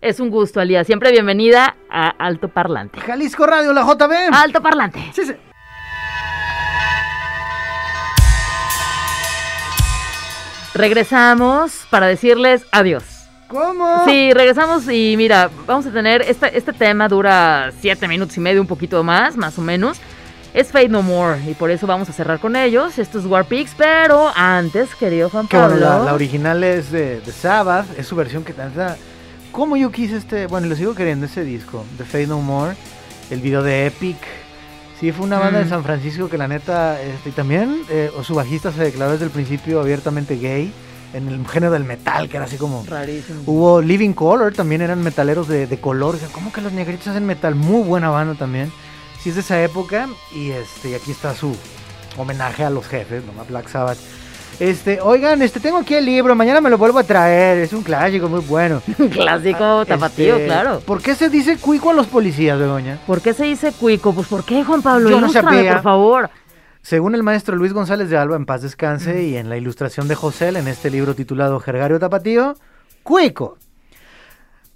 Es 0.00 0.20
un 0.20 0.30
gusto, 0.30 0.60
Alía. 0.60 0.84
Siempre 0.84 1.10
bienvenida 1.10 1.76
a 1.90 2.10
Alto 2.10 2.48
Parlante. 2.48 3.00
Jalisco 3.00 3.46
Radio, 3.46 3.72
la 3.72 3.82
JB. 3.82 4.34
Alto 4.34 4.62
Parlante. 4.62 5.00
Sí, 5.14 5.24
sí. 5.24 5.34
Regresamos 10.74 11.86
para 11.90 12.06
decirles 12.06 12.66
adiós. 12.70 13.15
¿Cómo? 13.48 14.04
Sí, 14.04 14.32
regresamos 14.32 14.88
y 14.88 15.14
mira, 15.16 15.50
vamos 15.66 15.86
a 15.86 15.92
tener, 15.92 16.22
este, 16.22 16.56
este 16.56 16.72
tema 16.72 17.08
dura 17.08 17.70
siete 17.80 18.08
minutos 18.08 18.36
y 18.36 18.40
medio, 18.40 18.60
un 18.60 18.66
poquito 18.66 19.02
más, 19.04 19.36
más 19.36 19.58
o 19.58 19.62
menos. 19.62 19.98
Es 20.52 20.72
Fade 20.72 20.88
No 20.88 21.02
More 21.02 21.38
y 21.48 21.54
por 21.54 21.70
eso 21.70 21.86
vamos 21.86 22.08
a 22.08 22.12
cerrar 22.12 22.40
con 22.40 22.56
ellos. 22.56 22.98
Esto 22.98 23.18
es 23.18 23.26
War 23.26 23.44
Pigs, 23.44 23.72
pero 23.76 24.32
antes, 24.34 24.94
querido 24.94 25.28
Juan 25.30 25.46
Pablo. 25.46 25.76
la, 25.76 26.14
original 26.14 26.64
es 26.64 26.90
de, 26.90 27.20
de, 27.20 27.32
Sabbath, 27.32 27.86
es 27.98 28.06
su 28.06 28.16
versión 28.16 28.42
que 28.42 28.52
tanta. 28.52 28.96
¿Cómo 29.52 29.76
yo 29.76 29.92
quise 29.92 30.16
este? 30.16 30.46
Bueno, 30.46 30.66
lo 30.66 30.74
sigo 30.74 30.94
queriendo 30.94 31.26
ese 31.26 31.44
disco, 31.44 31.84
The 31.98 32.04
Fade 32.04 32.26
No 32.26 32.40
More, 32.40 32.74
el 33.30 33.40
video 33.40 33.62
de 33.62 33.86
Epic. 33.86 34.16
Sí, 34.98 35.12
fue 35.12 35.26
una 35.26 35.38
banda 35.38 35.58
de 35.58 35.66
mm. 35.66 35.68
San 35.68 35.84
Francisco 35.84 36.28
que 36.30 36.38
la 36.38 36.48
neta, 36.48 37.00
este, 37.02 37.28
y 37.28 37.32
también 37.32 37.82
eh, 37.90 38.10
su 38.22 38.34
bajista 38.34 38.72
se 38.72 38.82
declaró 38.82 39.12
desde 39.12 39.26
el 39.26 39.30
principio 39.30 39.78
abiertamente 39.78 40.36
gay 40.36 40.72
en 41.12 41.28
el 41.28 41.46
género 41.46 41.72
del 41.72 41.84
metal, 41.84 42.28
que 42.28 42.36
era 42.36 42.46
así 42.46 42.56
como... 42.56 42.84
Rarísimo. 42.88 43.42
Hubo 43.46 43.80
Living 43.80 44.12
Color, 44.12 44.52
también 44.54 44.82
eran 44.82 45.02
metaleros 45.02 45.48
de, 45.48 45.66
de 45.66 45.80
color. 45.80 46.16
¿Cómo 46.32 46.52
que 46.52 46.60
los 46.60 46.72
negritos 46.72 47.08
hacen 47.08 47.26
metal? 47.26 47.54
Muy 47.54 47.82
buena 47.82 48.10
banda 48.10 48.34
también. 48.34 48.72
Sí, 49.20 49.30
es 49.30 49.36
de 49.36 49.40
esa 49.40 49.62
época. 49.62 50.08
Y 50.34 50.50
este, 50.50 50.94
aquí 50.94 51.10
está 51.10 51.34
su 51.34 51.56
homenaje 52.16 52.64
a 52.64 52.70
los 52.70 52.86
jefes, 52.86 53.22
¿no? 53.24 53.44
Black 53.44 53.68
Sabbath. 53.68 53.98
Este, 54.58 55.00
oigan, 55.02 55.42
este, 55.42 55.60
tengo 55.60 55.76
aquí 55.76 55.94
el 55.94 56.06
libro, 56.06 56.34
mañana 56.34 56.62
me 56.62 56.70
lo 56.70 56.78
vuelvo 56.78 56.98
a 56.98 57.04
traer, 57.04 57.58
es 57.58 57.74
un 57.74 57.82
clásico 57.82 58.26
muy 58.28 58.40
bueno. 58.40 58.80
Un 58.98 59.08
clásico 59.08 59.84
tapatío, 59.84 60.36
este, 60.36 60.46
claro. 60.46 60.80
¿Por 60.80 61.02
qué 61.02 61.14
se 61.14 61.28
dice 61.28 61.58
cuico 61.58 61.90
a 61.90 61.92
los 61.92 62.06
policías, 62.06 62.58
Begoña? 62.58 62.98
¿Por 63.06 63.20
qué 63.20 63.34
se 63.34 63.44
dice 63.44 63.72
cuico? 63.72 64.14
Pues 64.14 64.26
¿por 64.28 64.44
qué, 64.44 64.64
Juan 64.64 64.80
Pablo? 64.80 65.10
Yo 65.10 65.20
no 65.20 65.28
sabía. 65.30 65.74
por 65.74 65.82
favor. 65.82 66.30
Según 66.86 67.16
el 67.16 67.24
maestro 67.24 67.56
Luis 67.56 67.72
González 67.72 68.10
de 68.10 68.16
Alba, 68.16 68.36
en 68.36 68.46
paz 68.46 68.62
descanse, 68.62 69.24
y 69.24 69.36
en 69.36 69.48
la 69.48 69.56
ilustración 69.56 70.06
de 70.06 70.14
José, 70.14 70.50
en 70.50 70.68
este 70.68 70.88
libro 70.88 71.16
titulado 71.16 71.58
Jergario 71.58 71.98
Tapatío, 71.98 72.54
Cuico. 73.02 73.58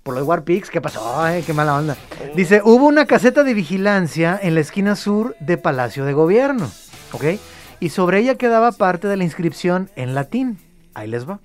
Por 0.02 0.16
los 0.16 0.26
Warpix, 0.26 0.70
¿qué 0.70 0.80
pasó? 0.80 1.22
Ay, 1.22 1.44
qué 1.44 1.52
mala 1.52 1.76
onda. 1.76 1.96
Dice, 2.34 2.62
hubo 2.64 2.86
una 2.86 3.06
caseta 3.06 3.44
de 3.44 3.54
vigilancia 3.54 4.36
en 4.42 4.56
la 4.56 4.60
esquina 4.60 4.96
sur 4.96 5.36
de 5.38 5.56
Palacio 5.56 6.04
de 6.04 6.12
Gobierno, 6.12 6.68
¿ok? 7.12 7.38
Y 7.78 7.90
sobre 7.90 8.18
ella 8.18 8.34
quedaba 8.34 8.72
parte 8.72 9.06
de 9.06 9.16
la 9.16 9.22
inscripción 9.22 9.88
en 9.94 10.16
latín. 10.16 10.58
Ahí 10.94 11.06
les 11.06 11.30
va. 11.30 11.38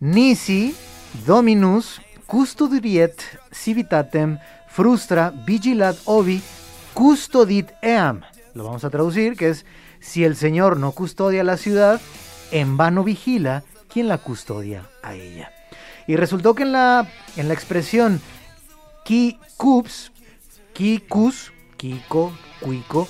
Nisi 0.00 0.74
dominus 1.24 2.02
custodiet 2.26 3.14
civitatem 3.52 4.40
frustra 4.66 5.32
vigilat 5.46 5.96
obi 6.06 6.42
custodit 6.94 7.70
eam. 7.80 8.22
Lo 8.54 8.64
vamos 8.64 8.84
a 8.84 8.90
traducir, 8.90 9.36
que 9.36 9.50
es 9.50 9.64
si 10.04 10.22
el 10.24 10.36
Señor 10.36 10.78
no 10.78 10.92
custodia 10.92 11.42
la 11.42 11.56
ciudad, 11.56 12.00
en 12.50 12.76
vano 12.76 13.02
vigila 13.02 13.64
quien 13.90 14.06
la 14.06 14.18
custodia 14.18 14.82
a 15.02 15.14
ella. 15.14 15.50
Y 16.06 16.16
resultó 16.16 16.54
que 16.54 16.64
en 16.64 16.72
la, 16.72 17.08
en 17.36 17.48
la 17.48 17.54
expresión 17.54 18.20
ki 19.04 19.38
kups, 19.56 20.12
ki 20.74 21.04
kus, 21.08 21.52
kiko, 21.78 22.32
cuico, 22.60 23.08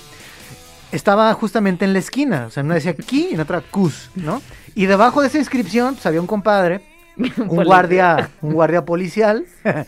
estaba 0.91 1.33
justamente 1.33 1.83
en 1.83 1.91
la 1.91 1.99
esquina. 1.99 2.45
O 2.47 2.49
sea, 2.49 2.63
una 2.63 2.75
decía 2.75 2.95
ki 2.95 3.29
y 3.31 3.33
en 3.33 3.41
otra 3.41 3.61
kus, 3.61 4.09
¿no? 4.15 4.41
Y 4.73 4.85
debajo 4.85 5.21
de 5.21 5.27
esa 5.27 5.37
inscripción 5.37 5.95
pues, 5.95 6.05
había 6.05 6.21
un 6.21 6.27
compadre, 6.27 6.81
un 7.17 7.63
guardia, 7.63 8.29
un 8.41 8.53
guardia 8.53 8.85
policial. 8.85 9.45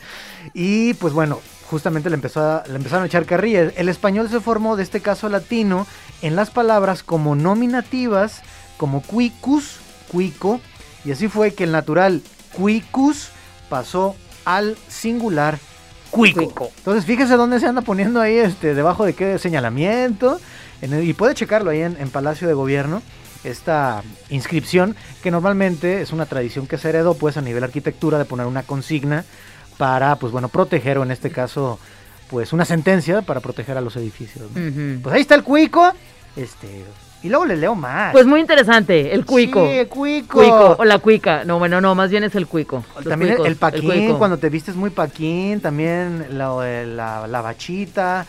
y 0.53 0.93
pues 0.95 1.13
bueno, 1.13 1.39
justamente 1.69 2.09
le, 2.09 2.15
empezó 2.15 2.63
le 2.67 2.75
empezaron 2.75 3.03
a 3.03 3.07
echar 3.07 3.25
carrilla. 3.25 3.71
El 3.75 3.87
español 3.87 4.29
se 4.29 4.41
formó 4.41 4.75
de 4.75 4.83
este 4.83 4.99
caso 4.99 5.29
latino 5.29 5.87
en 6.21 6.35
las 6.35 6.49
palabras 6.49 7.03
como 7.03 7.35
nominativas, 7.35 8.41
como 8.77 9.01
cuicus, 9.01 9.77
cuico, 10.11 10.59
y 11.05 11.11
así 11.11 11.27
fue 11.27 11.53
que 11.53 11.65
el 11.65 11.71
natural 11.71 12.21
cuicus 12.53 13.29
pasó 13.69 14.15
al 14.45 14.77
singular 14.87 15.59
cuico. 16.09 16.71
Entonces 16.77 17.05
fíjese 17.05 17.35
dónde 17.35 17.59
se 17.59 17.67
anda 17.67 17.81
poniendo 17.81 18.21
ahí, 18.21 18.37
este, 18.37 18.73
debajo 18.73 19.05
de 19.05 19.13
qué 19.13 19.37
señalamiento, 19.39 20.39
y 20.81 21.13
puede 21.13 21.35
checarlo 21.35 21.71
ahí 21.71 21.81
en, 21.81 22.09
Palacio 22.09 22.47
de 22.47 22.53
Gobierno. 22.53 23.01
esta 23.43 24.03
inscripción, 24.29 24.95
que 25.23 25.31
normalmente 25.31 26.01
es 26.01 26.11
una 26.11 26.25
tradición 26.25 26.67
que 26.67 26.77
se 26.77 26.89
heredó 26.89 27.13
pues 27.13 27.37
a 27.37 27.41
nivel 27.41 27.63
arquitectura 27.63 28.17
de 28.17 28.25
poner 28.25 28.45
una 28.45 28.63
consigna 28.63 29.23
para, 29.77 30.17
pues 30.17 30.33
bueno, 30.33 30.49
proteger 30.49 30.97
o 30.97 31.03
en 31.03 31.11
este 31.11 31.29
caso, 31.29 31.79
pues 32.29 32.53
una 32.53 32.65
sentencia 32.65 33.21
para 33.21 33.39
proteger 33.39 33.77
a 33.77 33.81
los 33.81 33.95
edificios. 33.95 34.45
Pues 35.01 35.15
ahí 35.15 35.21
está 35.21 35.35
el 35.35 35.43
cuico, 35.43 35.91
este, 36.35 36.83
y 37.23 37.29
luego 37.29 37.45
les 37.45 37.57
leo 37.59 37.73
más. 37.75 38.11
Pues 38.11 38.25
muy 38.25 38.39
interesante, 38.39 39.13
el 39.13 39.25
cuico. 39.25 39.65
Sí, 39.65 39.73
el 39.79 39.87
cuico. 39.87 40.37
Cuico, 40.37 40.75
o 40.79 40.85
la 40.85 40.99
cuica. 40.99 41.43
No, 41.45 41.57
bueno, 41.59 41.81
no, 41.81 41.95
más 41.95 42.09
bien 42.11 42.23
es 42.23 42.35
el 42.35 42.47
cuico. 42.47 42.83
También 43.07 43.31
el- 43.31 43.37
cuicos, 43.37 43.47
el 43.47 43.55
paquín, 43.55 43.85
cuico. 43.89 44.17
cuando 44.17 44.37
te 44.37 44.49
vistes 44.49 44.75
muy 44.75 44.89
paquín, 44.89 45.61
también 45.61 46.27
la, 46.37 46.49
la, 46.85 47.27
la 47.27 47.41
bachita, 47.41 48.25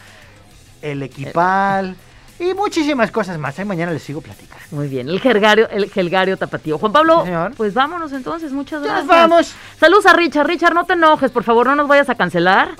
el 0.82 1.03
equipal 1.03 1.96
y 2.41 2.55
muchísimas 2.55 3.11
cosas 3.11 3.39
más. 3.39 3.59
Ahí 3.59 3.64
mañana 3.64 3.93
les 3.93 4.03
sigo 4.03 4.20
platicando. 4.20 4.64
Muy 4.70 4.89
bien, 4.89 5.09
el 5.09 5.20
jergario, 5.20 5.68
el 5.70 5.91
jergario 5.91 6.36
tapatío. 6.36 6.78
Juan 6.78 6.93
Pablo, 6.93 7.20
Sí, 7.20 7.26
señor. 7.26 7.53
pues 7.57 7.74
vámonos 7.74 8.12
entonces, 8.12 8.53
muchas 8.53 8.82
¡Ya 8.82 8.89
gracias. 8.89 9.07
nos 9.07 9.16
vamos! 9.16 9.55
Saludos 9.80 10.07
a 10.07 10.12
Richard. 10.12 10.47
Richard, 10.47 10.74
no 10.74 10.84
te 10.84 10.93
enojes, 10.93 11.30
por 11.30 11.43
favor, 11.45 11.66
no 11.66 11.74
nos 11.74 11.89
vayas 11.89 12.09
a 12.11 12.14
cancelar. 12.14 12.70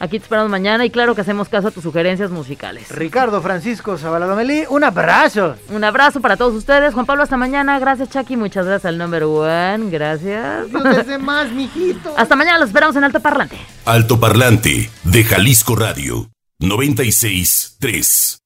Aquí 0.00 0.18
te 0.18 0.24
esperamos 0.24 0.50
mañana 0.50 0.84
y 0.84 0.90
claro 0.90 1.14
que 1.14 1.22
hacemos 1.22 1.48
caso 1.48 1.68
a 1.68 1.70
tus 1.70 1.82
sugerencias 1.82 2.30
musicales. 2.30 2.90
Ricardo 2.90 3.40
Francisco 3.40 3.96
Zabaladomelí, 3.96 4.64
un 4.68 4.84
abrazo. 4.84 5.56
Un 5.70 5.82
abrazo 5.84 6.20
para 6.20 6.36
todos 6.36 6.54
ustedes. 6.54 6.92
Juan 6.92 7.06
Pablo, 7.06 7.22
hasta 7.22 7.36
mañana. 7.36 7.78
Gracias, 7.78 8.10
Chucky. 8.10 8.36
Muchas 8.36 8.66
gracias 8.66 8.86
al 8.90 8.98
number 8.98 9.24
one. 9.24 9.88
Gracias. 9.90 10.68
Dios 10.70 10.84
desde 10.84 11.16
más, 11.18 11.50
mijito. 11.52 12.12
Hasta 12.18 12.36
mañana, 12.36 12.58
los 12.58 12.68
esperamos 12.68 12.94
en 12.96 13.04
Alto 13.04 13.20
Parlante. 13.20 13.56
Alto 13.86 14.20
Parlante 14.20 14.90
de 15.04 15.24
Jalisco 15.24 15.74
Radio 15.76 16.28
96 16.58 17.76
3. 17.80 18.43